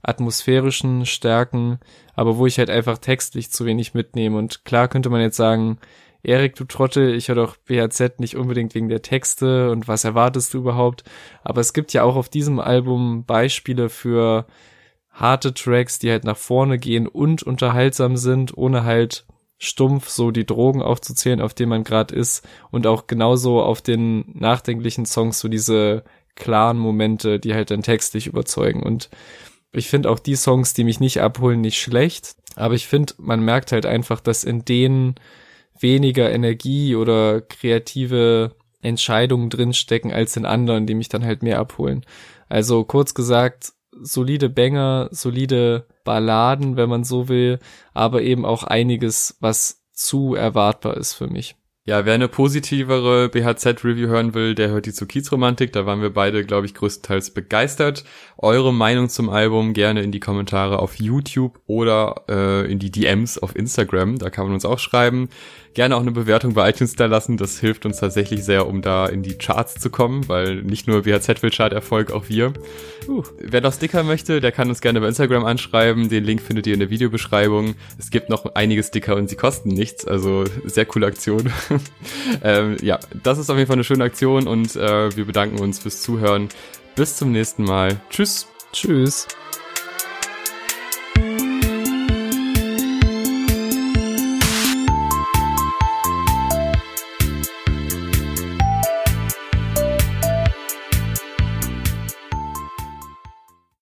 atmosphärischen 0.04 1.06
Stärken, 1.06 1.80
aber 2.14 2.38
wo 2.38 2.45
ich 2.45 2.60
halt 2.60 2.70
einfach 2.70 2.97
textlich 2.97 3.49
zu 3.49 3.66
wenig 3.66 3.93
mitnehme. 3.93 4.38
Und 4.38 4.66
klar 4.66 4.88
könnte 4.88 5.10
man 5.10 5.22
jetzt 5.22 5.38
sagen, 5.38 5.80
Erik, 6.22 6.56
du 6.56 6.66
Trottel, 6.66 7.16
ich 7.16 7.28
höre 7.28 7.36
doch 7.36 7.58
BHZ 7.58 8.20
nicht 8.20 8.38
unbedingt 8.38 8.76
wegen 8.76 8.88
der 8.88 9.01
Texte 9.01 9.72
und 9.72 9.88
was 9.88 10.06
erwartest 10.06 10.54
du 10.54 10.60
überhaupt? 10.60 11.04
Aber 11.43 11.60
es 11.60 11.74
gibt 11.74 11.91
ja 11.93 12.04
auch 12.04 12.16
auf 12.16 12.30
diesem 12.30 12.60
Album 12.60 13.26
Beispiele 13.26 13.89
für 13.89 14.45
harte 15.12 15.54
Tracks, 15.54 15.99
die 15.99 16.12
halt 16.12 16.24
nach 16.24 16.38
vorne 16.38 16.78
gehen 16.78 17.08
und 17.08 17.43
unterhaltsam 17.43 18.16
sind, 18.18 18.58
ohne 18.58 18.84
halt 18.84 19.26
stumpf 19.58 20.10
so 20.10 20.32
die 20.32 20.45
Drogen 20.45 20.82
aufzuzählen, 20.82 21.41
auf 21.41 21.54
denen 21.54 21.70
man 21.70 21.84
gerade 21.84 22.16
ist 22.16 22.47
und 22.72 22.88
auch 22.88 23.08
genauso 23.08 23.62
auf 23.62 23.82
den 23.82 24.26
nachdenklichen 24.34 25.06
Songs 25.06 25.39
so 25.39 25.47
diese 25.47 26.04
klaren 26.36 26.78
Momente, 26.78 27.39
die 27.39 27.54
halt 27.54 27.70
dann 27.70 27.84
textlich 27.84 28.28
überzeugen 28.28 28.82
und 28.82 29.10
ich 29.74 29.89
finde 29.89 30.09
auch 30.09 30.19
die 30.19 30.36
Songs, 30.36 30.74
die 30.74 30.84
mich 30.84 30.99
nicht 30.99 31.21
abholen, 31.21 31.61
nicht 31.61 31.82
schlecht, 31.82 32.36
aber 32.55 32.76
ich 32.76 32.88
finde, 32.88 33.13
man 33.17 33.43
merkt 33.43 33.71
halt 33.71 33.86
einfach, 33.86 34.19
dass 34.19 34.43
in 34.43 34.65
denen 34.65 35.15
weniger 35.80 36.32
Energie 36.32 36.95
oder 36.95 37.41
kreative 37.41 38.55
Entscheidungen 38.82 39.49
drinstecken 39.49 40.11
als 40.11 40.38
in 40.38 40.45
anderen, 40.45 40.86
die 40.86 40.93
mich 40.93 41.09
dann 41.09 41.26
halt 41.26 41.41
mehr 41.41 41.59
abholen. 41.59 42.05
Also 42.49 42.84
kurz 42.84 43.13
gesagt, 43.13 43.74
solide 44.01 44.49
Banger, 44.49 45.09
solide 45.11 45.88
Balladen, 46.03 46.78
wenn 46.78 46.89
man 46.89 47.03
so 47.03 47.28
will, 47.28 47.59
aber 47.93 48.21
eben 48.21 48.45
auch 48.45 48.63
einiges, 48.63 49.38
was 49.39 49.84
zu 49.93 50.36
erwartbar 50.36 50.97
ist 50.97 51.13
für 51.13 51.28
mich. 51.28 51.55
Ja, 51.86 52.05
wer 52.05 52.13
eine 52.13 52.29
positivere 52.29 53.27
BHZ-Review 53.27 54.07
hören 54.07 54.34
will, 54.34 54.55
der 54.55 54.69
hört 54.69 54.86
die 54.86 54.93
zu 54.93 55.05
Kiezromantik. 55.05 55.73
Da 55.73 55.86
waren 55.86 56.01
wir 56.01 56.13
beide, 56.13 56.45
glaube 56.45 56.65
ich, 56.65 56.73
größtenteils 56.75 57.31
begeistert. 57.31 58.05
Eure 58.38 58.73
Meinung 58.73 59.09
zum 59.09 59.29
Album 59.29 59.73
gerne 59.73 60.01
in 60.01 60.13
die 60.13 60.21
Kommentare 60.21 60.79
auf 60.79 60.95
YouTube 60.95 61.59
oder 61.67 62.23
äh, 62.29 62.71
in 62.71 62.79
die 62.79 62.89
DMs 62.89 63.38
auf 63.38 63.53
Instagram. 63.53 64.17
Da 64.17 64.29
kann 64.29 64.45
man 64.45 64.53
uns 64.53 64.63
auch 64.63 64.79
schreiben 64.79 65.27
gerne 65.74 65.95
auch 65.95 66.01
eine 66.01 66.11
Bewertung 66.11 66.53
bei 66.53 66.69
iTunes 66.69 66.95
da 66.95 67.05
lassen. 67.05 67.38
Das 67.38 67.59
hilft 67.59 67.86
uns 67.86 67.97
tatsächlich 67.97 68.43
sehr, 68.43 68.67
um 68.67 68.82
da 68.82 69.05
in 69.05 69.24
die 69.24 69.38
Charts 69.38 69.76
zu 69.76 69.89
kommen, 69.89 70.28
weil 70.28 70.61
nicht 70.63 70.88
nur 70.88 71.05
WHZ 71.05 71.41
will 71.41 71.49
Chart-Erfolg, 71.49 72.11
auch 72.11 72.30
wir. 72.30 72.53
Uh, 73.07 73.24
wer 73.39 73.61
noch 73.61 73.74
Sticker 73.74 74.03
möchte, 74.03 74.39
der 74.39 74.51
kann 74.51 74.69
uns 74.69 74.82
gerne 74.82 75.01
bei 75.01 75.07
Instagram 75.07 75.45
anschreiben. 75.45 76.09
Den 76.09 76.24
Link 76.24 76.41
findet 76.41 76.67
ihr 76.67 76.74
in 76.74 76.80
der 76.80 76.89
Videobeschreibung. 76.89 77.76
Es 77.97 78.11
gibt 78.11 78.30
noch 78.30 78.55
einige 78.55 78.84
Sticker 78.84 79.15
und 79.15 79.30
sie 79.30 79.36
kosten 79.36 79.69
nichts, 79.69 80.05
also 80.05 80.45
sehr 80.65 80.86
coole 80.86 81.07
Aktion. 81.07 81.51
ähm, 82.43 82.78
ja, 82.82 82.99
das 83.24 83.38
ist 83.38 83.49
auf 83.49 83.57
jeden 83.57 83.67
Fall 83.67 83.76
eine 83.76 83.84
schöne 83.84 84.03
Aktion 84.03 84.47
und 84.47 84.76
äh, 84.76 85.15
wir 85.15 85.26
bedanken 85.26 85.59
uns 85.59 85.80
fürs 85.80 86.01
Zuhören. 86.01 86.49
Bis 86.95 87.17
zum 87.17 87.32
nächsten 87.32 87.63
Mal. 87.63 87.99
Tschüss. 88.09 88.47
Tschüss. 88.71 89.28